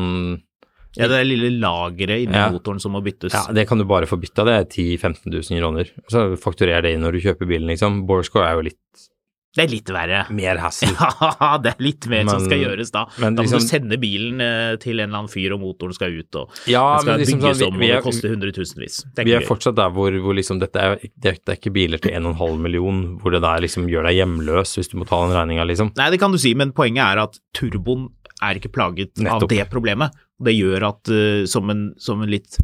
Ja, 0.98 1.08
det 1.08 1.22
er 1.22 1.28
lille 1.28 1.54
lageret 1.62 2.26
inni 2.26 2.36
Ja. 2.36 2.50
motoren 2.52 2.80
som 2.82 2.92
må 2.92 3.02
byttes. 3.04 3.32
Ja, 3.32 3.46
det 3.54 3.68
kan 3.70 3.80
du 3.80 3.86
bare 3.88 4.10
få 4.10 4.20
bytta, 4.20 4.44
det 4.44 4.54
er 4.58 4.66
10 4.66 4.98
000-15 4.98 5.32
000 5.32 5.62
kroner. 5.62 5.92
Så 6.12 6.26
fakturer 6.42 6.82
det 6.84 6.94
inn 6.96 7.02
når 7.06 7.16
du 7.16 7.20
kjøper 7.24 7.48
bilen, 7.48 7.70
liksom. 7.72 8.02
Borescore 8.10 8.50
er 8.50 8.58
jo 8.60 8.66
litt 8.68 9.08
Det 9.52 9.66
er 9.66 9.72
litt 9.72 9.90
verre. 9.92 10.22
mer 10.32 10.62
hassle. 10.64 10.94
Ja, 11.42 11.58
det 11.60 11.74
er 11.74 11.82
litt 11.84 12.06
mer 12.08 12.24
som 12.30 12.44
skal 12.46 12.62
gjøres 12.62 12.92
da. 12.94 13.02
men 13.20 13.36
da 13.36 13.44
må 13.44 13.50
liksom- 13.50 13.66
du 13.66 13.68
sende 13.68 13.98
bilen 14.00 14.40
eh, 14.40 14.76
til 14.80 15.02
en 15.02 15.10
eller 15.10 15.24
annen 15.26 15.32
fyr, 15.32 15.56
og 15.58 15.60
motoren 15.60 15.94
skal 15.98 16.16
ut, 16.16 16.38
og 16.40 16.62
Ja, 16.72 16.86
den 16.96 17.02
skal 17.04 17.12
men 17.12 17.20
liksom 17.24 17.42
bygges 17.42 17.60
sånn, 17.60 17.74
om, 17.74 17.80
vi, 17.82 17.90
og 17.92 17.98
det 17.98 18.06
koster 18.06 18.30
er, 18.30 18.36
hundretusenvis. 18.36 19.00
Er 19.18 19.28
vi 19.28 19.36
er 19.36 19.48
fortsatt 19.48 19.76
der 19.76 19.92
hvor, 19.92 20.16
hvor 20.24 20.38
liksom 20.38 20.62
dette 20.64 20.80
er, 20.80 20.96
det 21.02 21.36
er 21.36 21.60
ikke 21.60 21.74
biler 21.76 22.00
til 22.00 22.16
1,5 22.16 22.58
million, 22.64 23.04
hvor 23.20 23.36
det 23.36 23.44
der 23.44 23.66
liksom 23.68 23.90
gjør 23.92 24.08
deg 24.08 24.22
hjemløs 24.22 24.76
hvis 24.80 24.92
du 24.94 24.98
må 25.02 25.10
ta 25.10 25.20
den 25.26 25.36
regninga, 25.36 25.68
liksom. 25.68 25.92
Nei, 26.00 26.10
det 26.16 26.22
kan 26.24 26.32
du 26.32 26.40
si, 26.40 26.54
men 26.56 26.72
poenget 26.72 27.04
er 27.04 27.26
at 27.28 27.40
turboen 27.58 28.08
er 28.42 28.58
ikke 28.58 28.72
plaget 28.74 29.20
av 29.28 29.44
det 29.52 29.66
problemet. 29.70 30.16
Det 30.42 30.56
gjør 30.56 30.88
at 30.88 31.12
uh, 31.12 31.44
som, 31.46 31.68
en, 31.70 31.90
som 32.02 32.24
en 32.24 32.32
litt 32.32 32.58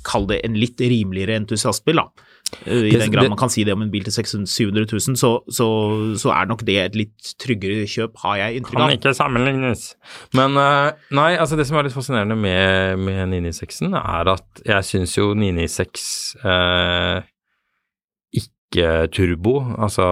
Kall 0.00 0.24
det 0.30 0.38
en 0.46 0.54
litt 0.56 0.80
rimeligere 0.80 1.34
entusiastbil, 1.36 1.98
da. 2.00 2.06
I 2.66 2.90
den 2.92 3.12
grad 3.14 3.28
man 3.30 3.38
kan 3.38 3.48
si 3.52 3.62
det 3.64 3.72
om 3.72 3.82
en 3.84 3.90
bil 3.92 4.04
til 4.04 4.12
600 4.12 4.46
700 4.50 4.86
000, 4.92 5.16
så, 5.16 5.30
så, 5.48 5.66
så 6.20 6.32
er 6.34 6.48
nok 6.50 6.64
det 6.66 6.76
et 6.82 6.96
litt 6.98 7.32
tryggere 7.40 7.86
kjøp, 7.88 8.18
har 8.24 8.36
jeg 8.40 8.60
inntrykk 8.60 8.80
Kan 8.82 8.94
ikke 8.96 9.12
sammenlignes. 9.16 9.84
Men 10.36 10.58
eh, 10.60 10.90
nei, 11.16 11.30
altså 11.40 11.56
det 11.60 11.66
som 11.68 11.78
er 11.80 11.86
litt 11.88 11.94
fascinerende 11.96 12.36
med, 12.36 12.98
med 13.06 13.22
996-en, 13.32 13.94
er 14.00 14.32
at 14.34 14.64
jeg 14.66 14.88
syns 14.90 15.14
jo 15.18 15.30
996 15.38 16.08
eh, 16.44 17.22
ikke 18.42 18.88
turbo, 19.14 19.54
altså 19.82 20.04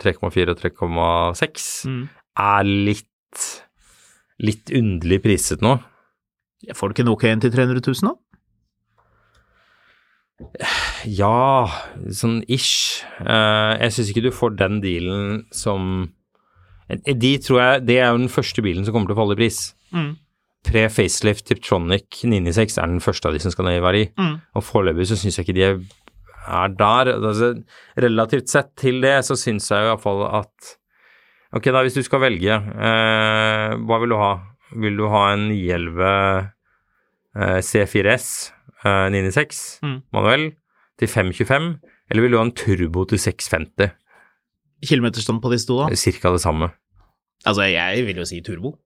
3,4 0.00 0.54
og 0.54 0.60
3,6, 0.62 1.70
Mm. 1.88 2.04
er 2.40 2.62
litt 2.92 3.48
litt 4.42 4.70
underlig 4.74 5.20
priset 5.22 5.60
nå. 5.62 5.76
Får 6.74 6.88
du 6.88 6.94
ikke 6.96 7.04
nok 7.06 7.24
en 7.28 7.40
til 7.42 7.52
300 7.54 7.80
000, 7.84 8.08
da? 8.08 8.14
Ja, 11.08 11.68
sånn 12.14 12.42
ish. 12.50 13.02
Eh, 13.22 13.72
jeg 13.82 13.94
syns 13.94 14.10
ikke 14.12 14.24
du 14.26 14.32
får 14.34 14.58
den 14.58 14.82
dealen 14.84 15.46
som 15.54 16.12
De 16.92 17.30
tror 17.40 17.58
jeg 17.58 17.84
Det 17.86 17.96
er 18.02 18.10
jo 18.10 18.20
den 18.20 18.32
første 18.32 18.62
bilen 18.64 18.84
som 18.84 18.92
kommer 18.92 19.10
til 19.10 19.16
å 19.16 19.20
falle 19.22 19.36
i 19.36 19.40
pris. 19.40 19.60
Mm. 19.94 20.12
Pre-facelift 20.68 21.48
Tiptronic 21.48 22.22
996 22.22 22.78
er 22.78 22.92
den 22.92 23.02
første 23.02 23.28
av 23.28 23.34
de 23.34 23.42
som 23.42 23.54
skal 23.54 23.66
ned 23.66 23.80
i 23.80 23.82
verdi. 23.84 24.04
Mm. 24.18 24.36
Og 24.58 24.66
foreløpig 24.66 25.08
så 25.10 25.18
syns 25.18 25.38
jeg 25.38 25.48
ikke 25.48 25.56
de 25.58 25.66
er, 25.66 25.80
er 26.60 26.76
der. 26.78 27.14
Altså, 27.16 27.50
relativt 28.06 28.52
sett 28.52 28.70
til 28.78 29.02
det 29.02 29.18
så 29.26 29.38
syns 29.38 29.70
jeg 29.72 29.86
i 29.86 29.90
hvert 29.90 30.04
fall 30.04 30.24
at 30.28 30.76
Ok, 31.52 31.66
da 31.68 31.82
hvis 31.84 31.98
du 31.98 32.00
skal 32.00 32.22
velge, 32.22 32.48
eh, 32.48 33.74
hva 33.84 33.96
vil 34.00 34.14
du 34.14 34.16
ha? 34.16 34.30
Vil 34.80 34.96
du 34.96 35.04
ha 35.12 35.26
en 35.34 35.50
911 35.50 36.06
eh, 37.36 37.58
C4S 37.60 38.30
eh, 38.84 39.08
996 39.12 39.78
Mm. 39.82 39.98
manuell 40.12 40.46
til 40.98 41.08
525, 41.08 41.80
eller 42.10 42.22
vil 42.22 42.30
du 42.34 42.38
ha 42.38 42.44
en 42.44 42.52
turbo 42.54 43.04
til 43.08 43.18
650? 43.18 43.90
Kilometerstand 44.86 45.40
på 45.42 45.50
disse 45.52 45.66
to, 45.68 45.78
da? 45.84 45.94
Cirka 45.96 46.32
det 46.34 46.40
samme. 46.42 46.70
Altså, 47.46 47.62
jeg 47.70 48.04
vil 48.06 48.16
jo 48.22 48.24
si 48.28 48.40
turbo. 48.42 48.76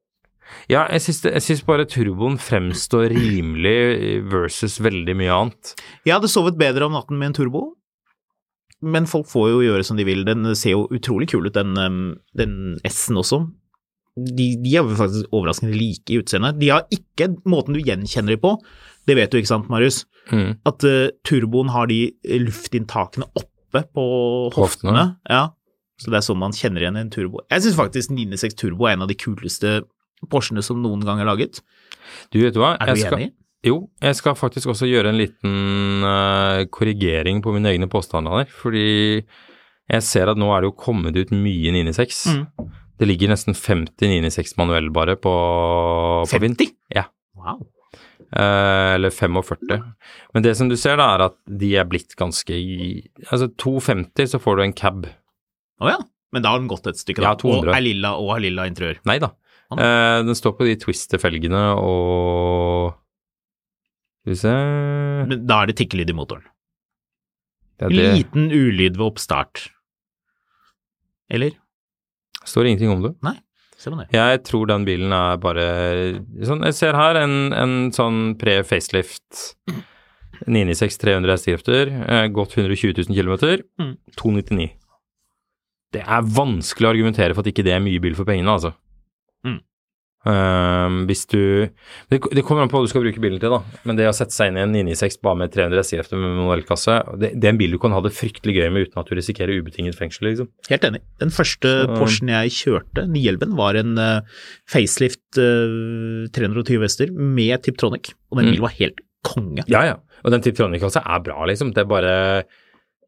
Ja, 0.70 0.84
jeg 0.92 1.00
syns, 1.02 1.22
jeg 1.26 1.42
syns 1.42 1.62
bare 1.66 1.84
turboen 1.90 2.36
fremstår 2.38 3.10
rimelig 3.10 4.22
versus 4.30 4.76
veldig 4.84 5.16
mye 5.18 5.32
annet. 5.34 5.72
Jeg 6.06 6.14
hadde 6.14 6.30
sovet 6.30 6.56
bedre 6.60 6.86
om 6.86 6.92
natten 6.94 7.18
med 7.18 7.32
en 7.32 7.34
turbo, 7.40 7.64
men 8.82 9.08
folk 9.10 9.26
får 9.26 9.48
jo 9.50 9.62
gjøre 9.64 9.84
som 9.88 9.96
de 9.98 10.04
vil. 10.06 10.22
Den 10.28 10.46
ser 10.54 10.76
jo 10.76 10.84
utrolig 10.94 11.28
kul 11.32 11.48
ut, 11.48 11.54
den, 11.56 11.74
um, 11.80 12.18
den 12.36 12.76
S-en 12.86 13.18
også. 13.18 13.40
De, 14.16 14.46
de 14.62 14.76
er 14.76 14.84
jo 14.86 14.94
faktisk 14.96 15.32
overraskende 15.34 15.74
like 15.76 16.12
i 16.14 16.20
utseendet. 16.22 16.60
De 16.60 16.70
har 16.72 16.86
ikke 16.94 17.32
måten 17.48 17.74
du 17.76 17.82
gjenkjenner 17.84 18.36
dem 18.36 18.40
på, 18.44 18.54
det 19.06 19.16
vet 19.18 19.30
du 19.32 19.38
ikke 19.38 19.50
sant, 19.52 19.68
Marius? 19.72 20.04
Mm. 20.32 20.56
At 20.66 20.82
uh, 20.86 21.08
turboen 21.26 21.70
har 21.74 21.86
de 21.90 22.00
luftinntakene 22.42 23.28
oppe 23.38 23.84
på 23.94 24.06
hoftene. 24.54 24.92
hoftene. 24.94 25.04
Ja. 25.30 25.44
Så 26.00 26.10
det 26.12 26.18
er 26.20 26.26
sånn 26.26 26.40
man 26.40 26.52
kjenner 26.56 26.82
igjen 26.84 26.98
en 27.00 27.10
turbo. 27.12 27.40
Jeg 27.52 27.62
syns 27.64 27.76
faktisk 27.78 28.10
996 28.12 28.56
Turbo 28.60 28.84
er 28.88 28.96
en 28.98 29.04
av 29.06 29.08
de 29.08 29.16
kuleste 29.16 29.78
Porschene 30.32 30.62
som 30.64 30.78
noen 30.82 31.02
gang 31.04 31.20
er 31.20 31.28
laget. 31.28 31.60
Du, 32.32 32.38
vet 32.42 32.54
du 32.56 32.60
hva? 32.62 32.74
Er 32.80 32.90
du 32.90 32.98
Jeg 33.00 33.06
skal- 33.06 33.20
enig? 33.20 33.32
Jo, 33.66 33.76
jeg 34.04 34.14
skal 34.14 34.36
faktisk 34.38 34.68
også 34.70 34.86
gjøre 34.86 35.10
en 35.10 35.18
liten 35.18 36.04
uh, 36.04 36.64
korrigering 36.70 37.40
på 37.42 37.50
mine 37.54 37.72
egne 37.72 37.88
påstander 37.90 38.42
der. 38.44 38.50
Fordi 38.52 38.84
jeg 39.90 40.02
ser 40.06 40.30
at 40.30 40.38
nå 40.38 40.50
er 40.54 40.62
det 40.62 40.70
jo 40.70 40.76
kommet 40.84 41.16
ut 41.18 41.32
mye 41.34 41.72
996. 41.74 42.20
Mm. 42.30 42.68
Det 43.00 43.08
ligger 43.08 43.32
nesten 43.32 43.56
50 43.56 44.06
996 44.08 44.54
manuell 44.60 44.90
bare 44.94 45.16
på, 45.20 45.32
på 46.30 46.40
Vind. 46.42 46.56
50? 46.60 46.76
Ja. 46.94 47.08
Wow. 47.36 47.66
Eh, 48.32 48.94
eller 48.96 49.10
45. 49.14 49.82
Men 50.34 50.42
det 50.42 50.56
som 50.58 50.70
du 50.70 50.76
ser 50.80 50.98
da, 50.98 51.12
er 51.14 51.26
at 51.28 51.36
de 51.46 51.70
er 51.78 51.86
blitt 51.88 52.16
ganske 52.18 52.56
Altså 53.30 53.48
250 53.54 54.32
så 54.34 54.40
får 54.42 54.58
du 54.58 54.64
en 54.66 54.76
cab. 54.76 55.06
Å 55.82 55.92
ja. 55.92 55.98
Men 56.34 56.42
da 56.44 56.52
har 56.52 56.60
den 56.62 56.70
gått 56.70 56.88
et 56.90 56.98
stykke, 56.98 57.22
da. 57.22 57.34
Ja, 57.34 57.40
200. 57.40 57.70
Og 57.70 57.76
er 57.76 57.84
lilla 57.84 58.14
og 58.18 58.32
har 58.34 58.42
lilla 58.42 58.66
interiør. 58.68 58.98
Nei 59.08 59.18
da. 59.22 59.30
Eh, 59.72 60.18
den 60.26 60.38
står 60.38 60.56
på 60.58 60.66
de 60.66 60.76
twister-felgene 60.78 61.62
og 61.82 62.94
Skal 64.22 64.34
vi 64.34 64.36
se 64.38 64.52
Men 65.30 65.46
da 65.46 65.62
er 65.62 65.70
det 65.70 65.78
tikkelyd 65.80 66.10
i 66.10 66.14
motoren. 66.18 66.44
det, 67.78 67.90
det. 67.94 68.10
Liten 68.18 68.50
ulyd 68.50 68.98
ved 68.98 69.06
oppstart. 69.06 69.68
Eller? 71.30 71.54
står 72.46 72.66
ingenting 72.70 72.92
om 72.92 73.02
det. 73.02 73.12
Nei, 73.26 73.34
det. 73.34 73.45
Jeg 74.12 74.42
tror 74.48 74.66
den 74.70 74.84
bilen 74.88 75.12
er 75.12 75.36
bare 75.42 75.66
sånn, 76.48 76.62
Jeg 76.64 76.74
ser 76.78 76.96
her 76.96 77.18
en, 77.20 77.52
en 77.52 77.74
sånn 77.92 78.34
pre-facelift 78.40 79.54
996 80.46 80.98
300 81.00 81.32
hestekrefter, 81.36 81.92
eh, 82.08 82.26
gått 82.32 82.56
120 82.56 82.92
000 83.08 83.16
km, 83.16 83.62
Mm. 83.80 83.96
299. 84.16 84.70
Det 85.92 86.02
er 86.02 86.22
vanskelig 86.22 86.88
å 86.88 86.92
argumentere 86.92 87.34
for 87.34 87.40
at 87.44 87.52
ikke 87.52 87.64
det 87.64 87.72
er 87.76 87.80
mye 87.84 88.00
bil 88.02 88.14
for 88.18 88.24
pengene, 88.28 88.52
altså. 88.52 88.74
Mm. 89.46 89.60
Ehm, 90.26 91.04
hvis 91.06 91.22
du 91.30 91.38
det, 92.10 92.18
det 92.34 92.42
kommer 92.46 92.64
an 92.64 92.70
på 92.72 92.80
hva 92.80 92.86
du 92.86 92.90
skal 92.90 93.04
bruke 93.04 93.20
bilen 93.22 93.38
til, 93.42 93.52
da. 93.52 93.60
Men 93.86 93.98
det 93.98 94.08
å 94.10 94.14
sette 94.16 94.34
seg 94.34 94.50
inn 94.50 94.58
i 94.58 94.64
en 94.64 94.72
996 94.74 95.20
bare 95.22 95.38
med 95.42 95.52
300 95.54 95.78
hestekrefter 95.82 96.18
med 96.18 96.34
manuellkasse, 96.40 96.96
det, 97.22 97.30
det 97.38 97.46
er 97.48 97.54
en 97.54 97.60
bil 97.60 97.76
du 97.76 97.78
kan 97.82 97.94
ha 97.94 98.00
det 98.02 98.10
fryktelig 98.16 98.56
gøy 98.58 98.68
med 98.74 98.88
uten 98.88 98.98
at 99.02 99.06
du 99.10 99.14
risikerer 99.18 99.60
ubetinget 99.62 99.94
fengsel, 99.98 100.28
liksom. 100.32 100.50
Helt 100.70 100.86
enig. 100.90 101.02
Den 101.22 101.30
første 101.34 101.72
Så- 101.86 101.94
Porschen 102.00 102.32
jeg 102.34 102.50
kjørte, 102.58 103.06
911, 103.06 103.54
var 103.60 103.78
en 103.80 103.94
uh, 103.98 104.20
facelift 104.70 105.38
uh, 105.38 106.26
320 106.34 106.82
hester 106.82 107.12
med 107.14 107.62
Tiptronic, 107.66 108.12
og 108.32 108.40
den 108.40 108.46
Mm. 108.46 108.52
bilen 108.56 108.66
var 108.66 108.74
helt 108.80 109.00
konge. 109.26 109.64
Ja, 109.70 109.84
ja. 109.92 109.96
Og 110.24 110.30
den 110.34 110.42
Tiptronic 110.42 110.82
altså 110.82 111.02
er 111.06 111.22
bra, 111.22 111.44
liksom. 111.46 111.72
Det 111.74 111.82
er 111.84 111.90
bare 111.90 112.44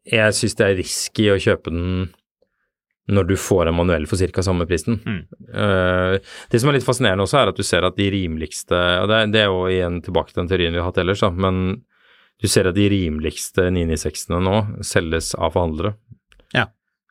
Jeg 0.09 0.33
syns 0.33 0.54
det 0.57 0.64
er 0.64 0.76
risky 0.78 1.26
å 1.28 1.37
kjøpe 1.37 1.68
den 1.74 2.09
når 3.08 3.28
du 3.28 3.34
får 3.40 3.70
en 3.70 3.78
manuell 3.78 4.06
for 4.08 4.20
ca. 4.20 4.42
samme 4.44 4.66
prisen. 4.68 5.00
Mm. 5.00 5.20
Uh, 5.48 6.16
det 6.52 6.60
som 6.60 6.70
er 6.70 6.78
litt 6.78 6.86
fascinerende 6.86 7.24
også, 7.24 7.40
er 7.40 7.52
at 7.52 7.58
du 7.58 7.64
ser 7.66 7.86
at 7.86 7.96
de 7.96 8.10
rimeligste 8.12 8.76
Og 9.02 9.08
det, 9.08 9.20
det 9.32 9.44
er 9.44 9.48
jo 9.48 9.62
igjen 9.70 10.02
tilbake 10.04 10.32
til 10.32 10.42
den 10.42 10.50
teorien 10.50 10.76
vi 10.76 10.82
har 10.82 10.90
hatt 10.90 11.00
ellers, 11.00 11.24
da, 11.24 11.32
men 11.32 11.80
du 12.38 12.46
ser 12.50 12.68
at 12.70 12.76
de 12.76 12.86
rimeligste 12.92 13.66
996-ene 13.74 14.42
nå 14.44 14.58
selges 14.86 15.32
av 15.34 15.56
forhandlere. 15.56 15.96
Ja. 16.54 16.68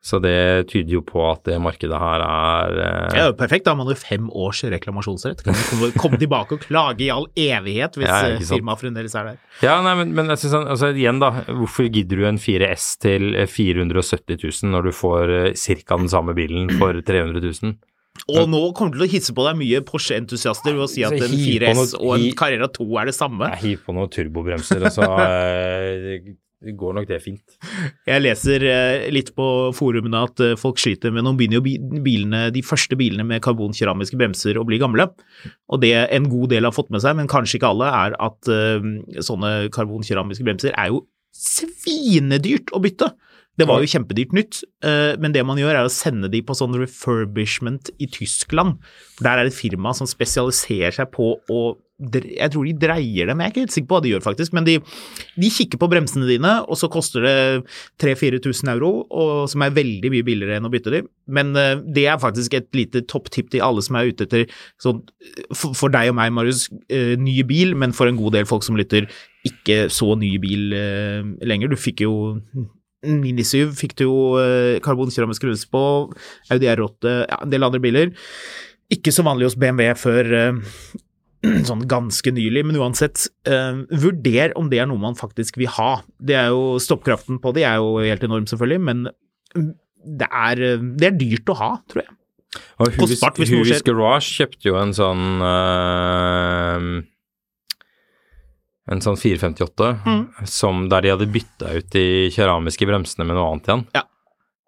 Så 0.07 0.21
det 0.23 0.69
tyder 0.71 0.93
jo 0.97 1.01
på 1.03 1.19
at 1.27 1.41
det 1.49 1.57
markedet 1.59 1.97
her 1.99 2.23
er 2.23 2.77
eh, 2.79 3.07
Det 3.11 3.19
er 3.19 3.25
jo 3.27 3.35
perfekt, 3.39 3.65
da 3.65 3.73
har 3.73 3.79
man 3.81 3.91
jo 3.91 3.97
fem 3.99 4.29
års 4.31 4.61
reklamasjonsrett. 4.71 5.43
Kan 5.43 5.57
komme, 5.67 5.89
komme 5.99 6.19
tilbake 6.21 6.55
og 6.55 6.63
klage 6.63 7.03
i 7.03 7.11
all 7.11 7.27
evighet 7.35 7.99
hvis 7.99 8.07
Ja, 8.07 8.21
eh, 8.37 8.45
firmaet 8.47 8.83
fremdeles 8.85 9.17
er 9.19 9.33
der. 9.33 9.41
Ja, 9.65 9.75
nei, 9.83 9.97
men, 9.99 10.15
men 10.15 10.31
jeg 10.31 10.45
synes, 10.45 10.71
altså, 10.75 10.93
igjen 10.95 11.19
da, 11.23 11.33
hvorfor 11.49 11.89
gidder 11.91 12.21
du 12.21 12.29
en 12.29 12.39
4S 12.39 12.87
til 13.03 13.35
eh, 13.35 13.49
470 13.51 14.39
000 14.63 14.71
når 14.71 14.87
du 14.87 14.95
får 14.95 15.35
eh, 15.41 15.51
ca. 15.83 15.97
den 15.97 16.09
samme 16.13 16.37
bilen 16.37 16.71
for 16.79 17.03
300 17.03 17.43
000? 17.43 17.77
Og 18.33 18.47
nå 18.49 18.59
kommer 18.75 18.95
du 18.95 19.01
til 19.01 19.05
å 19.05 19.11
hisse 19.11 19.33
på 19.35 19.43
deg 19.45 19.59
mye 19.59 19.83
Porsche-entusiaster 19.85 20.73
ved 20.73 20.87
å 20.87 20.89
si 20.89 21.03
at 21.05 21.13
en 21.13 21.35
4S 21.37 21.77
noe- 21.77 21.99
og 22.01 22.15
en 22.15 22.25
Carrera 22.39 22.69
2 22.73 22.87
er 23.01 23.11
det 23.11 23.15
samme. 23.17 23.51
Hiver 23.61 23.83
på 23.85 23.93
noen 23.97 24.11
turbobremser, 24.13 24.87
og 24.87 24.95
så 24.95 25.09
eh, 25.27 26.33
det 26.57 26.73
går 26.73 26.95
nok 26.97 27.05
det 27.05 27.19
fint. 27.21 27.57
Jeg 28.07 28.23
leser 28.23 28.63
eh, 28.65 29.03
litt 29.13 29.29
på 29.37 29.45
forumene 29.77 30.23
at 30.25 30.41
eh, 30.41 30.55
folk 30.57 30.79
sliter 30.81 31.13
med 31.13 31.27
Nå 31.27 31.35
begynner 31.37 31.59
jo 31.59 32.01
bilene, 32.01 32.47
de 32.53 32.63
første 32.65 32.97
bilene 32.97 33.25
med 33.29 33.43
karbonkeramiske 33.45 34.17
bremser 34.17 34.57
å 34.57 34.65
bli 34.65 34.79
gamle. 34.81 35.05
Og 35.69 35.83
det 35.83 35.93
en 35.93 36.29
god 36.31 36.55
del 36.55 36.65
har 36.65 36.73
fått 36.73 36.89
med 36.93 37.03
seg, 37.03 37.19
men 37.19 37.29
kanskje 37.29 37.59
ikke 37.59 37.69
alle, 37.75 37.91
er 37.93 38.17
at 38.25 38.49
eh, 38.49 38.89
sånne 39.21 39.53
karbonkeramiske 39.75 40.47
bremser 40.47 40.73
er 40.73 40.89
jo 40.95 41.05
svinedyrt 41.37 42.73
å 42.73 42.81
bytte. 42.81 43.13
Det 43.57 43.65
var 43.69 43.81
jo 43.81 43.89
kjempedyrt 43.89 44.33
nytt, 44.37 44.59
men 45.17 45.33
det 45.33 45.41
man 45.41 45.57
gjør 45.57 45.79
er 45.79 45.87
å 45.87 45.93
sende 45.93 46.29
de 46.29 46.43
på 46.45 46.53
sånn 46.53 46.75
refurbishment 46.77 47.89
i 47.97 48.05
Tyskland. 48.13 48.75
Der 49.17 49.31
er 49.31 49.47
det 49.47 49.55
et 49.55 49.57
firma 49.57 49.95
som 49.97 50.05
spesialiserer 50.09 50.93
seg 50.93 51.09
på 51.09 51.31
å 51.41 51.61
Jeg 51.97 52.51
tror 52.53 52.67
de 52.67 52.75
dreier 52.77 53.25
dem, 53.25 53.39
jeg 53.41 53.49
er 53.49 53.53
ikke 53.53 53.61
helt 53.63 53.73
sikker 53.73 53.87
på 53.89 53.95
hva 53.97 54.03
de 54.05 54.09
gjør 54.11 54.21
faktisk, 54.21 54.53
men 54.53 54.65
de, 54.67 54.75
de 55.41 55.49
kikker 55.49 55.79
på 55.81 55.87
bremsene 55.89 56.27
dine, 56.29 56.51
og 56.69 56.77
så 56.77 56.89
koster 56.93 57.25
det 57.25 57.37
3000-4000 58.03 58.69
euro, 58.75 58.91
og, 59.09 59.31
som 59.49 59.63
er 59.65 59.73
veldig 59.73 60.11
mye 60.13 60.25
billigere 60.27 60.59
enn 60.59 60.69
å 60.69 60.71
bytte 60.73 60.93
de. 60.93 61.01
Men 61.33 61.55
uh, 61.57 61.81
det 61.81 62.05
er 62.05 62.19
faktisk 62.21 62.53
et 62.53 62.69
lite 62.77 63.01
topptipp 63.09 63.49
til 63.53 63.65
alle 63.65 63.81
som 63.81 63.97
er 63.97 64.11
ute 64.11 64.27
etter 64.27 64.45
sånn 64.83 65.01
For, 65.55 65.73
for 65.77 65.93
deg 65.93 66.11
og 66.11 66.19
meg, 66.19 66.35
Marius, 66.37 66.67
uh, 66.93 67.15
ny 67.17 67.39
bil, 67.49 67.73
men 67.73 67.97
for 67.97 68.11
en 68.11 68.21
god 68.21 68.37
del 68.37 68.45
folk 68.49 68.67
som 68.67 68.77
lytter, 68.77 69.09
ikke 69.49 69.87
så 69.93 70.13
ny 70.21 70.35
bil 70.43 70.77
uh, 70.77 71.25
lenger. 71.49 71.73
Du 71.73 71.81
fikk 71.81 72.05
jo 72.05 72.13
Mini 73.07 73.45
7 73.45 73.73
fikk 73.77 73.97
du 73.97 74.05
jo 74.05 74.21
uh, 74.37 74.77
karbonkeramisk 74.85 75.47
grunns 75.47 75.65
på, 75.73 75.81
Audi 76.53 76.69
R8, 76.69 77.17
ja, 77.25 77.41
en 77.41 77.57
del 77.57 77.65
andre 77.65 77.81
biler. 77.81 78.13
Ikke 78.93 79.09
så 79.11 79.25
vanlig 79.25 79.49
hos 79.49 79.57
BMW 79.59 79.97
før 79.97 80.33
sånn 81.69 81.83
ganske 81.89 82.31
nylig, 82.35 82.65
men 82.67 82.77
uansett, 82.81 83.27
eh, 83.47 83.79
vurder 84.03 84.53
om 84.59 84.69
det 84.71 84.79
er 84.83 84.87
noe 84.89 85.01
man 85.01 85.15
faktisk 85.19 85.57
vil 85.61 85.71
ha. 85.77 86.01
Det 86.19 86.35
er 86.35 86.47
jo, 86.53 86.77
Stoppkraften 86.83 87.39
på 87.43 87.53
det 87.57 87.63
er 87.69 87.77
jo 87.81 87.97
helt 88.03 88.23
enorm, 88.27 88.45
selvfølgelig, 88.49 88.81
men 88.81 89.03
det 90.21 90.27
er, 90.31 90.61
eh, 90.73 90.77
det 90.99 91.11
er 91.11 91.17
dyrt 91.19 91.51
å 91.53 91.57
ha, 91.59 91.71
tror 91.91 92.03
jeg. 92.05 92.13
Og 92.79 92.87
Huvis, 92.95 93.17
Kostbart 93.19 93.37
hvis 93.41 93.51
Huvis. 93.51 93.83
Garage 93.85 94.31
kjøpte 94.37 94.69
jo 94.69 94.77
en 94.79 94.93
sånn 94.95 95.41
øh, 95.43 96.85
En 98.87 99.01
sånn 99.03 99.17
458 99.19 99.89
Mm. 100.07 100.21
som 100.47 100.85
der 100.89 101.01
de 101.03 101.09
hadde 101.11 101.27
bytta 101.33 101.73
ut 101.75 101.89
de 101.91 102.05
keramiske 102.31 102.87
bremsene 102.87 103.25
med 103.27 103.35
noe 103.35 103.49
annet 103.51 103.67
igjen. 103.67 103.83
Ja. 103.97 104.03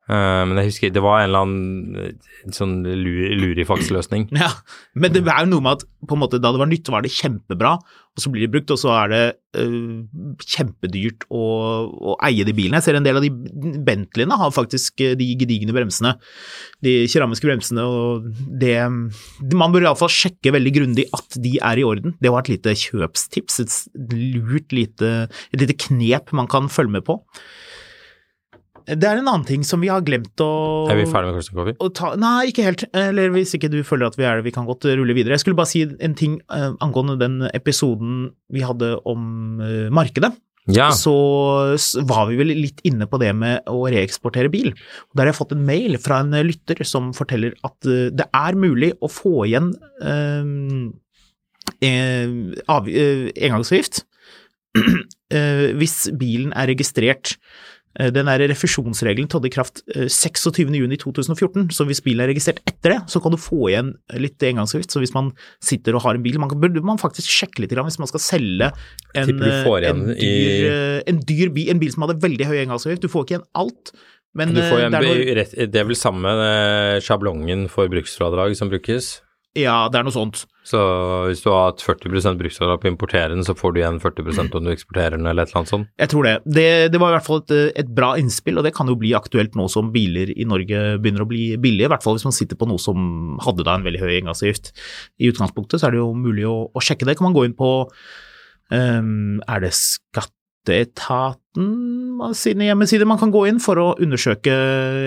Eh, 0.10 0.43
men 0.50 0.58
jeg 0.58 0.72
husker 0.72 0.93
det 0.95 1.02
var 1.06 1.19
en 1.22 1.28
eller 1.30 1.45
annen 1.45 1.98
eh, 2.02 2.52
sånn 2.56 2.80
lu- 2.84 3.30
lurifaks-løsning. 3.43 4.30
Ja, 4.39 4.50
men 4.98 5.13
det 5.13 5.22
er 5.28 5.43
jo 5.45 5.52
noe 5.54 5.62
med 5.65 5.78
at 5.78 5.84
på 6.10 6.15
en 6.15 6.22
måte 6.24 6.39
da 6.41 6.50
det 6.56 6.62
var 6.62 6.69
nytt, 6.72 6.89
var 6.89 7.04
det 7.06 7.12
kjempebra, 7.13 7.76
og 8.17 8.24
så 8.24 8.32
blir 8.34 8.48
det 8.48 8.52
brukt, 8.56 8.72
og 8.74 8.80
så 8.82 8.89
er 8.95 9.12
det 9.12 9.22
øh, 9.62 10.08
kjempedyrt 10.41 11.28
å, 11.30 11.43
å 12.10 12.16
eie 12.26 12.45
de 12.47 12.55
bilene. 12.57 12.80
Jeg 12.80 12.88
ser 12.88 12.97
en 12.99 13.05
del 13.05 13.20
av 13.20 13.26
de 13.28 13.30
Bentleyene 13.86 14.39
har 14.41 14.53
faktisk 14.55 15.03
de 15.20 15.28
gedigne 15.39 15.76
bremsene, 15.76 16.16
de 16.84 16.95
keramiske 17.12 17.47
bremsene, 17.51 17.86
og 17.86 18.28
det 18.60 18.76
Man 18.89 19.74
bør 19.76 19.86
iallfall 19.89 20.12
sjekke 20.12 20.55
veldig 20.55 20.74
grundig 20.80 21.05
at 21.16 21.38
de 21.43 21.57
er 21.62 21.80
i 21.84 21.86
orden. 21.88 22.16
Det 22.24 22.34
var 22.34 22.43
et 22.47 22.53
lite 22.55 22.74
kjøpstips, 22.82 23.62
et 23.68 23.78
lurt 24.16 24.74
lite, 24.76 25.14
et 25.53 25.62
lite 25.64 25.78
knep 25.86 26.34
man 26.36 26.49
kan 26.49 26.72
følge 26.72 26.97
med 26.97 27.05
på. 27.07 27.20
Det 28.89 29.05
er 29.05 29.19
en 29.19 29.27
annen 29.27 29.45
ting 29.45 29.63
som 29.67 29.81
vi 29.83 29.89
har 29.91 30.01
glemt 30.05 30.41
å 30.41 30.49
Er 30.89 30.97
vi 30.97 31.05
ferdig 31.09 31.29
med 31.29 31.37
Carsten 31.37 31.57
Coffee? 31.59 31.77
ta, 31.97 32.11
nei, 32.17 32.49
ikke 32.49 32.65
helt. 32.65 32.85
Eller 32.97 33.33
hvis 33.35 33.53
ikke 33.57 33.69
du 33.71 33.81
føler 33.85 34.09
at 34.09 34.17
vi 34.17 34.25
er 34.25 34.39
det, 34.39 34.47
vi 34.47 34.53
kan 34.55 34.67
godt 34.69 34.87
rulle 34.89 35.15
videre. 35.17 35.35
Jeg 35.37 35.43
skulle 35.43 35.59
bare 35.59 35.69
si 35.69 35.83
en 35.85 36.15
ting 36.17 36.39
uh, 36.49 36.73
angående 36.81 37.19
den 37.21 37.43
episoden 37.53 38.29
vi 38.53 38.65
hadde 38.65 38.95
om 39.09 39.61
uh, 39.61 39.89
markedet. 39.93 40.33
Ja. 40.69 40.91
så 40.93 41.13
så 41.81 42.03
var 42.05 42.27
vi 42.29 42.35
vel 42.37 42.51
litt 42.53 42.83
inne 42.85 43.07
på 43.09 43.17
det 43.17 43.31
med 43.33 43.65
å 43.71 43.87
reeksportere 43.89 44.51
bil. 44.53 44.69
Og 45.09 45.17
Der 45.17 45.25
har 45.25 45.31
jeg 45.31 45.39
fått 45.39 45.55
en 45.55 45.63
mail 45.65 45.97
fra 45.97 46.19
en 46.21 46.35
lytter 46.45 46.83
som 46.85 47.09
forteller 47.17 47.55
at 47.65 47.89
uh, 47.89 48.09
det 48.13 48.27
er 48.27 48.59
mulig 48.59 48.93
å 49.01 49.09
få 49.09 49.47
igjen 49.49 49.73
av, 52.69 52.87
engangsavgift 52.89 54.03
hvis 55.79 55.97
bilen 56.17 56.53
er 56.57 56.69
registrert. 56.71 57.35
Eh, 57.97 58.11
Den 58.13 58.27
der 58.29 58.43
refusjonsregelen 58.51 59.29
trådte 59.31 59.49
i 59.49 59.53
kraft 59.53 59.81
eh, 59.95 60.05
26.6.2014, 60.05 61.69
så 61.73 61.85
hvis 61.89 62.01
bilen 62.05 62.21
er 62.23 62.29
registrert 62.29 62.61
etter 62.69 62.93
det, 62.93 62.99
så 63.09 63.21
kan 63.23 63.33
du 63.33 63.39
få 63.41 63.69
igjen 63.71 63.93
litt 64.21 64.41
engangsavgift. 64.45 64.93
Så 64.93 65.01
hvis 65.01 65.15
man 65.15 65.31
sitter 65.63 65.97
og 65.97 66.03
har 66.05 66.19
en 66.19 66.25
bil, 66.25 66.37
man 66.41 66.51
kan, 66.51 66.61
burde 66.61 66.83
man 66.85 67.01
faktisk 67.01 67.31
sjekke 67.33 67.63
litt 67.63 67.73
hvis 67.79 67.99
man 68.01 68.09
skal 68.11 68.21
selge 68.21 68.69
en, 69.15 69.33
eh, 69.41 69.65
en, 69.89 70.05
dyr, 70.13 70.69
eh, 70.69 71.01
en 71.09 71.19
dyr 71.25 71.53
bil, 71.55 71.71
en 71.73 71.81
bil 71.81 71.91
som 71.93 72.05
hadde 72.05 72.19
veldig 72.21 72.49
høy 72.49 72.57
engangsavgift. 72.65 73.05
Du 73.05 73.11
får 73.11 73.25
ikke 73.25 73.37
igjen 73.37 73.47
alt, 73.57 73.93
men 74.37 74.53
Du 74.53 74.61
får 74.61 74.83
igjen, 74.83 74.93
det, 74.93 74.99
er 74.99 75.09
noe, 75.09 75.65
det 75.73 75.81
er 75.81 75.89
vel 75.89 75.97
samme 75.97 76.35
eh, 76.45 76.99
sjablongen 77.01 77.65
for 77.71 77.89
bruksfradrag 77.89 78.53
som 78.59 78.69
brukes. 78.69 79.19
ja, 79.57 79.87
det 79.89 79.97
er 79.99 80.05
noe 80.05 80.13
sånt. 80.13 80.45
Så 80.70 80.80
hvis 81.26 81.41
du 81.41 81.47
har 81.49 81.72
hatt 81.72 81.82
40% 81.82 82.38
bruksfradrag 82.38 82.82
på 82.82 82.89
å 82.89 82.91
importere 82.91 83.32
den, 83.34 83.41
så 83.45 83.55
får 83.57 83.74
du 83.74 83.80
igjen 83.82 83.97
40% 84.03 84.57
om 84.59 84.67
du 84.67 84.72
eksporterer 84.74 85.15
den, 85.17 85.26
eller 85.26 85.47
et 85.47 85.49
eller 85.49 85.63
annet 85.63 85.72
sånt. 85.72 85.89
Jeg 85.97 86.11
tror 86.11 86.28
det. 86.28 86.34
det. 86.45 86.67
Det 86.93 87.01
var 87.01 87.09
i 87.09 87.15
hvert 87.17 87.26
fall 87.26 87.41
et, 87.41 87.53
et 87.82 87.89
bra 87.99 88.11
innspill, 88.22 88.59
og 88.61 88.67
det 88.67 88.76
kan 88.78 88.91
jo 88.91 88.97
bli 88.99 89.15
aktuelt 89.17 89.57
nå 89.57 89.65
som 89.74 89.89
biler 89.95 90.30
i 90.36 90.45
Norge 90.49 91.01
begynner 91.01 91.26
å 91.26 91.30
bli 91.30 91.45
billige. 91.61 91.89
I 91.89 91.93
hvert 91.95 92.05
fall 92.05 92.20
hvis 92.20 92.28
man 92.28 92.38
sitter 92.38 92.59
på 92.59 92.70
noe 92.70 92.82
som 92.82 92.97
hadde 93.41 93.65
da 93.65 93.80
en 93.80 93.88
veldig 93.88 94.03
høy 94.03 94.13
engangsavgift. 94.20 94.65
I 95.17 95.32
utgangspunktet 95.34 95.82
så 95.82 95.89
er 95.89 95.97
det 95.97 96.03
jo 96.03 96.13
mulig 96.13 96.45
å, 96.45 96.57
å 96.70 96.86
sjekke 96.86 97.07
det. 97.09 97.17
Kan 97.17 97.32
man 97.32 97.38
gå 97.38 97.47
inn 97.49 97.57
på 97.57 97.72
um, 97.89 99.41
Er 99.49 99.65
det 99.65 99.74
Skatteetaten 99.74 101.65
sine 102.38 102.70
hjemmesider 102.70 103.09
man 103.09 103.17
kan 103.22 103.34
gå 103.34 103.47
inn 103.49 103.59
for 103.63 103.80
å 103.82 103.97
undersøke 103.97 104.53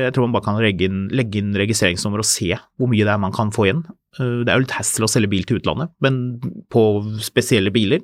Jeg 0.03 0.13
tror 0.15 0.27
man 0.27 0.35
bare 0.35 0.49
kan 0.49 0.59
legge 0.59 0.89
inn, 0.89 1.05
legge 1.15 1.39
inn 1.39 1.55
registreringsnummer 1.55 2.25
og 2.25 2.27
se 2.27 2.51
hvor 2.57 2.91
mye 2.91 3.07
det 3.07 3.13
er 3.15 3.23
man 3.23 3.37
kan 3.37 3.55
få 3.55 3.69
igjen. 3.69 3.85
Eh, 4.21 4.43
Det 4.45 4.49
er 4.53 4.59
jo 4.59 4.65
litt 4.67 4.77
hassle 4.77 5.07
å 5.07 5.11
selge 5.11 5.31
bil 5.33 5.45
til 5.49 5.61
utlandet, 5.61 5.93
men 6.05 6.39
på 6.73 6.83
spesielle 7.25 7.73
biler, 7.73 8.01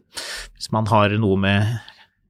hvis 0.57 0.71
man 0.73 0.87
har 0.89 1.13
noe 1.21 1.37
med 1.41 1.79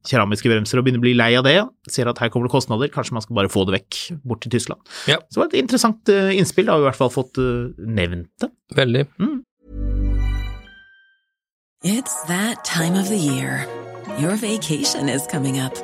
keramiske 0.08 0.48
bremser 0.48 0.78
og 0.80 0.86
begynner 0.86 1.02
å 1.02 1.04
bli 1.04 1.12
lei 1.18 1.34
av 1.36 1.44
det, 1.44 1.58
ser 1.92 2.08
at 2.08 2.18
her 2.22 2.30
kommer 2.32 2.48
det 2.48 2.54
kostnader, 2.54 2.88
kanskje 2.88 3.12
man 3.12 3.22
skal 3.22 3.36
bare 3.36 3.50
få 3.52 3.66
det 3.68 3.74
vekk 3.76 3.98
bort 4.24 4.40
til 4.40 4.54
Tyskland. 4.54 4.80
Ja. 5.10 5.18
Så 5.28 5.36
det 5.36 5.42
var 5.42 5.50
et 5.50 5.58
interessant 5.60 6.08
eh, 6.08 6.30
innspill, 6.38 6.66
da 6.66 6.72
har 6.76 6.80
vi 6.80 6.86
i 6.86 6.88
hvert 6.88 7.00
fall 7.02 7.12
fått 7.12 7.38
eh, 7.42 7.74
nevnt 7.84 8.30
det. 8.40 8.50
Veldig. 8.78 9.04
It's 11.84 12.16
that 12.26 12.64
time 12.64 12.96
of 12.98 13.08
the 13.08 13.18
year. 13.18 13.66
Your 14.18 14.34
vacation 14.36 15.08
is 15.08 15.26
coming 15.30 15.60
up. 15.60 15.76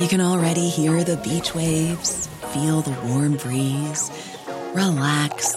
You 0.00 0.06
can 0.08 0.20
already 0.20 0.68
hear 0.68 1.02
the 1.04 1.16
beach 1.16 1.54
waves, 1.54 2.28
feel 2.54 2.80
the 2.82 2.94
warm 3.08 3.34
breeze, 3.36 4.10
relax, 4.74 5.56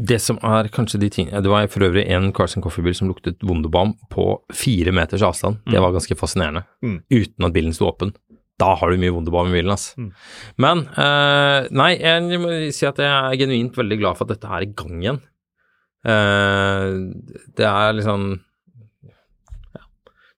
Det 0.00 0.16
som 0.22 0.38
er 0.46 0.70
kanskje 0.72 1.00
de 1.02 1.08
tingene 1.12 1.42
Det 1.44 1.50
var 1.50 1.66
for 1.68 1.84
øvrig 1.84 2.06
en 2.14 2.30
Carson 2.32 2.62
Coffee-bil 2.64 2.94
som 2.96 3.10
luktet 3.10 3.42
Wunderbaum 3.44 3.94
på 4.12 4.26
fire 4.54 4.94
meters 4.96 5.24
avstand. 5.26 5.58
Det 5.68 5.82
var 5.82 5.92
ganske 5.92 6.16
fascinerende. 6.16 6.62
Mm. 6.84 7.00
Uten 7.10 7.48
at 7.48 7.52
bilen 7.56 7.74
sto 7.76 7.88
åpen. 7.90 8.14
Da 8.60 8.74
har 8.76 8.90
du 8.92 9.00
mye 9.00 9.12
Wunderbaum 9.12 9.50
i 9.50 9.58
bilen, 9.58 9.72
ass. 9.72 9.90
Mm. 10.00 10.10
Men 10.60 10.84
eh, 11.00 11.68
Nei, 11.72 11.90
jeg 12.00 12.40
må 12.42 12.52
si 12.76 12.88
at 12.88 13.00
jeg 13.00 13.08
er 13.08 13.40
genuint 13.40 13.76
veldig 13.76 13.98
glad 14.02 14.18
for 14.18 14.28
at 14.28 14.36
dette 14.36 14.48
er 14.52 14.66
i 14.66 14.70
gang 14.76 15.00
igjen. 15.00 15.20
Eh, 16.04 16.86
det 17.60 17.68
er 17.68 17.96
liksom. 17.98 18.30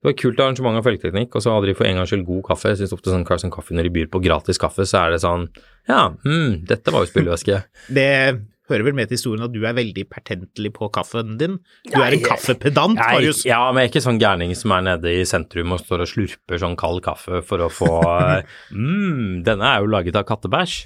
Det 0.02 0.08
var 0.08 0.14
et 0.16 0.18
kult 0.18 0.40
arrangement 0.42 0.78
av 0.80 0.86
felgteknikk, 0.86 1.36
og 1.38 1.44
så 1.44 1.52
hadde 1.54 1.68
de 1.70 1.76
for 1.78 1.86
en 1.86 2.00
gangs 2.00 2.10
skyld 2.10 2.24
god 2.26 2.42
kaffe. 2.48 2.72
Jeg 2.72 2.80
syns 2.80 2.94
ofte 2.96 3.12
sånn 3.12 3.26
Carson 3.26 3.52
Coffee 3.54 3.76
når 3.78 3.86
de 3.86 3.92
byr 4.00 4.08
på 4.10 4.22
gratis 4.24 4.58
kaffe, 4.58 4.82
så 4.88 5.04
er 5.04 5.14
det 5.14 5.20
sånn 5.22 5.44
Ja, 5.86 6.08
mm, 6.26 6.64
dette 6.66 6.90
var 6.94 7.04
jo 7.04 7.10
spylevæske. 7.12 7.60
det 7.94 8.08
hører 8.72 8.86
vel 8.88 8.96
med 8.98 9.08
til 9.10 9.18
historien 9.20 9.44
at 9.46 9.52
du 9.54 9.60
er 9.68 9.76
veldig 9.76 10.04
pertentlig 10.10 10.72
på 10.74 10.88
kaffen 10.94 11.36
din. 11.40 11.58
Du 11.92 11.98
er 12.00 12.16
en 12.16 12.24
kaffepedant, 12.24 12.98
Marius. 12.98 13.44
ja, 13.48 13.60
men 13.70 13.82
jeg 13.84 13.90
er 13.90 13.92
ikke 13.92 14.04
sånn 14.08 14.20
gærning 14.22 14.54
som 14.58 14.74
er 14.76 14.86
nede 14.88 15.12
i 15.20 15.24
sentrum 15.28 15.74
og 15.76 15.82
står 15.84 16.04
og 16.06 16.10
slurper 16.10 16.60
sånn 16.62 16.76
kald 16.80 17.02
kaffe 17.06 17.42
for 17.46 17.62
å 17.64 17.70
få 17.72 17.90
mm, 18.74 19.42
denne 19.46 19.68
er 19.74 19.82
jo 19.84 19.90
laget 19.92 20.16
av 20.18 20.26
kattebæsj. 20.28 20.76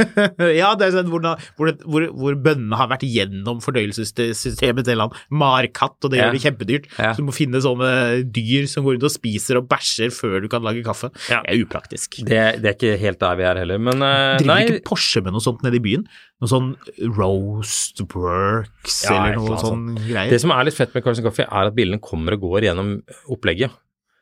ja, 0.60 0.72
det 0.78 0.88
er 0.88 0.96
sånn 0.98 1.10
hvor, 1.12 1.24
hvor, 1.58 1.72
hvor, 1.84 2.06
hvor 2.14 2.38
bønnene 2.44 2.78
har 2.80 2.90
vært 2.92 3.06
gjennom 3.08 3.60
fordøyelsessystemet 3.64 4.86
til 4.88 5.04
en 5.04 5.14
markatt, 5.30 5.96
og 6.04 6.10
det 6.12 6.18
Ja. 6.20 6.28
gjør 6.28 6.36
det 6.38 6.42
kjempedyrt. 6.44 6.86
Ja. 6.98 7.12
Så 7.14 7.22
du 7.22 7.28
må 7.28 7.34
finne 7.36 7.60
sånne 7.64 7.90
dyr 8.34 8.68
som 8.70 8.84
går 8.86 8.96
rundt 8.98 9.08
og 9.08 9.14
spiser 9.14 9.58
og 9.60 9.68
bæsjer 9.70 10.12
før 10.14 10.40
du 10.44 10.48
kan 10.52 10.62
lage 10.64 10.84
kaffe. 10.86 11.10
Ja. 11.30 11.42
Det 11.44 11.54
er 11.54 11.64
upraktisk. 11.64 12.20
Det, 12.24 12.42
det 12.62 12.70
er 12.70 12.76
ikke 12.78 12.94
helt 13.00 13.20
der 13.22 13.38
vi 13.40 13.46
er 13.48 13.60
heller, 13.64 13.78
men 13.82 14.02
uh, 14.02 14.36
Driver 14.38 14.50
nei. 14.50 14.60
ikke 14.68 14.84
Porsche 14.88 15.22
med 15.24 15.34
noe 15.36 15.44
sånt 15.44 15.62
nede 15.66 15.80
i 15.80 15.84
byen? 15.84 16.06
Noe 16.42 16.50
sånn 16.50 16.70
roast 17.16 18.00
works 18.10 19.04
Ja, 19.06 19.14
eller 19.30 19.38
noe 19.38 19.58
sånn 19.62 19.84
greier? 19.96 20.32
Det 20.34 20.40
som 20.42 20.50
er 20.54 20.66
litt 20.66 20.76
fett 20.76 20.94
med 20.96 21.04
Carson 21.06 21.24
Coffee, 21.24 21.46
er 21.46 21.70
at 21.70 21.76
bilene 21.76 22.00
kommer 22.02 22.34
og 22.36 22.42
går 22.48 22.66
gjennom 22.68 22.94
opplegget. 23.32 23.70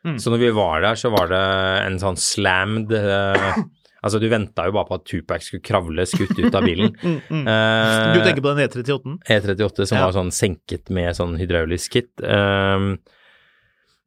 Mm. 0.05 0.19
Så 0.21 0.29
når 0.31 0.41
vi 0.43 0.51
var 0.55 0.83
der, 0.83 0.99
så 0.99 1.09
var 1.13 1.31
det 1.31 1.41
en 1.87 1.97
sånn 2.01 2.19
slammed 2.19 2.91
uh, 2.91 3.63
Altså, 4.03 4.19
du 4.19 4.25
venta 4.27 4.65
jo 4.67 4.73
bare 4.75 4.83
på 4.89 4.95
at 4.97 5.05
Tupac 5.07 5.45
skulle 5.45 5.63
kravle 5.63 6.03
skutt 6.03 6.35
ut 6.35 6.51
av 6.59 6.65
bilen. 6.67 6.91
Mm, 7.03 7.19
mm. 7.29 7.45
Uh, 7.47 8.13
Du 8.17 8.19
tenker 8.25 8.43
på 8.43 8.51
den 8.51 8.65
E38-en? 8.67 9.13
E38 9.31 9.85
som 9.87 9.97
Ja. 9.97 10.05
var 10.09 10.15
sånn 10.17 10.31
senket 10.35 10.91
med 10.91 11.15
sånn 11.15 11.37
hydraulisk 11.39 11.95
kit. 11.95 12.11
Og 12.19 12.97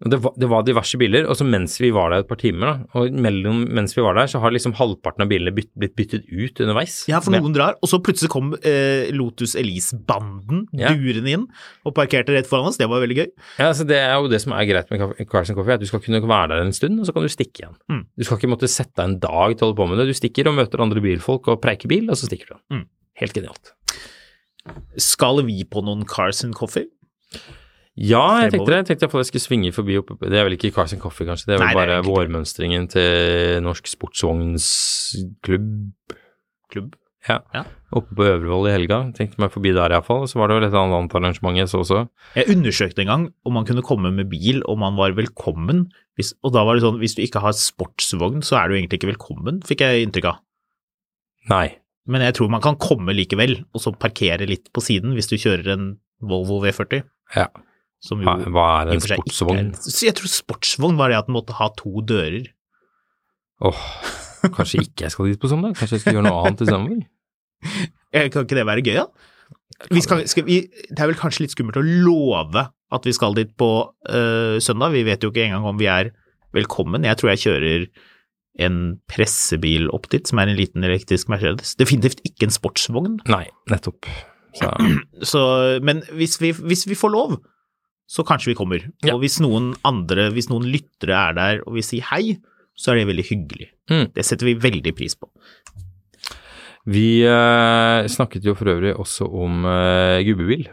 det, 0.04 0.18
var, 0.20 0.34
det 0.36 0.48
var 0.52 0.64
diverse 0.66 0.98
biler, 1.00 1.24
og 1.24 1.38
så 1.38 1.44
mens 1.48 1.78
vi 1.80 1.88
var 1.94 2.10
der 2.12 2.20
et 2.20 2.28
par 2.28 2.36
timer, 2.36 2.66
da, 2.68 3.00
og 3.00 3.14
mellom, 3.24 3.62
mens 3.72 3.94
vi 3.96 4.02
var 4.04 4.18
der, 4.18 4.28
så 4.28 4.42
har 4.42 4.52
liksom 4.52 4.74
halvparten 4.76 5.24
av 5.24 5.30
bilene 5.30 5.54
bytt, 5.56 5.70
blitt 5.72 5.94
byttet 5.96 6.26
ut 6.28 6.60
underveis. 6.60 6.98
Ja, 7.08 7.22
for 7.24 7.32
noen 7.32 7.54
drar, 7.56 7.78
og 7.80 7.88
så 7.88 7.96
plutselig 8.04 8.28
kom 8.34 8.50
eh, 8.60 9.08
Lotus 9.16 9.54
Elise-banden 9.56 10.66
Ja. 10.76 10.90
durende 10.92 11.32
inn 11.32 11.46
og 11.88 11.94
parkerte 11.96 12.36
rett 12.36 12.50
foran 12.50 12.68
oss. 12.68 12.76
Det 12.76 12.90
var 12.92 13.00
veldig 13.00 13.16
gøy. 13.22 13.30
Ja, 13.56 13.70
altså 13.70 13.86
Det 13.88 13.96
er 14.02 14.12
jo 14.20 14.28
det 14.28 14.42
som 14.44 14.52
er 14.52 14.68
greit 14.68 14.92
med 14.92 15.00
Ca- 15.00 15.28
Carson 15.32 15.56
Coffee, 15.56 15.78
at 15.78 15.80
du 15.80 15.88
skal 15.88 16.04
kunne 16.04 16.20
være 16.28 16.52
der 16.52 16.66
en 16.66 16.76
stund, 16.76 17.00
og 17.00 17.08
så 17.08 17.16
kan 17.16 17.24
du 17.24 17.32
stikke 17.32 17.64
igjen. 17.64 17.78
Mm. 17.88 18.04
Du 18.20 18.24
skal 18.28 18.36
ikke 18.42 18.52
måtte 18.52 18.68
sette 18.68 18.92
deg 19.00 19.08
en 19.14 19.18
dag 19.24 19.56
til 19.56 19.64
å 19.64 19.70
holde 19.70 19.80
på 19.80 19.88
med 19.94 20.02
det. 20.04 20.10
Du 20.12 20.18
stikker 20.20 20.52
og 20.52 20.58
møter 20.60 20.84
andre 20.84 21.00
bilfolk 21.04 21.48
og 21.54 21.62
preiker 21.64 21.88
bil, 21.88 22.10
og 22.12 22.20
så 22.20 22.28
stikker 22.28 22.52
du. 22.52 22.60
Mm. 22.76 22.84
Helt 23.22 23.32
genialt. 23.32 23.72
Skal 25.00 25.40
vi 25.46 25.62
på 25.64 25.80
noen 25.86 26.04
Carson 26.08 26.52
Coffee? 26.56 26.90
Ja, 27.96 28.44
jeg 28.44 28.52
tenkte 28.52 28.72
det. 28.72 28.78
Jeg 28.82 28.88
tenkte 28.90 29.06
iallfall 29.06 29.22
jeg 29.22 29.30
skulle 29.30 29.46
svinge 29.46 29.72
forbi 29.72 29.94
oppe 29.96 30.18
Det 30.20 30.36
er 30.36 30.44
vel 30.44 30.56
ikke 30.58 30.68
Carson 30.74 31.00
Coffee, 31.00 31.24
kanskje. 31.28 31.48
Det 31.48 31.54
er 31.56 31.62
vel 31.62 31.66
Nei, 31.70 31.72
det 31.72 31.82
er 31.82 31.88
bare 31.88 32.04
vårmønstringen 32.04 32.84
til 32.92 33.62
Norsk 33.64 33.88
Sportsvognsklubb. 33.88 35.72
Klubb? 36.72 36.90
Ja. 37.26 37.40
Ja. 37.54 37.62
Oppe 37.96 38.14
på 38.18 38.26
Øvrevoll 38.26 38.68
i 38.68 38.74
helga. 38.74 38.98
Tenkte 39.16 39.40
meg 39.42 39.50
forbi 39.54 39.72
der 39.74 39.94
iallfall. 39.96 40.26
Så 40.30 40.38
var 40.38 40.50
det 40.50 40.58
vel 40.58 40.68
et 40.68 40.76
annet 40.78 41.16
arrangement 41.18 41.58
jeg 41.58 41.70
så 41.72 41.80
også. 41.82 42.02
Jeg 42.36 42.50
undersøkte 42.52 43.02
en 43.02 43.10
gang 43.10 43.24
om 43.48 43.56
man 43.56 43.66
kunne 43.68 43.84
komme 43.86 44.12
med 44.14 44.28
bil, 44.30 44.60
om 44.70 44.82
man 44.84 44.98
var 44.98 45.16
velkommen. 45.16 45.86
Hvis, 46.18 46.34
og 46.44 46.54
da 46.54 46.62
var 46.66 46.76
det 46.76 46.84
sånn, 46.84 47.00
hvis 47.00 47.16
du 47.16 47.24
ikke 47.24 47.42
har 47.44 47.56
sportsvogn, 47.56 48.44
så 48.46 48.60
er 48.60 48.68
du 48.68 48.76
egentlig 48.76 49.00
ikke 49.00 49.12
velkommen, 49.14 49.60
fikk 49.66 49.84
jeg 49.84 50.06
inntrykk 50.06 50.30
av. 50.30 50.42
Nei. 51.50 51.66
Men 52.06 52.22
jeg 52.22 52.36
tror 52.38 52.50
man 52.52 52.62
kan 52.64 52.78
komme 52.78 53.14
likevel, 53.16 53.58
og 53.74 53.82
så 53.82 53.92
parkere 53.96 54.46
litt 54.48 54.70
på 54.74 54.84
siden 54.84 55.16
hvis 55.16 55.30
du 55.32 55.36
kjører 55.40 55.72
en 55.74 55.88
Volvo 56.22 56.60
V40. 56.62 57.02
Ja. 57.34 57.48
Som 58.06 58.22
Hva, 58.22 58.36
hva 58.54 58.66
er 58.84 58.92
en 58.94 59.02
sportsvogn? 59.02 59.72
er- 59.74 59.98
jeg 60.06 60.14
tror 60.18 60.30
sportsvogn 60.30 60.98
var 61.00 61.10
det 61.10 61.18
at 61.18 61.26
den 61.30 61.34
måtte 61.36 61.56
ha 61.58 61.68
to 61.78 62.02
dører. 62.06 62.46
Åh, 63.66 63.80
kanskje 64.54 64.82
ikke 64.84 65.06
jeg 65.06 65.14
skal 65.14 65.30
dit 65.32 65.40
på 65.42 65.48
søndag? 65.50 65.74
Kanskje 65.78 65.96
jeg 65.98 66.04
skal 66.04 66.18
gjøre 66.18 66.26
noe 66.28 66.42
annet 66.44 66.62
i 66.62 66.68
sommer? 66.70 67.00
Kan 68.32 68.44
ikke 68.46 68.56
det 68.58 68.66
være 68.68 68.84
gøy, 68.84 68.94
da? 69.00 69.06
Vi 69.92 70.00
skal, 70.04 70.22
skal 70.30 70.46
vi, 70.46 70.60
det 70.88 71.02
er 71.02 71.10
vel 71.10 71.18
kanskje 71.18 71.44
litt 71.44 71.52
skummelt 71.56 71.76
å 71.76 71.84
love 71.84 72.62
at 72.94 73.04
vi 73.08 73.12
skal 73.12 73.34
dit 73.36 73.50
på 73.58 73.68
øh, 74.08 74.56
søndag. 74.62 74.94
Vi 74.94 75.02
vet 75.08 75.24
jo 75.26 75.32
ikke 75.32 75.44
engang 75.48 75.66
om 75.68 75.80
vi 75.80 75.88
er 75.90 76.12
velkommen. 76.56 77.04
Jeg 77.04 77.18
tror 77.20 77.32
jeg 77.34 77.42
kjører 77.42 77.88
en 78.66 78.78
pressebil 79.12 79.90
opp 79.92 80.06
dit, 80.12 80.24
som 80.30 80.40
er 80.40 80.48
en 80.48 80.56
liten 80.56 80.86
elektrisk 80.86 81.28
Mercedes. 81.32 81.74
Definitivt 81.76 82.22
ikke 82.24 82.46
en 82.48 82.54
sportsvogn. 82.54 83.18
Nei, 83.28 83.42
nettopp. 83.68 84.08
Så, 84.56 84.70
Så, 85.34 85.42
men 85.84 86.00
hvis 86.16 86.38
vi, 86.40 86.54
hvis 86.56 86.86
vi 86.88 86.96
får 86.96 87.12
lov, 87.12 87.36
så 88.06 88.24
kanskje 88.26 88.52
vi 88.52 88.58
kommer. 88.58 88.84
Ja. 89.04 89.14
Og 89.14 89.24
hvis 89.24 89.40
noen 89.42 89.72
andre, 89.86 90.28
hvis 90.34 90.50
noen 90.50 90.68
lyttere 90.70 91.16
er 91.16 91.36
der 91.36 91.62
og 91.66 91.76
vil 91.78 91.86
si 91.86 92.00
hei, 92.06 92.38
så 92.76 92.92
er 92.92 93.00
det 93.00 93.10
veldig 93.10 93.26
hyggelig. 93.30 93.70
Mm. 93.90 94.06
Det 94.14 94.24
setter 94.26 94.50
vi 94.50 94.58
veldig 94.60 94.92
pris 94.96 95.16
på. 95.18 95.30
vi 96.86 97.24
eh, 97.26 98.06
snakket 98.06 98.44
jo 98.46 98.54
for 98.54 98.70
øvrig 98.70 98.94
også 98.94 99.26
om 99.26 99.64
eh, 99.66 100.22
gubbebil. 100.28 100.68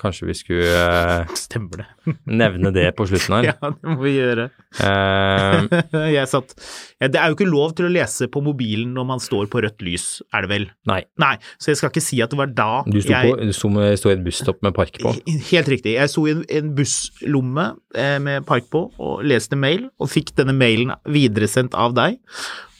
Kanskje 0.00 0.26
vi 0.28 0.34
skulle 0.36 0.70
eh, 0.70 1.32
Stemmer 1.38 1.82
det. 1.82 1.86
nevne 2.28 2.72
det 2.74 2.86
på 2.98 3.06
slutten 3.08 3.36
her. 3.38 3.46
Ja, 3.52 3.70
det 3.70 3.88
må 3.94 3.96
vi 4.02 4.14
gjøre. 4.16 4.48
Eh, 4.82 5.66
jeg 6.16 6.30
satt 6.30 6.54
ja, 7.00 7.08
Det 7.08 7.20
er 7.20 7.30
jo 7.30 7.36
ikke 7.38 7.48
lov 7.48 7.74
til 7.78 7.88
å 7.88 7.92
lese 7.94 8.28
på 8.32 8.42
mobilen 8.44 8.92
når 8.96 9.08
man 9.12 9.22
står 9.22 9.48
på 9.52 9.62
rødt 9.64 9.84
lys, 9.86 10.06
er 10.34 10.46
det 10.46 10.52
vel? 10.52 10.66
nei, 10.90 11.00
Nei, 11.22 11.34
så 11.62 11.72
jeg 11.72 11.80
skal 11.80 11.92
ikke 11.92 12.04
si 12.04 12.20
at 12.24 12.32
det 12.34 12.40
var 12.40 12.52
da 12.54 12.70
du 12.88 12.98
sto, 13.00 13.12
jeg 13.14 13.30
på, 13.30 13.38
du 13.40 13.54
sto, 13.56 13.70
med, 13.72 13.94
sto 14.00 14.10
i 14.10 14.16
et 14.16 14.24
busstopp 14.26 14.62
med 14.66 14.74
park 14.76 14.98
på. 15.02 15.14
Helt 15.50 15.70
riktig. 15.70 15.94
Jeg 15.96 16.12
sto 16.12 16.24
i 16.28 16.34
en, 16.34 16.44
en 16.60 16.72
busslomme 16.76 17.66
eh, 17.96 18.16
med 18.22 18.46
park 18.48 18.70
på 18.72 18.86
og 18.98 19.24
leste 19.26 19.58
mail, 19.58 19.88
og 20.00 20.10
fikk 20.12 20.34
denne 20.38 20.54
mailen 20.56 20.94
videresendt 21.10 21.76
av 21.78 21.94
deg, 21.96 22.18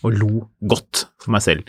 og 0.04 0.16
lo 0.20 0.32
godt 0.68 1.06
for 1.22 1.32
meg 1.36 1.44
selv. 1.44 1.68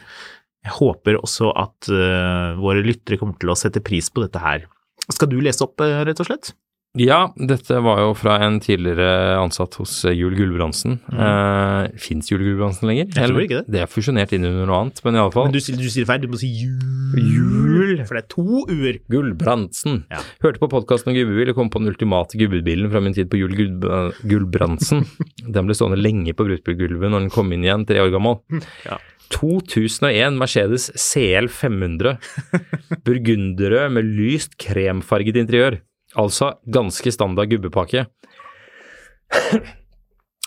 Jeg 0.65 0.73
håper 0.79 1.19
også 1.19 1.51
at 1.61 1.89
eh, 1.93 2.55
våre 2.57 2.81
lyttere 2.85 3.19
kommer 3.21 3.37
til 3.41 3.51
å 3.53 3.57
sette 3.59 3.83
pris 3.85 4.09
på 4.09 4.23
dette 4.23 4.41
her. 4.41 4.65
Skal 5.13 5.29
du 5.29 5.37
lese 5.43 5.65
opp, 5.65 5.81
eh, 5.81 6.01
rett 6.07 6.19
og 6.19 6.29
slett? 6.29 6.53
Ja, 6.95 7.19
dette 7.35 7.81
var 7.83 7.99
jo 7.99 8.13
fra 8.15 8.37
en 8.45 8.61
tidligere 8.63 9.35
ansatt 9.35 9.75
hos 9.81 9.97
eh, 10.07 10.15
Jul 10.15 10.35
Gulbrandsen. 10.37 10.97
Uh, 11.11 11.91
Fins 11.99 12.29
Jul 12.31 12.39
Gulbrandsen 12.39 12.87
lenger? 12.87 13.09
Mm. 13.09 13.15
Jeg 13.19 13.31
tror 13.31 13.41
ikke 13.43 13.57
det. 13.59 13.73
Det 13.75 13.81
er 13.83 13.89
fusjonert 13.91 14.35
inn 14.35 14.47
under 14.47 14.69
noe 14.69 14.77
annet, 14.85 15.01
men 15.03 15.17
iallfall. 15.19 15.49
Men 15.49 15.57
du, 15.57 15.59
du 15.81 15.89
sier 15.91 16.07
feil, 16.07 16.23
du 16.23 16.31
må 16.31 16.39
si 16.39 16.51
jul. 16.53 17.19
Jul. 17.19 18.03
For 18.07 18.15
det 18.15 18.23
er 18.23 18.29
to 18.31 18.63
u-er. 18.71 18.99
Gulbrandsen. 19.11 20.05
Ja. 20.13 20.21
Hørte 20.45 20.61
på 20.61 20.69
podkasten 20.71 21.11
om 21.11 21.17
gubbebil 21.17 21.51
og 21.51 21.59
kom 21.59 21.71
på 21.73 21.81
den 21.83 21.91
ultimate 21.91 22.39
gubbebilen 22.39 22.91
fra 22.93 23.01
min 23.03 23.15
tid 23.17 23.27
på 23.31 23.41
Jul 23.41 23.57
Gulb- 23.59 23.89
Gulbrandsen. 24.23 25.03
den 25.57 25.67
ble 25.67 25.75
stående 25.75 25.99
lenge 25.99 26.35
på 26.37 26.47
bruktbilgulvet 26.47 27.11
når 27.11 27.25
den 27.25 27.33
kom 27.33 27.51
inn 27.51 27.65
igjen, 27.67 27.83
tre 27.89 27.99
år 28.05 28.13
gammel. 28.15 28.39
Ja. 28.87 29.01
2001 29.35 30.37
Mercedes 30.39 30.87
CL 30.95 31.49
500. 31.51 32.15
Burgunderrød 33.05 33.91
med 33.97 34.15
lyst 34.15 34.55
kremfarget 34.61 35.41
interiør. 35.43 35.81
Altså 36.19 36.53
ganske 36.71 37.11
standard 37.11 37.51
gubbepakke. 37.51 38.05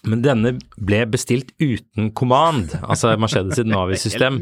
Men 0.08 0.22
denne 0.22 0.52
ble 0.78 1.00
bestilt 1.10 1.50
uten 1.58 2.12
command, 2.16 2.70
altså 2.86 3.16
Mercedes 3.18 3.58
sitt 3.58 3.68
Navi-system. 3.72 4.40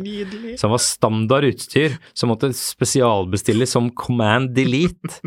Som 0.61 0.75
var 0.75 0.83
standard 0.85 1.49
utstyr, 1.49 1.97
som 2.15 2.31
måtte 2.33 2.53
spesialbestilles 2.57 3.73
som 3.73 3.89
Command 3.97 4.53
Delete. 4.57 5.23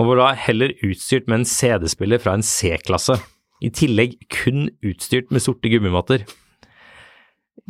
Og 0.00 0.08
var 0.08 0.22
da 0.22 0.28
heller 0.48 0.74
utstyrt 0.82 1.28
med 1.28 1.42
en 1.42 1.48
CD-spiller 1.48 2.20
fra 2.22 2.34
en 2.36 2.44
C-klasse. 2.46 3.18
I 3.62 3.70
tillegg 3.70 4.16
kun 4.32 4.66
utstyrt 4.82 5.30
med 5.30 5.44
sorte 5.44 5.70
gummimatter. 5.70 6.24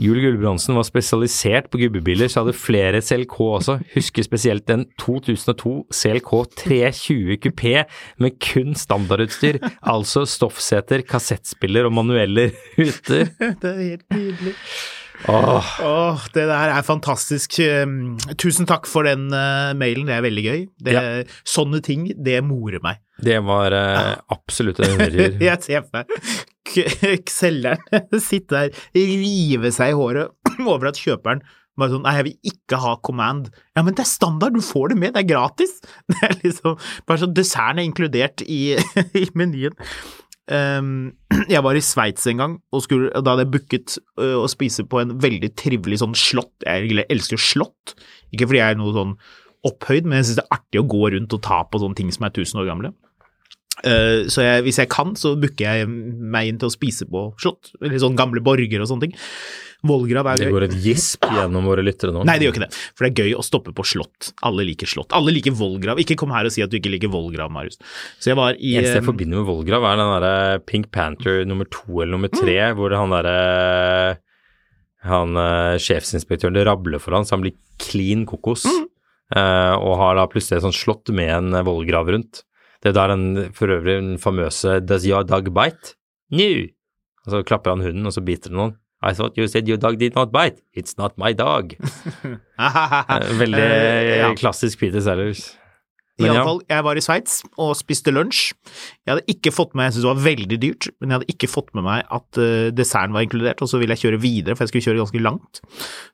Jul 0.00 0.22
Gulbrandsen 0.22 0.76
var 0.78 0.86
spesialisert 0.88 1.66
på 1.70 1.78
gubbebiler, 1.82 2.30
så 2.30 2.42
hadde 2.42 2.54
flere 2.56 3.02
CLK 3.04 3.34
også. 3.44 3.74
Husker 3.92 4.24
spesielt 4.24 4.64
den 4.70 4.86
2002 5.02 5.72
CLK 5.92 6.30
320 6.62 7.36
kupé 7.44 7.74
med 8.22 8.38
kun 8.42 8.72
standardutstyr, 8.78 9.58
altså 9.82 10.24
stoffseter, 10.28 11.04
kassettspiller 11.04 11.90
og 11.90 11.96
manuelle 11.98 12.50
ruter. 12.78 13.28
Det 13.62 13.68
er 13.74 13.82
helt 13.82 14.08
nydelig. 14.16 14.54
Åh, 15.30 15.68
Åh, 15.86 16.22
det 16.34 16.48
der 16.50 16.72
er 16.74 16.82
fantastisk. 16.82 17.60
Um, 17.86 18.16
Tusen 18.42 18.66
takk 18.66 18.88
for 18.90 19.06
den 19.06 19.28
uh, 19.30 19.70
mailen, 19.78 20.08
det 20.08 20.16
er 20.16 20.24
veldig 20.24 20.42
gøy. 20.48 20.64
Det, 20.82 20.94
Sånne 21.46 21.78
ting, 21.84 22.08
det 22.16 22.40
morer 22.42 22.82
meg. 22.82 22.98
det 23.22 23.36
var 23.46 23.76
uh, 23.76 24.16
absolutt 24.34 24.80
en 24.82 24.96
hører. 25.04 25.36
Jeg 25.38 25.62
ser 25.62 25.84
for 25.84 26.00
meg 26.00 26.48
selgeren 27.32 28.22
sitte 28.22 28.54
der, 28.54 28.84
rive 28.94 29.72
seg 29.74 29.92
i 29.92 29.98
håret 29.98 30.32
over 30.72 30.92
at 30.92 31.00
kjøperen 31.00 31.42
bare 31.78 31.94
sånn 31.94 32.02
Nei, 32.04 32.16
jeg 32.18 32.26
vil 32.26 32.50
ikke 32.52 32.78
ha 32.82 32.96
command. 33.04 33.46
Ja, 33.76 33.84
men 33.84 33.96
det 33.96 34.04
er 34.04 34.10
standard, 34.10 34.56
du 34.56 34.64
får 34.64 34.92
det 34.92 34.98
med, 35.00 35.14
det 35.14 35.22
er 35.22 35.30
gratis. 35.34 35.78
Det 36.10 36.18
er 36.28 36.34
liksom 36.42 36.76
Bare 37.08 37.22
sånn 37.22 37.36
desserten 37.36 37.80
er 37.80 37.88
inkludert 37.88 38.44
i, 38.44 38.76
i 39.22 39.24
menyen. 39.38 39.76
Um, 40.52 41.12
jeg 41.52 41.62
var 41.64 41.78
i 41.78 41.84
Sveits 41.84 42.26
en 42.28 42.42
gang, 42.42 42.56
og, 42.74 42.84
skulle, 42.84 43.12
og 43.16 43.24
da 43.24 43.34
hadde 43.34 43.46
jeg 43.46 43.54
booket 43.54 43.96
uh, 44.20 44.42
å 44.42 44.48
spise 44.50 44.84
på 44.84 45.00
en 45.00 45.16
veldig 45.22 45.52
trivelig 45.58 46.02
sånn 46.02 46.16
slott. 46.18 46.54
Jeg 46.66 47.06
elsker 47.08 47.40
slott, 47.40 47.96
ikke 48.34 48.50
fordi 48.50 48.60
jeg 48.60 48.76
er 48.76 48.82
noe 48.82 48.92
sånn 48.96 49.16
opphøyd, 49.62 50.08
men 50.08 50.18
jeg 50.18 50.28
synes 50.28 50.40
det 50.40 50.44
er 50.44 50.56
artig 50.58 50.82
å 50.82 50.88
gå 50.90 51.02
rundt 51.14 51.36
og 51.36 51.44
ta 51.46 51.62
på 51.70 51.80
sånne 51.80 51.98
ting 52.00 52.10
som 52.12 52.26
er 52.26 52.34
tusen 52.34 52.60
år 52.60 52.68
gamle. 52.68 52.92
Eh, 53.82 54.28
så 54.30 54.44
jeg, 54.44 54.62
hvis 54.66 54.78
jeg 54.78 54.88
kan, 54.92 55.14
så 55.18 55.34
booker 55.40 55.66
jeg 55.66 55.88
meg 55.90 56.48
inn 56.52 56.58
til 56.62 56.70
å 56.70 56.74
spise 56.74 57.06
på 57.10 57.26
slott, 57.42 57.72
eller 57.82 57.98
sånn 58.02 58.18
gamle 58.18 58.42
borger 58.44 58.82
og 58.84 58.90
sånne 58.90 59.08
ting. 59.08 59.16
Vollgrav 59.82 60.28
er 60.30 60.38
Det 60.38 60.50
går 60.54 60.64
et 60.68 60.74
gisp 60.84 61.24
gjennom 61.26 61.64
våre 61.66 61.82
lyttere 61.82 62.12
nå. 62.14 62.20
Nei, 62.22 62.36
det 62.38 62.46
gjør 62.46 62.54
ikke 62.54 62.62
det, 62.68 62.76
for 62.94 63.02
det 63.02 63.08
er 63.10 63.24
gøy 63.24 63.32
å 63.34 63.42
stoppe 63.42 63.72
på 63.74 63.82
slott. 63.82 64.28
Alle 64.46 64.62
liker 64.68 64.86
slott. 64.86 65.10
Alle 65.18 65.34
liker 65.34 65.56
vollgrav. 65.58 65.98
Ikke 65.98 66.14
kom 66.20 66.30
her 66.30 66.46
og 66.46 66.54
si 66.54 66.62
at 66.62 66.70
du 66.70 66.76
ikke 66.78 66.92
liker 66.92 67.10
vollgrav, 67.10 67.50
Marius. 67.50 67.80
Så 68.22 68.30
jeg 68.30 68.38
var 68.38 68.54
i 68.54 68.76
Eneste 68.78 69.00
jeg 69.00 69.02
eh, 69.02 69.08
forbinder 69.08 69.42
med 69.42 69.48
vollgrav, 69.50 69.82
er 69.90 69.98
den 69.98 70.12
derre 70.14 70.60
Pink 70.70 70.92
Panther 70.94 71.42
nummer 71.50 71.66
to 71.66 71.98
eller 71.98 72.14
nummer 72.14 72.30
tre, 72.30 72.54
Mm. 72.62 72.76
hvor 72.78 72.94
han 72.94 73.10
derre 73.10 74.18
Han 75.02 75.34
eh, 75.34 75.80
sjefsinspektøren 75.82 76.54
det 76.54 76.66
rabler 76.68 77.02
for 77.02 77.16
han, 77.16 77.26
så 77.26 77.34
han 77.34 77.42
blir 77.42 77.56
clean 77.82 78.22
kokos. 78.28 78.62
Mm. 78.68 78.88
og 79.32 79.94
har 79.96 80.14
da 80.18 80.26
plutselig 80.28 80.58
et 80.58 80.64
sånt 80.66 80.76
slott 80.76 81.08
med 81.16 81.30
en 81.32 81.64
vollgrav 81.64 82.10
rundt. 82.12 82.42
Det 82.82 82.90
er 82.90 82.96
der 82.98 83.12
den 83.14 83.52
for 83.54 83.70
øvrig 83.70 83.94
den 84.00 84.14
famøse 84.18 84.80
Does 84.82 85.04
your 85.06 85.22
dog 85.22 85.50
bite? 85.54 85.94
No! 86.34 86.48
Og 87.26 87.30
så 87.36 87.42
klapper 87.46 87.76
han 87.76 87.84
hunden, 87.84 88.06
og 88.06 88.12
så 88.16 88.22
biter 88.26 88.50
den 88.50 88.58
noen. 88.58 88.76
I 89.02 89.12
thought 89.14 89.38
you 89.38 89.48
said 89.50 89.68
your 89.68 89.78
dog 89.82 89.98
did 89.98 90.14
not 90.14 90.30
bite. 90.34 90.62
It's 90.78 90.94
not 90.98 91.16
my 91.18 91.32
dog. 91.34 91.74
Eh, 92.62 93.32
Veldig 93.38 93.58
Eh, 93.58 94.18
ja. 94.20 94.28
klassisk 94.38 94.78
Peter 94.78 95.00
Sellers. 95.02 95.56
I 96.20 96.28
alle 96.28 96.42
ja. 96.44 96.52
jeg 96.76 96.84
var 96.86 96.98
i 96.98 97.02
Sveits 97.02 97.38
og 97.58 97.72
spiste 97.74 98.12
lunsj. 98.12 98.52
Jeg 99.02 99.10
hadde 99.14 99.24
ikke 99.32 99.50
fått 99.50 99.72
med, 99.74 99.88
jeg 99.88 99.96
syntes 99.96 100.04
det 100.04 100.10
var 100.12 100.26
veldig 100.26 100.58
dyrt, 100.62 100.88
men 101.00 101.08
jeg 101.10 101.16
hadde 101.18 101.32
ikke 101.34 101.48
fått 101.50 101.72
med 101.74 101.86
meg 101.88 102.04
at 102.14 102.38
uh, 102.38 102.68
desserten 102.76 103.16
var 103.16 103.24
inkludert, 103.26 103.62
og 103.64 103.70
så 103.72 103.80
ville 103.80 103.96
jeg 103.96 104.04
kjøre 104.04 104.20
videre, 104.22 104.54
for 104.54 104.62
jeg 104.66 104.70
skulle 104.74 104.86
kjøre 104.86 105.02
ganske 105.02 105.22
langt. 105.24 105.62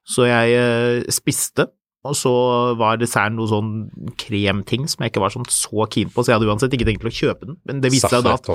Så 0.08 0.24
jeg 0.30 0.54
uh, 0.56 1.10
spiste, 1.12 1.68
og 2.09 2.16
så 2.16 2.32
var 2.80 2.98
desserten 3.00 3.36
noe 3.38 3.48
sånn 3.50 3.72
kremting 4.20 4.86
som 4.88 5.04
jeg 5.04 5.12
ikke 5.12 5.22
var 5.24 5.34
sånn 5.34 5.46
så 5.52 5.86
keen 5.92 6.09
på, 6.12 6.24
så 6.24 6.32
jeg 6.32 6.38
hadde 6.40 6.48
uansett 6.50 6.74
ikke 6.76 6.88
tenkt 6.88 7.04
til 7.04 7.11
å 7.12 7.16
kjøpe 7.18 7.48
den, 7.50 7.59
men 7.68 7.82
det 7.84 7.92
viste 7.94 8.11
seg 8.12 8.24
da 8.26 8.34
at 8.38 8.48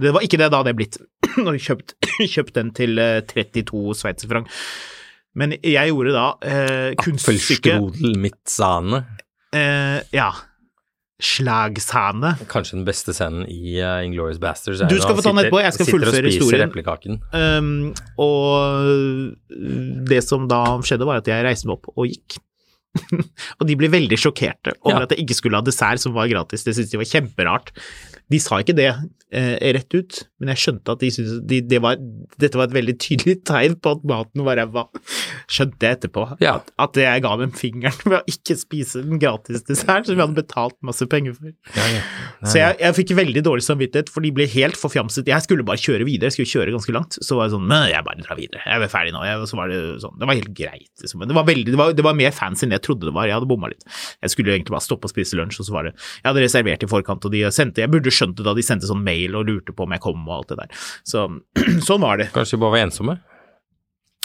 det 0.00 0.12
var 0.16 0.26
ikke 0.26 0.40
det 0.40 0.50
da 0.54 0.62
det 0.66 0.76
blitt, 0.78 1.00
når 1.44 1.58
jeg 1.58 1.66
kjøpt, 1.68 1.96
kjøpt 2.36 2.54
den 2.60 2.70
til 2.78 3.02
eh, 3.02 3.18
32 3.30 3.96
sveitserfranc. 4.02 4.52
Men 5.38 5.54
jeg 5.62 5.92
gjorde 5.92 6.14
da 6.16 6.28
eh, 6.42 6.92
kunststykket 6.98 7.76
Appelstrudel 7.76 8.16
mit 8.18 8.40
sahne. 8.50 9.04
eh, 9.54 10.00
Ja. 10.16 10.30
Slagsane. 11.20 12.32
Kanskje 12.48 12.78
den 12.78 12.86
beste 12.88 13.12
scenen 13.12 13.44
i 13.44 13.76
uh, 13.84 14.00
Inglorious 14.04 14.38
Bastards. 14.40 14.80
Du 14.88 14.96
skal 15.00 15.18
få 15.18 15.24
ta 15.24 15.32
den 15.34 15.42
etterpå, 15.42 15.60
jeg 15.60 15.74
skal 15.76 15.88
fullføre 15.90 16.30
historien. 16.32 17.18
Um, 17.36 17.90
og 18.16 19.34
det 20.10 20.22
som 20.24 20.48
da 20.50 20.62
skjedde, 20.80 21.08
var 21.08 21.20
at 21.20 21.28
jeg 21.30 21.44
reiste 21.44 21.68
meg 21.68 21.76
opp 21.78 21.92
og 21.94 22.08
gikk. 22.08 22.40
og 23.60 23.66
de 23.68 23.76
ble 23.78 23.90
veldig 23.92 24.18
sjokkerte 24.18 24.74
over 24.82 24.98
Ja. 24.98 25.06
at 25.06 25.14
jeg 25.14 25.24
ikke 25.26 25.36
skulle 25.38 25.60
ha 25.60 25.66
dessert 25.66 26.02
som 26.02 26.14
var 26.16 26.28
gratis. 26.32 26.64
Det 26.66 26.74
syntes 26.76 26.90
de 26.92 26.98
var 27.00 27.10
kjemperart. 27.10 27.70
De 28.30 28.40
sa 28.42 28.58
ikke 28.62 28.76
det 28.78 28.90
eh, 29.32 29.72
rett 29.76 29.94
ut, 29.94 30.20
men 30.40 30.52
jeg 30.52 30.62
skjønte 30.64 30.94
at 30.94 31.02
de 31.02 31.10
syntes 31.14 31.40
de, 31.48 31.60
det 31.70 31.80
var, 31.82 31.98
dette 32.40 32.58
var 32.58 32.68
et 32.68 32.76
veldig 32.76 32.96
tydelig 33.02 33.36
tegn 33.50 33.76
på 33.82 33.94
at 33.96 34.04
maten 34.08 34.44
var 34.46 34.58
ræva. 34.60 34.86
Skjønte 35.50 35.86
jeg 35.86 35.98
etterpå. 35.98 36.26
Ja. 36.42 36.56
At, 36.58 36.72
at 36.84 37.00
jeg 37.00 37.24
ga 37.24 37.34
dem 37.40 37.54
fingeren 37.56 38.04
ved 38.10 38.18
å 38.20 38.22
ikke 38.30 38.56
spise 38.58 39.04
den 39.06 39.20
gratis 39.22 39.64
dessert 39.68 40.08
som 40.08 40.18
vi 40.18 40.24
hadde 40.24 40.38
betalt 40.38 40.76
masse 40.86 41.06
penger 41.10 41.36
for. 41.38 41.54
Så 42.44 42.60
jeg, 42.60 42.78
jeg 42.80 42.98
fikk 42.98 43.14
veldig 43.18 43.44
dårlig 43.46 43.66
samvittighet, 43.66 44.12
for 44.12 44.24
de 44.24 44.32
ble 44.34 44.48
helt 44.50 44.78
forfjamset. 44.80 45.28
Jeg 45.30 45.46
skulle 45.46 45.66
bare 45.66 45.80
kjøre 45.80 46.06
videre, 46.08 46.30
jeg 46.30 46.38
skulle 46.38 46.52
kjøre 46.54 46.76
ganske 46.76 46.96
langt. 46.96 47.18
Så 47.20 47.38
var 47.38 47.48
jeg 47.48 47.56
sånn 47.56 47.66
Men 47.70 47.88
jeg 47.90 48.06
bare 48.06 48.24
drar 48.24 48.38
videre, 48.38 48.62
jeg 48.66 48.86
er 48.86 48.92
ferdig 48.92 49.14
nå. 49.16 49.24
Jeg, 49.26 49.48
så 49.50 49.58
var 49.58 49.72
det 49.72 49.80
sånn. 50.02 50.16
Det 50.20 50.28
var 50.30 50.38
helt 50.38 50.52
greit, 50.56 50.92
liksom. 51.02 51.22
Men 51.22 51.30
det 51.30 51.36
var, 51.36 51.46
veldig, 51.48 51.68
det 51.74 51.80
var, 51.80 51.94
det 51.96 52.06
var 52.06 52.16
mer 52.18 52.34
fancy 52.34 52.66
enn 52.66 52.74
jeg 52.76 52.84
trodde 52.86 53.08
det 53.08 53.14
var. 53.16 53.28
Jeg 53.28 53.38
hadde 53.38 53.50
bomma 53.50 53.70
litt. 53.72 53.84
Jeg 54.24 54.34
skulle 54.34 54.54
egentlig 54.56 54.74
bare 54.74 54.84
stoppe 54.84 55.08
og 55.08 55.12
spise 55.12 55.38
lunsj, 55.38 55.60
og 55.62 55.68
så 55.68 55.76
var 55.76 55.88
det 55.88 55.94
Jeg 55.94 56.28
hadde 56.30 56.44
reservert 56.44 56.84
i 56.86 56.90
forkant, 56.90 57.26
og 57.26 57.34
de 57.34 57.44
sendte 57.54 57.82
Jeg 57.84 57.92
burde 57.92 58.12
skjønt 58.14 58.38
det 58.38 58.46
da 58.46 58.54
de 58.56 58.64
sendte 58.64 58.88
sånn 58.88 59.02
mail 59.04 59.19
og 59.28 59.48
lurte 59.48 59.74
på 59.76 59.86
om 59.86 59.92
jeg 59.96 60.02
kom 60.04 60.22
og 60.26 60.36
alt 60.38 60.52
det 60.52 60.60
der. 60.62 60.86
Så 61.08 61.26
sånn 61.88 62.04
var 62.04 62.20
det. 62.20 62.30
Kanskje 62.34 62.56
de 62.56 62.62
bare 62.64 62.76
var 62.76 62.86
ensomme? 62.86 63.18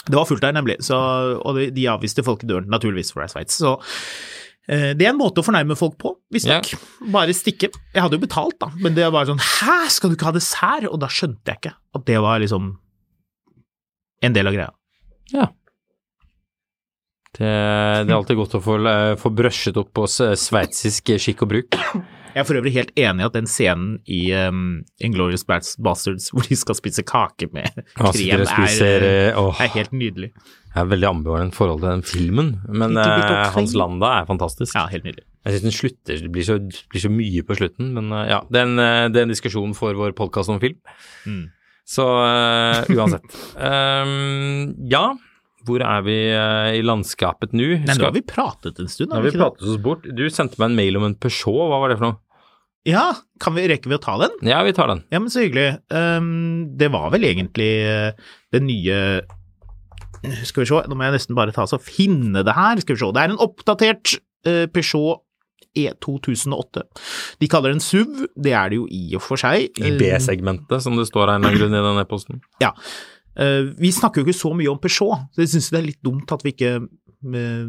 Det 0.06 0.14
var 0.14 0.28
fullt 0.28 0.44
der, 0.44 0.54
nemlig. 0.54 0.78
Så, 0.86 0.96
og 1.42 1.58
de, 1.58 1.86
avviste 1.90 2.24
folk 2.26 2.44
i 2.46 2.50
døren, 2.50 2.68
naturligvis, 2.70 3.10
for 3.12 3.22
det 3.22 3.28
er 3.28 3.34
Sveits. 3.34 3.58
Så 3.58 3.72
eh, 4.70 4.92
det 4.94 5.08
er 5.08 5.12
en 5.12 5.18
måte 5.18 5.42
å 5.42 5.46
fornærme 5.46 5.76
folk 5.78 5.98
på, 6.02 6.14
visstnok. 6.34 6.72
Bare 7.14 7.34
stikke. 7.34 7.72
Jeg 7.94 8.04
hadde 8.04 8.18
jo 8.18 8.22
betalt, 8.22 8.58
da, 8.62 8.70
men 8.78 8.94
det 8.96 9.08
var 9.14 9.26
sånn 9.28 9.42
Hæ, 9.42 9.78
skal 9.92 10.12
du 10.12 10.18
ikke 10.18 10.30
ha 10.30 10.36
dessert? 10.36 10.88
Og 10.92 11.00
da 11.02 11.10
skjønte 11.10 11.50
jeg 11.50 11.62
ikke 11.64 11.74
at 11.98 12.06
det 12.06 12.20
var 12.22 12.42
liksom 12.42 12.76
en 14.26 14.36
del 14.36 14.48
av 14.48 14.56
greia. 14.56 14.72
Ja. 15.34 15.50
Det, 17.36 17.46
det 17.46 18.12
er 18.12 18.16
alltid 18.16 18.38
godt 18.38 18.58
å 18.58 18.62
få, 18.64 18.78
få 19.20 19.32
brøsjet 19.36 19.76
opp 19.80 19.90
på 19.96 20.06
sveitsisk 20.08 21.16
skikk 21.20 21.44
og 21.44 21.52
bruk. 21.52 21.80
Jeg 22.36 22.42
er 22.42 22.44
for 22.50 22.58
øvrig 22.58 22.74
helt 22.74 22.90
enig 23.00 23.22
i 23.22 23.26
at 23.30 23.32
den 23.32 23.46
scenen 23.48 23.92
i 24.12 24.20
um, 24.36 24.82
Inglorious 25.00 25.46
Bastards 25.48 26.26
hvor 26.34 26.44
de 26.44 26.58
skal 26.60 26.76
spise 26.76 27.00
kake 27.08 27.48
med 27.48 27.70
krem, 27.96 28.10
og 28.10 28.50
spiser, 28.50 29.06
er, 29.06 29.30
eh, 29.30 29.38
åh. 29.40 29.56
er 29.64 29.70
helt 29.72 29.94
nydelig. 29.96 30.28
Jeg 30.74 30.82
er 30.82 30.90
veldig 30.90 31.08
ambivalent 31.08 31.56
forhold 31.56 31.80
til 31.80 31.88
den 31.88 32.04
filmen, 32.04 32.50
men 32.68 33.00
eh, 33.00 33.46
Hans. 33.54 33.72
Landa 33.72 34.10
er 34.18 34.28
fantastisk. 34.28 34.76
Ja, 34.76 34.84
helt 34.92 35.08
nydelig. 35.08 35.24
Jeg 35.46 35.56
syns 35.56 35.64
den 35.64 35.76
slutter, 35.78 36.20
det 36.26 36.32
blir 36.34 36.44
så, 36.44 36.58
blir 36.92 37.04
så 37.06 37.12
mye 37.14 37.46
på 37.48 37.56
slutten, 37.56 37.94
men 37.96 38.12
uh, 38.12 38.26
ja, 38.28 38.42
det 38.52 38.60
er 38.60 38.68
en, 38.68 38.84
eh, 38.84 39.06
det 39.08 39.22
er 39.22 39.28
en 39.30 39.32
diskusjon 39.32 39.72
for 39.78 39.96
vår 39.96 40.12
podkast 40.18 40.52
om 40.52 40.60
film. 40.60 40.76
Mm. 41.24 41.46
Så 41.88 42.04
uh, 42.04 42.84
uansett. 42.92 43.32
Um, 43.56 44.74
ja, 44.92 45.06
hvor 45.66 45.82
er 45.84 46.04
vi 46.06 46.16
eh, 46.32 46.76
i 46.78 46.84
landskapet 46.84 47.54
nå? 47.56 47.72
Nei, 47.82 47.96
nå 47.98 48.08
har 48.08 48.14
vi 48.14 48.22
pratet 48.26 48.78
en 48.82 48.90
stund, 48.90 49.10
Nå 49.12 49.20
har 49.20 49.26
vi 49.26 49.34
pratet 49.36 49.66
oss 49.66 49.80
bort. 49.82 50.06
Du 50.06 50.24
sendte 50.32 50.60
meg 50.62 50.72
en 50.72 50.78
mail 50.78 51.00
om 51.00 51.08
en 51.08 51.16
Peugeot, 51.18 51.66
hva 51.70 51.82
var 51.82 51.92
det 51.92 51.98
for 52.00 52.10
noe? 52.10 52.20
Ja, 52.86 53.08
kan 53.42 53.56
vi, 53.56 53.64
rekker 53.66 53.90
vi 53.90 53.98
å 53.98 54.02
ta 54.02 54.14
den? 54.20 54.36
Ja, 54.46 54.60
vi 54.62 54.74
tar 54.76 54.92
den. 54.92 55.02
Ja, 55.10 55.18
men 55.18 55.32
så 55.32 55.42
hyggelig. 55.42 55.80
Um, 55.90 56.76
det 56.78 56.92
var 56.94 57.10
vel 57.14 57.26
egentlig 57.26 57.70
uh, 57.82 58.12
det 58.54 58.62
nye 58.62 58.98
Skal 60.46 60.62
vi 60.62 60.68
se, 60.70 60.84
nå 60.86 60.94
må 60.94 61.08
jeg 61.08 61.16
nesten 61.16 61.38
bare 61.38 61.54
ta 61.54 61.66
så 61.66 61.80
finne 61.82 62.44
det 62.46 62.54
her. 62.54 62.78
Skal 62.82 62.94
vi 62.94 63.02
se. 63.02 63.10
Det 63.16 63.24
er 63.24 63.34
en 63.34 63.42
oppdatert 63.42 64.14
uh, 64.46 64.66
Peugeot 64.70 65.24
E2008. 65.76 66.84
De 67.42 67.48
kaller 67.50 67.74
den 67.74 67.82
SUV, 67.82 68.26
det 68.32 68.54
er 68.56 68.72
det 68.72 68.78
jo 68.78 68.86
i 68.88 69.02
og 69.18 69.24
for 69.24 69.40
seg. 69.40 69.68
I 69.76 69.92
B-segmentet, 69.98 70.78
som 70.84 70.96
det 70.96 71.08
står 71.10 71.34
grunn 71.42 71.76
i 71.76 71.84
den 71.88 72.00
e-posten. 72.00 72.40
Ja. 72.62 72.72
Uh, 73.36 73.72
vi 73.76 73.92
snakker 73.92 74.22
jo 74.22 74.26
ikke 74.26 74.38
så 74.38 74.52
mye 74.56 74.70
om 74.72 74.78
Peugeot, 74.80 75.26
så 75.34 75.44
jeg 75.44 75.52
syns 75.52 75.68
det 75.72 75.80
er 75.80 75.90
litt 75.90 76.04
dumt 76.04 76.30
at 76.32 76.44
vi 76.44 76.54
ikke 76.54 76.70
uh, 76.80 77.64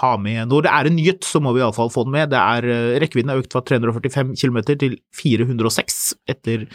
har 0.00 0.18
med 0.20 0.50
Når 0.50 0.66
det 0.66 0.72
er 0.74 0.88
en 0.90 0.96
nyhet, 0.98 1.24
så 1.24 1.40
må 1.40 1.54
vi 1.56 1.62
iallfall 1.62 1.92
få 1.92 2.04
den 2.04 2.16
med. 2.18 2.28
Det 2.34 2.40
er, 2.40 2.68
uh, 2.68 2.96
rekkevidden 3.00 3.32
er 3.32 3.40
økt 3.40 3.56
fra 3.56 3.62
345 3.64 4.34
km 4.36 4.58
til 4.74 4.98
406 5.16 6.02
etter 6.28 6.66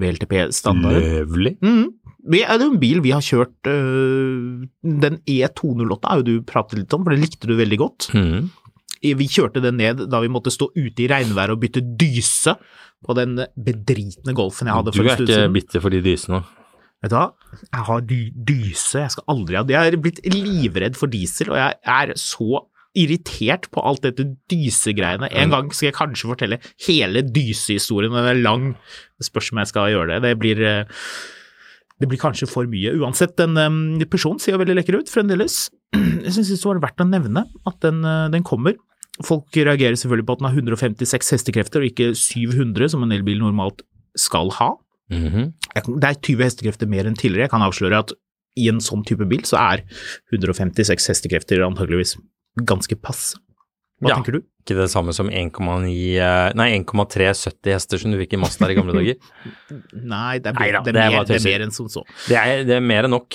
VLTP-standard. 0.00 1.02
Løvlig. 1.04 1.58
Mm. 1.60 1.90
Vi 2.32 2.40
er 2.46 2.56
det 2.56 2.68
jo 2.68 2.72
en 2.76 2.80
bil 2.80 3.00
vi 3.02 3.10
har 3.10 3.22
kjørt 3.26 3.66
Den 3.66 5.16
E208 5.26 6.06
har 6.06 6.20
jo 6.20 6.26
du 6.28 6.34
pratet 6.46 6.78
litt 6.78 6.94
om, 6.94 7.02
for 7.02 7.10
det 7.10 7.18
likte 7.18 7.50
du 7.50 7.56
veldig 7.58 7.78
godt. 7.80 8.12
Mm. 8.14 8.46
Vi 9.02 9.26
kjørte 9.26 9.58
den 9.64 9.80
ned 9.82 10.04
da 10.06 10.20
vi 10.22 10.30
måtte 10.30 10.52
stå 10.54 10.70
ute 10.76 11.02
i 11.02 11.10
regnværet 11.10 11.56
og 11.56 11.64
bytte 11.64 11.82
dyse 11.82 12.54
på 13.02 13.16
den 13.18 13.40
bedritne 13.58 14.34
Golfen 14.38 14.70
jeg 14.70 14.78
hadde 14.78 14.94
Du 14.94 15.02
er 15.02 15.24
ikke 15.24 15.48
bitter 15.58 15.82
for 15.82 15.90
de 15.90 15.98
dysene. 16.04 16.44
Vet 17.02 17.10
du 17.10 17.16
hva, 17.18 17.28
jeg 17.66 17.86
har 17.88 18.04
dy 18.06 18.20
dyse, 18.48 19.00
jeg 19.00 19.12
skal 19.16 19.32
aldri 19.32 19.58
ha 19.58 19.64
Jeg 19.66 19.90
er 19.90 19.98
blitt 19.98 20.20
livredd 20.28 20.98
for 20.98 21.10
diesel, 21.10 21.50
og 21.50 21.58
jeg 21.58 21.80
er 21.96 22.14
så 22.20 22.62
irritert 22.98 23.70
på 23.72 23.82
alt 23.88 24.04
dette 24.04 24.26
dysegreiene. 24.52 25.30
En 25.32 25.52
gang 25.52 25.70
skal 25.72 25.88
jeg 25.88 25.96
kanskje 25.96 26.28
fortelle 26.28 26.58
hele 26.86 27.22
dysehistorien, 27.24 28.12
den 28.12 28.28
er 28.28 28.40
lang. 28.40 28.72
Det 29.18 29.26
spørs 29.26 29.50
om 29.52 29.62
jeg 29.62 29.70
skal 29.72 29.92
gjøre 29.94 30.10
det. 30.12 30.20
Det 30.26 30.34
blir 30.40 30.60
eh, 30.68 31.00
det 32.02 32.08
blir 32.10 32.20
kanskje 32.20 32.48
for 32.50 32.66
mye. 32.70 32.94
Uansett, 32.98 33.36
den 33.38 33.56
um, 33.56 34.00
personen 34.10 34.42
ser 34.42 34.56
jo 34.56 34.62
veldig 34.62 34.74
lekker 34.80 34.98
ut 34.98 35.10
fremdeles. 35.12 35.68
Jeg 36.26 36.32
syns 36.34 36.50
det 36.50 36.58
var 36.66 36.80
verdt 36.82 37.04
å 37.04 37.06
nevne 37.06 37.44
at 37.68 37.76
den, 37.84 38.00
eh, 38.02 38.30
den 38.32 38.46
kommer. 38.46 38.74
Folk 39.22 39.54
reagerer 39.54 39.94
selvfølgelig 39.94 40.26
på 40.26 40.34
at 40.34 40.40
den 40.40 40.48
har 40.48 40.56
156 40.58 41.34
hestekrefter 41.36 41.84
og 41.84 41.90
ikke 41.92 42.08
700, 42.18 42.90
som 42.90 43.04
en 43.04 43.14
elbil 43.14 43.38
normalt 43.38 43.84
skal 44.18 44.50
ha. 44.58 44.72
Mhm. 45.10 45.28
-hmm. 45.28 45.52
Det 46.00 46.04
er 46.04 46.14
20 46.20 46.44
hestekrefter 46.44 46.86
mer 46.86 47.06
enn 47.06 47.16
tidligere. 47.16 47.48
Jeg 47.48 47.50
kan 47.50 47.62
avsløre 47.62 47.98
at 47.98 48.12
i 48.56 48.68
en 48.68 48.80
sånn 48.80 49.04
type 49.04 49.24
bil 49.28 49.42
så 49.48 49.56
er 49.56 49.82
156 50.32 51.08
hestekrefter 51.08 51.64
antageligvis 51.64 52.16
ganske 52.60 52.94
pass. 53.00 53.34
Hva 54.02 54.10
Ja. 54.10 54.14
tenker 54.16 54.32
du? 54.32 54.38
Ikke 54.62 54.76
det 54.80 54.90
samme 54.90 55.12
som 55.14 55.28
1,9 55.30 56.16
eh, 56.18 56.52
Nei, 56.54 56.70
1,370 56.78 57.72
hester 57.72 57.98
som 57.98 58.10
du 58.12 58.18
fikk 58.18 58.34
i 58.34 58.36
Mazda 58.36 58.68
i 58.70 58.74
gamle 58.74 58.92
dager. 58.92 59.14
Nei, 59.92 60.38
det 60.38 60.50
er, 60.50 60.58
Neida, 60.58 60.82
det 60.82 60.88
er, 60.88 60.92
det 60.92 61.02
er 61.02 61.10
mer, 61.10 61.24
det 61.24 61.36
er 61.38 61.48
mer 61.50 61.64
enn 61.66 61.72
som 61.74 61.88
så. 61.88 62.04
Det 62.28 62.36
er, 62.36 62.64
det 62.64 62.76
er 62.76 62.80
mer 62.80 63.04
enn 63.04 63.10
nok. 63.14 63.34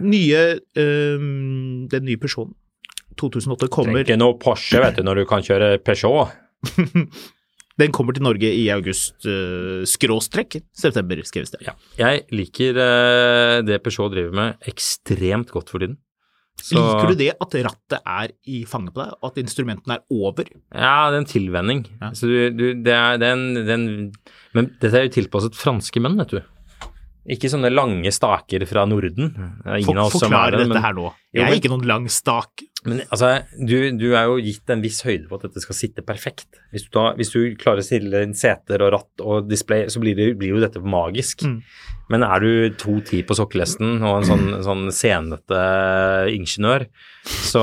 Nye, 0.00 0.60
øhm, 0.76 1.88
den 1.88 2.04
nye 2.04 2.16
Peugeoten 2.18 2.54
2008 3.16 3.68
kommer 3.70 3.92
Trenger 3.92 4.04
ikke 4.08 4.18
noe 4.18 4.38
Porsche, 4.42 4.80
vet 4.82 4.96
du, 4.98 5.04
når 5.06 5.22
du 5.22 5.24
kan 5.30 5.42
kjøre 5.46 5.78
Peugeot. 5.78 6.34
Den 7.80 7.90
kommer 7.90 8.14
til 8.14 8.22
Norge 8.22 8.50
i 8.54 8.68
august, 8.70 9.16
Uh, 9.26 9.82
skråstrekk 9.88 10.60
september, 10.76 11.18
skrives 11.26 11.50
det. 11.50 11.62
Ja. 11.66 11.74
Jeg 11.98 12.22
liker 12.30 12.76
uh, 12.78 13.62
det 13.66 13.80
Peugeot 13.82 14.12
driver 14.14 14.32
med 14.36 14.68
ekstremt 14.70 15.50
godt 15.50 15.72
for 15.72 15.82
tiden. 15.82 15.96
Så- 16.54 16.78
Liker 16.78 17.10
du 17.10 17.14
det 17.18 17.32
at 17.34 17.54
rattet 17.66 17.98
er 18.06 18.30
i 18.46 18.60
fanget 18.64 18.94
på 18.94 19.02
deg, 19.02 19.14
og 19.20 19.32
at 19.32 19.40
instrumentene 19.42 19.96
er 19.96 20.04
over? 20.14 20.46
Ja, 20.70 21.10
det 21.10 21.16
er 21.16 21.22
en 21.24 21.26
tilvenning. 21.32 21.80
Ja. 22.00 22.12
Så 22.14 22.30
du, 22.30 22.36
du, 22.54 22.66
det 22.86 22.94
er 22.94 23.18
den, 23.18 23.42
den 23.66 23.86
Men 24.54 24.70
dette 24.80 24.94
er 25.00 25.08
jo 25.08 25.16
tilpasset 25.18 25.58
franske 25.58 25.98
menn, 26.00 26.14
vet 26.22 26.30
du. 26.36 26.40
Ikke 27.34 27.48
sånne 27.50 27.72
lange 27.72 28.10
staker 28.14 28.62
fra 28.68 28.84
Norden. 28.86 29.32
Det 29.34 29.66
er 29.66 29.80
ingen 29.82 29.98
som 30.12 30.28
Forklar 30.28 30.52
er 30.52 30.58
det, 30.58 30.62
dette 30.68 30.74
men, 30.76 30.82
her 30.84 30.94
nå. 30.94 31.08
Jeg 31.34 31.42
er 31.42 31.50
men- 31.50 31.58
ikke 31.58 31.72
noen 31.74 31.86
lang 31.90 32.06
stak. 32.12 32.62
Men 32.84 33.00
altså, 33.08 33.30
du, 33.56 33.76
du 33.96 34.10
er 34.12 34.28
jo 34.28 34.36
gitt 34.44 34.70
en 34.72 34.82
viss 34.84 35.00
høyde 35.06 35.28
på 35.30 35.38
at 35.38 35.46
dette 35.46 35.62
skal 35.64 35.76
sitte 35.78 36.04
perfekt. 36.04 36.60
Hvis 36.74 36.84
du, 36.86 36.90
da, 36.96 37.06
hvis 37.16 37.32
du 37.32 37.40
klarer 37.60 37.80
å 37.80 37.86
stille 37.86 38.20
inn 38.26 38.36
seter 38.36 38.84
og 38.84 38.92
ratt 38.92 39.24
og 39.24 39.48
display, 39.48 39.86
så 39.92 40.02
blir, 40.02 40.18
det, 40.18 40.34
blir 40.40 40.52
jo 40.52 40.60
dette 40.60 40.82
magisk. 40.84 41.46
Mm. 41.48 41.62
Men 42.12 42.24
er 42.26 42.42
du 42.44 42.50
2,10 42.76 43.24
på 43.28 43.36
sokkelesten 43.38 44.02
og 44.04 44.18
en 44.18 44.26
sånn, 44.28 44.46
sånn 44.64 44.84
senete 44.92 45.60
ingeniør, 46.34 46.86
så, 47.24 47.62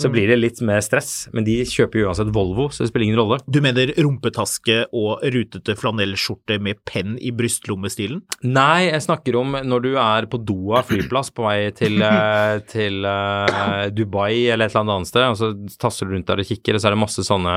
så 0.00 0.10
blir 0.12 0.30
det 0.32 0.38
litt 0.40 0.62
mer 0.64 0.80
stress. 0.84 1.28
Men 1.36 1.44
de 1.46 1.58
kjøper 1.68 2.00
jo 2.00 2.08
uansett 2.08 2.32
Volvo, 2.34 2.68
så 2.72 2.84
det 2.84 2.90
spiller 2.90 3.08
ingen 3.08 3.20
rolle. 3.20 3.38
Du 3.44 3.60
mener 3.64 3.92
rumpetaske 4.00 4.78
og 4.96 5.24
rutete 5.34 5.76
flanellskjorte 5.78 6.58
med 6.62 6.80
penn 6.88 7.16
i 7.20 7.32
brystlommestilen? 7.36 8.22
Nei, 8.48 8.88
jeg 8.88 9.04
snakker 9.04 9.36
om 9.42 9.58
når 9.66 9.84
du 9.84 9.90
er 10.00 10.30
på 10.30 10.40
Doha 10.40 10.82
flyplass 10.86 11.32
på 11.36 11.46
vei 11.46 11.58
til, 11.76 12.00
eh, 12.04 12.56
til 12.70 13.04
uh, 13.04 13.88
Dubai 13.92 14.46
eller 14.52 14.66
et 14.66 14.72
eller 14.72 14.84
annet 14.86 14.96
annet 14.96 15.10
sted, 15.10 15.26
og 15.28 15.36
så 15.40 15.52
tasser 15.80 16.08
du 16.08 16.16
rundt 16.16 16.28
der 16.30 16.42
og 16.42 16.48
kikker, 16.48 16.76
og 16.76 16.82
så 16.82 16.88
er 16.88 16.96
det 16.96 17.02
masse 17.02 17.24
sånne 17.26 17.56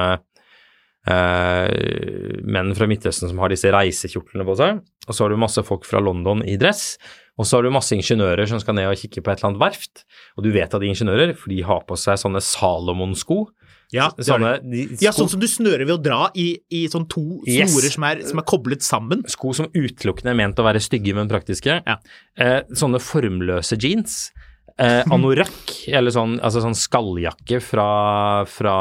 uh, 1.10 1.68
menn 2.50 2.76
fra 2.78 2.88
Midtøsten 2.90 3.32
som 3.32 3.42
har 3.44 3.54
disse 3.54 3.72
reisekjortlene 3.74 4.48
på 4.48 4.58
seg, 4.60 4.82
og 5.10 5.16
så 5.18 5.26
har 5.26 5.34
du 5.34 5.42
masse 5.42 5.64
folk 5.66 5.88
fra 5.90 6.00
London 6.06 6.44
i 6.46 6.56
dress, 6.62 6.94
og 7.40 7.48
så 7.48 7.58
har 7.58 7.66
du 7.66 7.72
masse 7.74 7.96
ingeniører 7.96 8.46
som 8.52 8.60
skal 8.62 8.76
ned 8.78 8.90
og 8.92 9.00
kikke 9.00 9.24
på 9.26 9.32
et 9.32 9.40
eller 9.42 9.54
annet 9.56 9.64
verft, 9.64 10.04
og 10.38 10.44
du 10.46 10.52
vet 10.54 10.70
at 10.70 10.80
de 10.84 10.86
er 10.90 10.94
ingeniører, 10.94 11.34
for 11.40 11.50
de 11.54 11.62
har 11.66 11.82
på 11.88 11.98
seg 11.98 12.20
sånne 12.22 12.42
Salomon-sko, 12.44 13.48
Ja, 13.90 14.12
sånne 14.22 14.52
de, 14.62 14.84
sko, 14.92 15.00
ja, 15.02 15.12
sånn 15.18 15.30
som 15.32 15.40
du 15.42 15.48
snører 15.50 15.82
ved 15.88 15.96
å 15.96 16.02
dra 16.06 16.28
i, 16.38 16.52
i 16.70 16.84
sånn 16.94 17.08
to 17.10 17.24
Yes. 17.50 17.72
snorer 17.72 17.90
som, 17.96 18.04
er, 18.06 18.20
som 18.30 18.38
er 18.38 18.46
koblet 18.46 18.86
sammen. 18.86 19.24
sko 19.34 19.50
som 19.58 19.66
utelukkende 19.74 20.30
er 20.36 20.38
ment 20.38 20.60
å 20.62 20.66
være 20.68 20.78
stygge, 20.84 21.16
men 21.18 21.32
praktiske. 21.32 21.80
Ja. 21.88 21.96
Eh, 22.38 22.60
sånne 22.78 23.02
formløse 23.02 23.80
jeans. 23.82 24.28
Eh, 24.78 25.02
anorakk, 25.16 25.74
eller 25.90 26.14
sånn, 26.14 26.38
altså 26.46 26.62
sånn 26.62 26.78
skalljakke 26.78 27.58
fra, 27.66 28.46
fra 28.48 28.76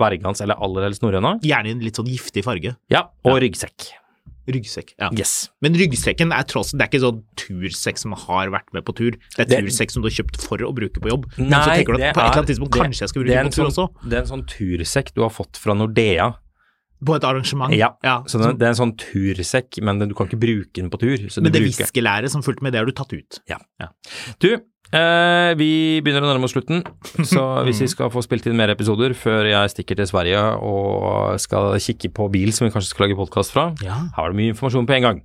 Bergans, 0.00 0.40
eller 0.40 0.56
aller 0.56 0.88
helst 0.88 1.04
norrøna. 1.04 1.36
Gjerne 1.44 1.68
i 1.68 1.76
en 1.76 1.84
litt 1.84 2.00
sånn 2.00 2.08
giftig 2.08 2.42
farge. 2.48 2.72
Ja, 2.90 3.10
og 3.28 3.42
ryggsekk. 3.44 3.90
Ryggsekk. 4.52 4.94
Ja. 4.98 5.10
Yes. 5.16 5.48
Men 5.62 5.74
ryggsekken 5.74 6.32
er 6.36 6.42
tross 6.44 6.72
det 6.72 6.82
er 6.82 6.88
ikke 6.90 7.00
sånn 7.04 7.22
tursekk 7.36 7.98
som 7.98 8.12
har 8.12 8.48
vært 8.50 8.72
med 8.72 8.84
på 8.84 8.94
tur. 8.94 9.12
Det 9.36 9.40
er 9.40 9.44
Det- 9.44 9.64
tursekk 9.64 9.90
som 9.90 10.02
du 10.02 10.08
har 10.08 10.16
kjøpt 10.16 10.40
for 10.42 10.58
å 10.58 10.74
bruke 10.74 11.00
på 11.00 11.08
jobb. 11.08 11.26
Men 11.38 11.50
så 11.50 11.66
Nei, 11.66 11.76
tenker 11.84 11.96
du 11.96 12.02
at 12.02 12.14
på 12.14 12.20
et 12.20 12.22
eller 12.22 12.30
er- 12.30 12.36
annet 12.38 12.50
tidspunkt 12.50 12.72
det- 12.72 12.82
kanskje 12.82 13.00
jeg 13.00 13.08
skal 13.08 13.22
bruke 13.24 13.44
på 13.44 13.52
tur 13.54 13.64
sånn, 13.64 13.88
også. 13.88 14.08
Det 14.08 14.12
er 14.12 14.22
en 14.22 14.30
sånn 14.34 14.46
tursekk 14.46 15.14
du 15.14 15.20
har 15.22 15.30
fått 15.30 15.56
fra 15.56 15.74
Nordea. 15.74 16.34
På 17.02 17.16
et 17.16 17.22
arrangement? 17.24 17.72
Ja, 17.74 17.94
ja 18.04 18.22
så 18.28 18.36
det, 18.38 18.58
det 18.58 18.66
er 18.66 18.74
en 18.74 18.92
sånn 18.92 18.96
tursekk, 18.98 19.80
men 19.82 19.98
du 20.00 20.14
kan 20.14 20.28
ikke 20.28 20.38
bruke 20.38 20.74
den 20.74 20.90
på 20.90 20.98
tur. 21.00 21.16
Så 21.32 21.40
men 21.42 21.50
det 21.50 21.62
bruker- 21.62 21.86
viskelæret 21.88 22.28
som 22.28 22.42
fulgte 22.42 22.60
med, 22.62 22.72
det 22.72 22.78
har 22.80 22.84
du 22.84 22.92
tatt 22.92 23.12
ut? 23.14 23.38
Ja. 23.48 23.56
Du, 24.38 24.58
eh, 24.92 25.50
vi 25.58 25.70
begynner 26.04 26.24
å 26.26 26.30
nærme 26.32 26.46
oss 26.48 26.54
slutten, 26.56 26.82
så 27.26 27.42
hvis 27.66 27.80
vi 27.84 27.88
skal 27.92 28.10
få 28.12 28.22
spilt 28.26 28.46
inn 28.50 28.56
mer 28.58 28.72
episoder 28.74 29.14
før 29.18 29.48
jeg 29.50 29.72
stikker 29.74 30.00
til 30.00 30.08
Sverige 30.10 30.40
og 30.60 31.36
skal 31.42 31.76
kikke 31.82 32.10
på 32.16 32.30
bil 32.32 32.52
som 32.56 32.66
vi 32.68 32.72
kanskje 32.74 32.92
skal 32.94 33.06
lage 33.08 33.18
podkast 33.20 33.54
fra, 33.54 33.68
Ja. 33.84 34.00
har 34.16 34.30
du 34.32 34.38
mye 34.40 34.54
informasjon 34.54 34.88
på 34.88 34.96
en 34.98 35.06
gang. 35.08 35.22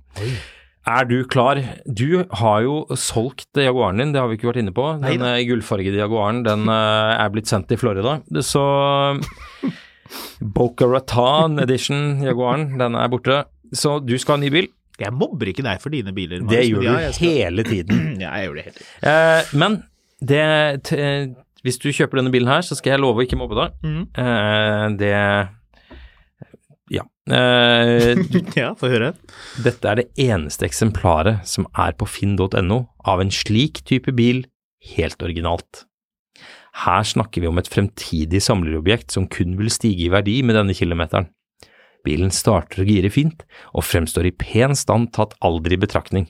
Er 0.86 1.02
du 1.10 1.16
klar? 1.26 1.58
Du 1.90 2.22
har 2.38 2.60
jo 2.62 2.84
solgt 2.94 3.58
Jaguaren 3.58 3.98
din, 3.98 4.12
det 4.14 4.20
har 4.22 4.28
vi 4.30 4.36
ikke 4.38 4.52
vært 4.52 4.60
inne 4.62 4.70
på. 4.76 4.84
Den 5.02 5.18
Neida. 5.18 5.32
eh, 5.40 5.46
gullfargede 5.48 5.98
Jaguaren, 5.98 6.44
den 6.46 6.68
eh, 6.70 7.16
er 7.24 7.32
blitt 7.34 7.50
sendt 7.50 7.66
til 7.72 7.80
Florida. 7.80 8.20
Så 8.38 8.62
Boca 10.40 10.86
Raton 10.86 11.58
edition 11.58 12.22
Jaguaren, 12.22 12.76
den 12.78 12.94
er 12.94 13.08
borte. 13.10 13.40
Så 13.74 13.96
du 14.06 14.14
skal 14.22 14.36
ha 14.38 14.44
ny 14.44 14.50
bil. 14.54 14.68
Jeg 15.00 15.12
mobber 15.12 15.50
ikke 15.52 15.64
deg 15.66 15.80
for 15.82 15.92
dine 15.92 16.12
biler. 16.16 16.40
Det 16.48 16.62
gjør 16.68 16.80
du 16.80 16.86
ja, 16.88 17.10
skal- 17.12 17.28
hele 17.28 17.64
tiden. 17.68 18.04
Ja, 18.22 18.30
jeg 18.40 18.48
gjør 18.48 18.54
det 18.60 18.64
hele 18.68 18.78
tiden. 18.78 19.10
Eh, 19.12 19.50
men 19.60 19.76
det, 20.24 20.46
t 20.88 21.00
hvis 21.66 21.80
du 21.82 21.88
kjøper 21.90 22.20
denne 22.20 22.30
bilen 22.30 22.46
her, 22.48 22.62
så 22.62 22.76
skal 22.78 22.92
jeg 22.94 23.00
love 23.02 23.18
å 23.20 23.24
ikke 23.26 23.36
mobbe 23.40 23.56
deg. 23.58 23.72
Mm. 23.82 24.02
Eh, 24.22 24.84
det 25.00 25.14
Ja. 26.94 27.02
Eh, 27.26 28.14
Ja, 28.60 28.68
få 28.78 28.88
høre. 28.92 29.12
dette 29.64 29.90
er 29.90 29.98
det 30.02 30.06
eneste 30.28 30.66
eksemplaret 30.68 31.42
som 31.48 31.66
er 31.74 31.96
på 31.98 32.06
finn.no 32.06 32.78
av 33.04 33.20
en 33.24 33.32
slik 33.34 33.82
type 33.88 34.14
bil 34.14 34.44
helt 34.94 35.18
originalt. 35.26 35.82
Her 36.86 37.02
snakker 37.08 37.40
vi 37.42 37.48
om 37.48 37.58
et 37.58 37.68
fremtidig 37.72 38.38
samlerobjekt 38.44 39.10
som 39.14 39.26
kun 39.32 39.56
vil 39.58 39.70
stige 39.72 40.06
i 40.06 40.12
verdi 40.12 40.42
med 40.44 40.54
denne 40.58 40.74
kilometeren. 40.76 41.26
Bilen 42.06 42.32
starter 42.34 42.84
og 42.84 42.90
girer 42.90 43.12
fint, 43.12 43.42
og 43.74 43.86
fremstår 43.86 44.30
i 44.30 44.34
pen 44.38 44.76
stand 44.78 45.10
tatt 45.16 45.34
alder 45.44 45.74
i 45.74 45.80
betraktning. 45.82 46.28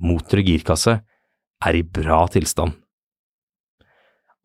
Motor 0.00 0.40
og 0.40 0.48
girkasse 0.48 0.98
er 1.66 1.78
i 1.78 1.84
bra 1.84 2.22
tilstand. 2.32 2.76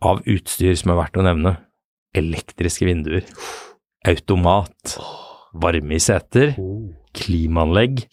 Av 0.04 0.20
utstyr 0.28 0.76
som 0.76 0.92
er 0.92 1.00
verdt 1.00 1.20
å 1.20 1.26
nevne, 1.26 1.56
elektriske 2.14 2.86
vinduer, 2.88 3.28
automat, 4.10 4.98
varme 5.54 5.96
i 5.96 6.02
seter, 6.04 6.58
klimaanlegg 7.16 8.04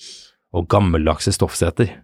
og 0.54 0.68
gammeldagse 0.70 1.34
stoffseter. 1.34 1.96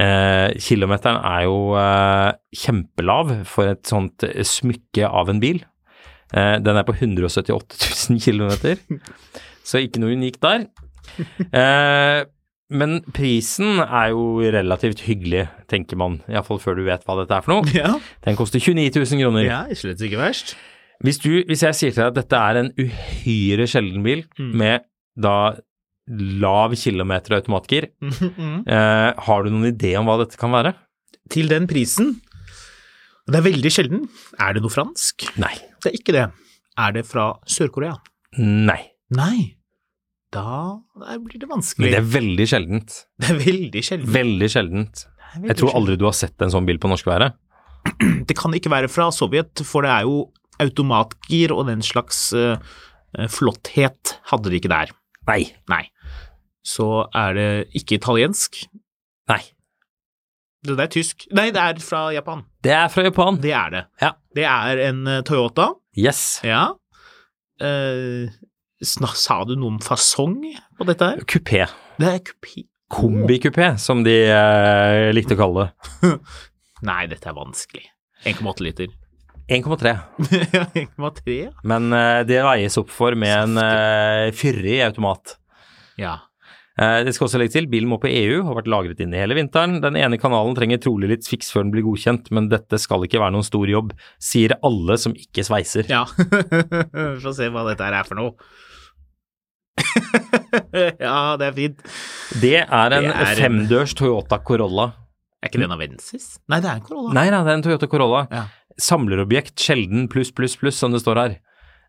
Eh, 0.00 0.54
kilometeren 0.62 1.18
er 1.26 1.42
jo 1.44 1.74
eh, 1.76 2.30
kjempelav 2.56 3.32
for 3.50 3.72
et 3.72 3.82
sånt 3.90 4.22
smykke 4.46 5.08
av 5.08 5.28
en 5.32 5.42
bil. 5.42 5.58
Eh, 6.34 6.58
den 6.62 6.76
er 6.78 6.84
på 6.86 6.94
178 6.94 8.10
000 8.10 8.20
kilometer, 8.22 8.78
så 9.66 9.80
ikke 9.82 9.98
noe 10.02 10.14
unikt 10.14 10.40
der. 10.44 10.66
Eh, 11.52 12.24
men 12.70 13.00
prisen 13.16 13.80
er 13.82 14.12
jo 14.12 14.38
relativt 14.54 15.00
hyggelig, 15.08 15.48
tenker 15.70 15.98
man, 15.98 16.20
iallfall 16.30 16.60
før 16.62 16.76
du 16.78 16.84
vet 16.86 17.02
hva 17.06 17.16
dette 17.18 17.34
er 17.34 17.42
for 17.46 17.56
noe. 17.56 17.72
Ja, 17.74 17.96
Den 18.26 18.38
koster 18.38 18.62
29 18.62 19.02
000 19.02 19.24
kroner. 19.24 19.48
ja 19.48 19.64
slett 19.74 20.04
ikke 20.06 20.20
verst. 20.20 20.54
Hvis, 21.02 21.18
du, 21.18 21.30
hvis 21.48 21.62
jeg 21.64 21.74
sier 21.78 21.94
til 21.96 22.02
deg 22.04 22.12
at 22.12 22.18
dette 22.20 22.38
er 22.38 22.60
en 22.60 22.70
uhyre 22.78 23.66
sjelden 23.70 24.04
bil 24.06 24.22
Mm. 24.38 24.52
med 24.60 24.86
da 25.18 25.34
lav 26.10 26.74
kilometer 26.78 27.36
automatgir, 27.40 27.88
mm, 28.02 28.14
Mhm. 28.36 28.54
eh, 28.68 29.12
har 29.26 29.42
du 29.42 29.50
noen 29.50 29.72
idé 29.72 29.96
om 29.98 30.06
hva 30.06 30.18
dette 30.24 30.38
kan 30.38 30.52
være? 30.54 30.74
Til 31.30 31.48
den 31.50 31.66
prisen, 31.70 32.20
det 33.32 33.40
er 33.40 33.46
veldig 33.46 33.72
sjelden, 33.72 34.04
er 34.40 34.56
det 34.56 34.62
noe 34.64 34.72
fransk? 34.72 35.26
Nei. 35.40 35.54
Det 35.80 35.92
er 35.92 35.98
ikke 35.98 36.14
det. 36.16 36.26
Er 36.80 36.94
det 36.96 37.04
fra 37.08 37.30
Sør-Korea? 37.50 37.96
Nei. 38.38 38.80
Nei. 39.16 39.56
Da 40.30 40.78
blir 41.18 41.40
det 41.42 41.48
vanskelig. 41.50 41.82
Men 41.82 41.94
det 41.96 42.00
er 42.00 42.10
veldig 42.12 42.46
sjeldent. 42.52 42.98
Det 43.18 43.30
er 43.32 43.40
veldig 43.40 43.82
sjeldent. 43.86 44.12
Veldig 44.14 44.50
sjeldent. 44.52 45.04
Veldig 45.34 45.50
Jeg 45.50 45.58
tror 45.58 45.78
aldri 45.78 45.96
du 45.98 46.04
har 46.06 46.16
sett 46.16 46.44
en 46.44 46.52
sånn 46.54 46.68
bil 46.68 46.78
på 46.82 46.90
norskværet. 46.90 47.38
Det 48.28 48.36
kan 48.38 48.54
ikke 48.54 48.70
være 48.70 48.90
fra 48.92 49.08
Sovjet, 49.14 49.62
for 49.66 49.86
det 49.86 49.90
er 49.90 50.04
jo 50.04 50.18
automatgir 50.60 51.54
og 51.54 51.64
den 51.70 51.80
slags 51.82 52.28
eh, 52.36 52.60
flotthet 53.32 54.18
hadde 54.30 54.52
de 54.52 54.60
ikke 54.60 54.70
der. 54.72 54.92
Nei. 55.30 55.42
Nei. 55.72 55.86
Så 56.66 57.06
er 57.16 57.34
det 57.38 57.48
ikke 57.80 57.96
italiensk. 57.96 58.60
Nei. 59.32 59.40
Det 60.66 60.76
er 60.76 60.90
tysk. 60.92 61.24
Nei, 61.32 61.48
det 61.54 61.60
er 61.62 61.78
fra 61.80 62.10
Japan. 62.12 62.42
Det 62.64 62.72
er 62.76 62.90
fra 62.92 63.04
Japan. 63.06 63.38
Det 63.40 63.52
er 63.56 63.72
det. 63.72 63.82
Ja. 64.02 64.10
Det 64.36 64.44
er 64.44 64.82
en 64.90 65.06
eh, 65.08 65.22
Toyota. 65.26 65.70
Yes. 65.96 66.40
Ja. 66.44 66.66
Eh, 67.60 68.28
sa 68.84 69.38
du 69.48 69.54
noe 69.56 69.74
om 69.74 69.80
fasong 69.84 70.36
på 70.76 70.88
dette 70.88 71.08
her? 71.14 71.24
Kupé. 71.28 71.64
Det 72.00 72.12
er 72.12 72.20
kupé. 72.28 72.66
Kombikupé, 72.90 73.70
som 73.80 74.02
de 74.04 74.16
eh, 74.28 75.08
likte 75.14 75.36
å 75.36 75.40
kalle 75.40 75.68
det. 75.68 76.14
Nei, 76.90 77.04
dette 77.08 77.30
er 77.30 77.36
vanskelig. 77.36 77.86
1,8 78.28 78.66
liter. 78.66 78.96
1,3. 79.50 79.94
Ja, 80.56 80.66
1,3. 80.76 81.38
Men 81.72 81.92
eh, 81.96 82.20
det 82.28 82.42
veies 82.44 82.76
opp 82.80 82.92
for 82.92 83.16
med 83.18 83.56
en 83.56 84.34
fyrig 84.36 84.82
automat. 84.84 85.38
Ja. 86.00 86.18
Eh, 86.80 87.02
Det 87.04 87.12
skal 87.14 87.26
også 87.28 87.38
legge 87.42 87.52
til, 87.58 87.66
bilen 87.68 87.90
må 87.90 87.98
på 88.00 88.08
EU, 88.08 88.38
har 88.46 88.56
vært 88.56 88.70
lagret 88.72 89.00
inne 89.04 89.18
hele 89.20 89.36
vinteren. 89.36 89.80
Den 89.84 89.98
ene 90.00 90.16
kanalen 90.20 90.54
trenger 90.56 90.80
trolig 90.80 91.10
litt 91.12 91.28
fiks 91.28 91.50
før 91.52 91.66
den 91.66 91.74
blir 91.74 91.84
godkjent, 91.84 92.30
men 92.32 92.48
dette 92.48 92.78
skal 92.80 93.04
ikke 93.04 93.20
være 93.20 93.34
noen 93.36 93.44
stor 93.44 93.68
jobb, 93.68 93.92
sier 94.22 94.56
alle 94.64 94.96
som 94.98 95.12
ikke 95.12 95.44
sveiser. 95.44 95.84
Ja. 95.92 96.06
Få 97.24 97.34
se 97.36 97.50
hva 97.52 97.66
dette 97.68 97.84
her 97.84 97.98
er 98.00 98.08
for 98.08 98.16
noe. 98.16 98.32
ja, 101.00 101.36
det 101.40 101.46
er 101.50 101.54
fint. 101.56 101.84
Det 102.40 102.54
er 102.62 102.96
en 102.96 103.04
Det 103.06 103.12
er 103.12 103.30
en- 103.34 103.42
femdørs 103.44 103.94
Toyota 103.96 104.38
Corolla. 104.44 104.90
Er 105.42 105.48
ikke 105.48 105.60
det 105.62 105.68
en 105.70 105.76
Avensis? 105.76 106.38
Nei, 106.52 106.60
det 106.60 106.68
er 106.68 106.74
en 106.80 106.84
Corolla. 106.84 107.12
Nei 107.16 107.28
nei 107.32 107.42
det 107.46 107.52
er 107.52 107.58
en 107.60 107.62
Toyota 107.64 107.88
Corolla. 107.88 108.26
Ja. 108.30 108.42
Samlerobjekt, 108.80 109.54
sjelden 109.60 110.08
pluss, 110.12 110.30
pluss, 110.32 110.56
pluss, 110.60 110.76
som 110.80 110.92
det 110.92 111.00
står 111.02 111.16
her. 111.20 111.38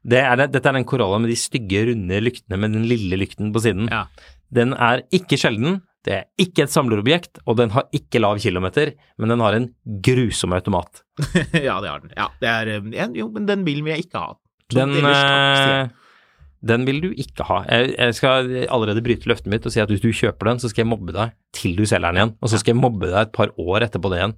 Det 0.01 0.17
er 0.17 0.37
det, 0.39 0.49
dette 0.55 0.69
er 0.69 0.79
den 0.79 0.87
Corolla 0.89 1.19
med 1.21 1.29
de 1.29 1.37
stygge, 1.37 1.85
runde 1.91 2.21
lyktene 2.23 2.57
med 2.57 2.73
den 2.73 2.87
lille 2.89 3.19
lykten 3.21 3.51
på 3.53 3.61
siden. 3.63 3.89
Ja. 3.91 4.05
Den 4.51 4.73
er 4.73 5.03
ikke 5.13 5.37
sjelden, 5.39 5.79
det 6.07 6.13
er 6.15 6.23
ikke 6.41 6.65
et 6.65 6.73
samlerobjekt, 6.73 7.43
og 7.45 7.59
den 7.59 7.73
har 7.75 7.85
ikke 7.93 8.21
lav 8.23 8.39
kilometer, 8.41 8.95
men 9.21 9.33
den 9.33 9.43
har 9.45 9.57
en 9.57 9.67
grusom 10.03 10.55
automat. 10.57 11.03
ja, 11.67 11.77
det 11.83 11.91
har 11.91 12.01
den. 12.01 12.13
Ja, 12.17 12.29
det 12.41 12.49
er, 12.49 12.71
eh, 12.81 13.17
jo, 13.19 13.29
men 13.33 13.45
den 13.49 13.65
bilen 13.67 13.85
vil 13.85 13.93
jeg 13.93 14.07
ikke 14.07 14.23
ha. 14.23 14.33
Den, 14.73 14.95
eh, 15.05 15.91
den 16.65 16.87
vil 16.89 17.03
du 17.03 17.09
ikke 17.11 17.45
ha. 17.45 17.61
Jeg, 17.69 17.93
jeg 17.93 18.17
skal 18.17 18.49
allerede 18.65 19.05
bryte 19.05 19.29
løftet 19.29 19.51
mitt 19.53 19.67
og 19.69 19.75
si 19.75 19.83
at 19.83 19.93
hvis 19.93 20.01
du 20.01 20.09
kjøper 20.09 20.49
den, 20.49 20.63
så 20.63 20.71
skal 20.71 20.85
jeg 20.87 20.91
mobbe 20.95 21.13
deg 21.13 21.37
til 21.53 21.77
du 21.77 21.85
selger 21.85 22.09
den 22.09 22.23
igjen, 22.23 22.35
og 22.41 22.49
så 22.49 22.61
skal 22.61 22.73
jeg 22.73 22.81
mobbe 22.81 23.11
deg 23.11 23.21
et 23.21 23.35
par 23.37 23.53
år 23.61 23.85
etterpå 23.85 24.09
det 24.09 24.23
igjen. 24.23 24.37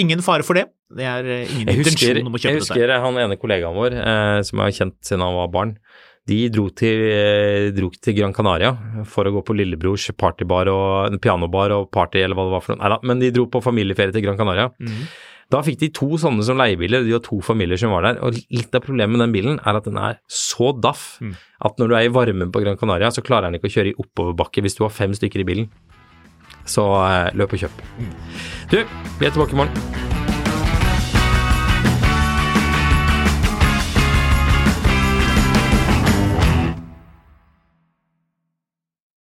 Ingen 0.00 0.24
fare 0.24 0.46
for 0.46 0.56
det. 0.56 0.70
Det 0.88 1.04
er 1.04 1.26
eh, 1.28 1.50
ingen 1.52 1.68
Jeg 1.68 1.82
husker, 1.82 2.14
intensjon 2.16 2.30
om 2.30 2.36
å 2.36 2.40
kjøpe 2.40 2.60
dette. 2.60 2.74
Jeg 2.74 2.86
husker 2.88 2.92
han 3.04 3.18
ene 3.24 3.36
kollegaen 3.40 3.76
vår 3.76 3.96
eh, 4.00 4.38
som 4.48 4.62
jeg 4.62 4.64
har 4.70 4.76
kjent 4.78 4.96
siden 5.04 5.24
han 5.26 5.36
var 5.36 5.50
barn. 5.52 5.74
De 6.28 6.38
dro 6.52 6.66
til, 6.76 7.02
eh, 7.08 7.70
dro 7.76 7.88
til 7.92 8.16
Gran 8.16 8.34
Canaria 8.36 8.74
for 9.08 9.28
å 9.28 9.32
gå 9.38 9.42
på 9.48 9.56
lillebrors 9.56 10.10
partybar 10.16 10.68
og 10.72 11.16
pianobar 11.24 11.72
og 11.76 11.90
party 11.92 12.20
eller 12.24 12.36
hva 12.36 12.48
det 12.48 12.54
var 12.56 12.64
for 12.64 12.74
noe. 12.74 12.82
Neida, 12.84 12.98
men 13.08 13.20
de 13.22 13.30
dro 13.36 13.46
på 13.52 13.62
familieferie 13.64 14.12
til 14.16 14.24
Gran 14.26 14.36
Canaria. 14.40 14.68
Mm. 14.80 15.04
Da 15.48 15.62
fikk 15.64 15.78
de 15.80 15.88
to 15.96 16.08
sånne 16.20 16.44
som 16.44 16.58
leiebiler, 16.60 17.06
de 17.06 17.14
var 17.14 17.22
to 17.24 17.38
familier 17.40 17.80
som 17.80 17.94
var 17.94 18.04
der. 18.04 18.18
Og 18.24 18.36
litt 18.52 18.74
av 18.76 18.84
problemet 18.84 19.16
med 19.16 19.24
den 19.24 19.32
bilen 19.32 19.60
er 19.64 19.78
at 19.80 19.88
den 19.88 19.96
er 19.96 20.18
så 20.28 20.74
daff 20.76 21.16
Mm. 21.24 21.32
at 21.64 21.78
når 21.80 21.88
du 21.88 21.94
er 21.96 22.04
i 22.04 22.12
varmen 22.12 22.52
på 22.52 22.60
Gran 22.64 22.76
Canaria, 22.76 23.08
så 23.08 23.24
klarer 23.24 23.48
den 23.48 23.56
ikke 23.56 23.68
å 23.72 23.76
kjøre 23.76 23.94
i 23.94 23.96
oppoverbakke 23.96 24.60
hvis 24.64 24.76
du 24.76 24.84
har 24.84 24.92
fem 24.92 25.16
stykker 25.16 25.40
i 25.40 25.48
bilen. 25.48 25.70
Så 26.68 26.84
eh, 26.84 27.32
løp 27.32 27.56
og 27.56 27.64
kjøp. 27.64 27.80
Mm. 27.96 28.12
Du, 28.70 28.78
vi 29.18 29.26
er 29.26 29.32
tilbake 29.32 29.56
i 29.56 29.62
morgen. 29.64 30.07